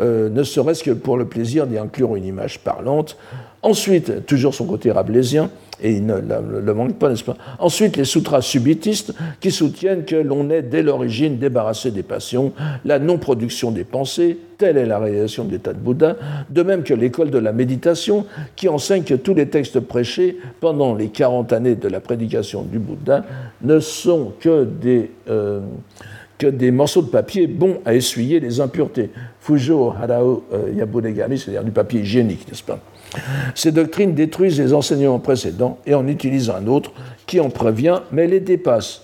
euh, 0.00 0.28
ne 0.28 0.42
serait-ce 0.42 0.82
que 0.82 0.90
pour 0.90 1.16
le 1.16 1.26
plaisir 1.26 1.68
d'y 1.68 1.78
inclure 1.78 2.16
une 2.16 2.24
image 2.24 2.58
parlante, 2.58 3.16
Ensuite, 3.62 4.24
toujours 4.24 4.54
son 4.54 4.64
côté 4.64 4.90
rabelaisien, 4.90 5.50
et 5.82 5.92
il 5.92 6.06
ne 6.06 6.14
le, 6.14 6.74
manque 6.74 6.98
pas, 6.98 7.10
n'est-ce 7.10 7.24
pas? 7.24 7.36
Ensuite, 7.58 7.96
les 7.96 8.04
sutras 8.04 8.40
subitistes 8.40 9.14
qui 9.40 9.50
soutiennent 9.50 10.04
que 10.04 10.16
l'on 10.16 10.48
est 10.50 10.62
dès 10.62 10.82
l'origine 10.82 11.38
débarrassé 11.38 11.90
des 11.90 12.02
passions, 12.02 12.52
la 12.86 12.98
non-production 12.98 13.70
des 13.70 13.84
pensées, 13.84 14.38
telle 14.56 14.76
est 14.76 14.86
la 14.86 14.98
réalisation 14.98 15.44
de 15.44 15.52
l'état 15.52 15.72
de 15.72 15.78
Bouddha, 15.78 16.16
de 16.50 16.62
même 16.62 16.84
que 16.84 16.94
l'école 16.94 17.30
de 17.30 17.38
la 17.38 17.52
méditation 17.52 18.26
qui 18.56 18.68
enseigne 18.68 19.04
que 19.04 19.14
tous 19.14 19.34
les 19.34 19.46
textes 19.46 19.80
prêchés 19.80 20.38
pendant 20.60 20.94
les 20.94 21.08
40 21.08 21.52
années 21.52 21.76
de 21.76 21.88
la 21.88 22.00
prédication 22.00 22.62
du 22.62 22.78
Bouddha 22.78 23.24
ne 23.62 23.80
sont 23.80 24.32
que 24.40 24.64
des... 24.64 25.10
Euh, 25.30 25.60
que 26.40 26.46
des 26.46 26.70
morceaux 26.70 27.02
de 27.02 27.08
papier 27.08 27.46
bons 27.46 27.80
à 27.84 27.94
essuyer 27.94 28.40
les 28.40 28.62
impuretés. 28.62 29.10
Fujo 29.40 29.90
harao 29.90 30.42
euh, 30.54 30.72
yabunegami, 30.74 31.38
c'est-à-dire 31.38 31.62
du 31.62 31.70
papier 31.70 32.00
hygiénique, 32.00 32.48
n'est-ce 32.48 32.62
pas? 32.62 32.78
Ces 33.54 33.72
doctrines 33.72 34.14
détruisent 34.14 34.58
les 34.58 34.72
enseignements 34.72 35.18
précédents 35.18 35.78
et 35.84 35.94
en 35.94 36.08
utilisent 36.08 36.48
un 36.48 36.66
autre 36.66 36.92
qui 37.26 37.40
en 37.40 37.50
prévient, 37.50 38.00
mais 38.10 38.26
les 38.26 38.40
dépasse. 38.40 39.02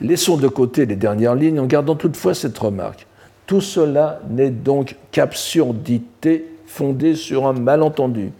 Laissons 0.00 0.36
de 0.36 0.48
côté 0.48 0.84
les 0.84 0.96
dernières 0.96 1.36
lignes 1.36 1.60
en 1.60 1.66
gardant 1.66 1.94
toutefois 1.94 2.34
cette 2.34 2.58
remarque. 2.58 3.06
Tout 3.46 3.60
cela 3.60 4.20
n'est 4.28 4.50
donc 4.50 4.96
qu'absurdité 5.12 6.46
fondée 6.66 7.14
sur 7.14 7.46
un 7.46 7.52
malentendu. 7.52 8.32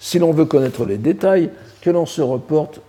Si 0.00 0.18
l'on 0.18 0.32
veut 0.32 0.46
connaître 0.46 0.84
les 0.84 0.98
détails, 0.98 1.50
que 1.82 1.90
l'on 1.90 2.06
se 2.06 2.20
reporte 2.20 2.80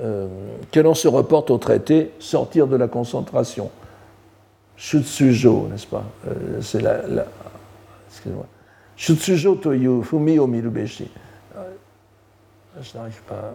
euh, 0.00 0.28
que 0.72 0.80
l'on 0.80 0.94
se 0.94 1.08
reporte 1.08 1.50
au 1.50 1.58
traité 1.58 2.12
Sortir 2.18 2.66
de 2.66 2.76
la 2.76 2.88
concentration. 2.88 3.70
Shutsujo, 4.76 5.68
n'est-ce 5.70 5.86
pas? 5.86 6.04
Euh, 6.26 6.60
C'est 6.62 6.80
la. 6.80 7.06
la 7.06 7.26
Excusez-moi. 8.08 8.46
Shutsujo 8.96 9.54
toyu 9.56 10.02
fumi 10.02 10.38
o 10.38 10.46
mirubeshi. 10.46 11.10
Euh, 11.56 11.62
je 12.80 12.96
n'arrive 12.96 13.22
pas 13.22 13.54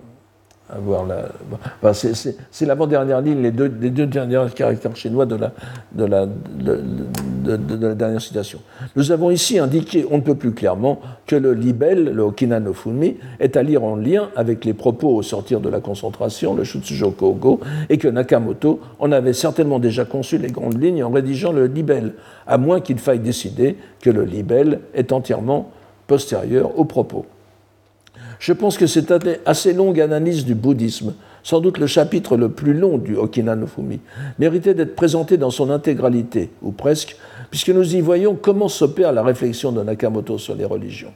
avoir 0.70 1.06
la. 1.06 1.94
c'est 1.94 2.66
l'avant-dernière 2.66 3.22
ligne, 3.22 3.42
les 3.42 3.52
deux, 3.52 3.70
derniers 4.08 4.44
caractères 4.56 4.96
chinois 4.96 5.26
de 5.26 5.36
la, 5.36 5.54
de, 5.92 6.06
la, 6.06 6.26
de, 6.26 7.86
la, 7.86 7.94
dernière 7.94 8.22
citation. 8.22 8.60
Nous 8.96 9.12
avons 9.12 9.30
ici 9.30 9.60
indiqué, 9.60 10.06
on 10.10 10.18
ne 10.18 10.22
peut 10.22 10.36
plus 10.36 10.54
clairement, 10.54 11.00
que 11.28 11.36
le 11.36 11.54
libelle, 11.54 12.06
le 12.06 12.24
Okina 12.24 12.60
no 12.60 12.74
Fumi, 12.74 13.18
est 13.40 13.58
à 13.58 13.64
lire 13.64 13.84
en 13.84 13.96
lien 13.96 14.30
avec 14.36 14.66
les 14.66 14.74
propos 14.74 15.10
au 15.10 15.22
sortir 15.22 15.60
de 15.60 15.70
la 15.70 15.82
concentration, 15.82 16.56
le 16.56 16.64
Shutsujo 16.64 17.12
Kogo, 17.12 17.60
et 17.90 17.98
que 17.98 18.08
Nakamoto 18.08 18.80
en 19.00 19.12
avait 19.12 19.34
certainement 19.34 19.80
déjà 19.80 20.06
conçu 20.06 20.38
les 20.38 20.50
grandes 20.50 20.82
lignes 20.82 21.04
en 21.04 21.12
rédigeant 21.12 21.52
le 21.52 21.68
libelle, 21.68 22.14
à 22.48 22.58
moins 22.58 22.82
qu'il 22.82 22.98
faille 22.98 23.20
décider 23.20 23.78
que 24.02 24.10
le 24.10 24.24
libelle 24.24 24.82
est 24.94 25.12
entièrement 25.12 25.72
postérieur 26.08 26.78
aux 26.78 26.86
propos. 26.86 27.26
Je 28.40 28.54
pense 28.54 28.78
que 28.78 28.88
cette 28.88 29.14
assez 29.46 29.74
longue 29.74 30.00
analyse 30.00 30.46
du 30.46 30.56
bouddhisme, 30.56 31.14
sans 31.44 31.60
doute 31.62 31.78
le 31.78 31.88
chapitre 31.88 32.38
le 32.38 32.50
plus 32.50 32.74
long 32.74 32.98
du 32.98 33.16
Okina 33.16 33.56
no 33.56 33.68
Fumi, 33.68 34.00
méritait 34.40 34.74
d'être 34.74 34.96
présenté 34.96 35.38
dans 35.38 35.52
son 35.52 35.70
intégralité, 35.70 36.50
ou 36.62 36.72
presque, 36.72 37.16
puisque 37.50 37.70
nous 37.70 37.96
y 37.96 38.02
voyons 38.02 38.36
comment 38.36 38.68
s'opère 38.68 39.14
la 39.14 39.24
réflexion 39.24 39.72
de 39.72 39.84
Nakamoto 39.84 40.38
sur 40.38 40.56
les 40.56 40.66
religions. 40.66 41.14